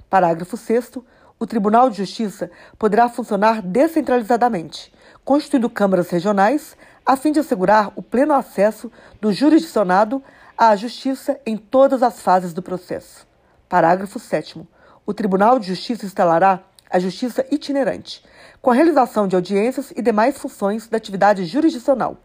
Parágrafo 0.10 0.58
6. 0.58 1.00
o 1.40 1.48
Tribunal 1.48 1.90
de 1.90 1.98
Justiça 1.98 2.52
poderá 2.78 3.08
funcionar 3.10 3.62
descentralizadamente, 3.62 4.94
constituindo 5.24 5.70
câmaras 5.70 6.10
regionais, 6.10 6.76
a 7.06 7.16
fim 7.16 7.32
de 7.32 7.40
assegurar 7.40 7.92
o 7.96 8.04
pleno 8.04 8.34
acesso 8.34 8.92
do 9.20 9.32
jurisdicionado 9.32 10.22
à 10.58 10.76
justiça 10.76 11.40
em 11.46 11.58
todas 11.58 12.04
as 12.04 12.22
fases 12.22 12.54
do 12.54 12.62
processo. 12.62 13.26
Parágrafo 13.68 14.20
7. 14.20 14.62
O 15.06 15.14
Tribunal 15.14 15.58
de 15.58 15.68
Justiça 15.68 16.06
instalará 16.06 16.60
a 16.90 17.00
justiça 17.00 17.46
itinerante, 17.50 18.24
com 18.62 18.70
a 18.70 18.74
realização 18.74 19.28
de 19.28 19.36
audiências 19.36 19.92
e 19.96 20.02
demais 20.02 20.38
funções 20.38 20.88
da 20.88 20.98
atividade 20.98 21.46
jurisdicional, 21.46 22.18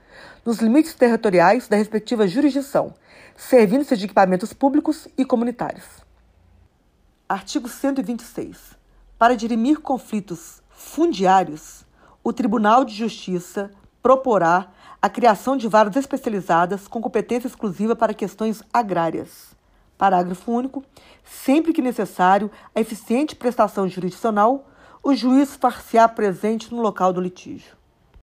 nos 0.46 0.58
limites 0.58 0.94
territoriais 0.94 1.66
da 1.66 1.76
respectiva 1.76 2.28
jurisdição, 2.28 2.94
servindo-se 3.36 3.96
de 3.96 4.04
equipamentos 4.04 4.52
públicos 4.52 5.08
e 5.18 5.24
comunitários. 5.24 5.84
Artigo 7.28 7.68
126. 7.68 8.76
Para 9.18 9.34
dirimir 9.34 9.80
conflitos 9.80 10.62
fundiários, 10.70 11.84
o 12.22 12.32
Tribunal 12.32 12.84
de 12.84 12.94
Justiça 12.94 13.72
proporá 14.00 14.68
a 15.02 15.08
criação 15.10 15.56
de 15.56 15.66
varas 15.66 15.96
especializadas 15.96 16.86
com 16.86 17.02
competência 17.02 17.48
exclusiva 17.48 17.96
para 17.96 18.14
questões 18.14 18.62
agrárias. 18.72 19.56
Parágrafo 19.98 20.52
único. 20.52 20.84
Sempre 21.24 21.72
que 21.72 21.82
necessário 21.82 22.50
a 22.72 22.80
eficiente 22.80 23.34
prestação 23.34 23.88
jurisdicional, 23.88 24.68
o 25.02 25.12
juiz 25.12 25.56
far-se-á 25.56 26.08
presente 26.08 26.72
no 26.72 26.80
local 26.80 27.12
do 27.12 27.20
litígio. 27.20 27.74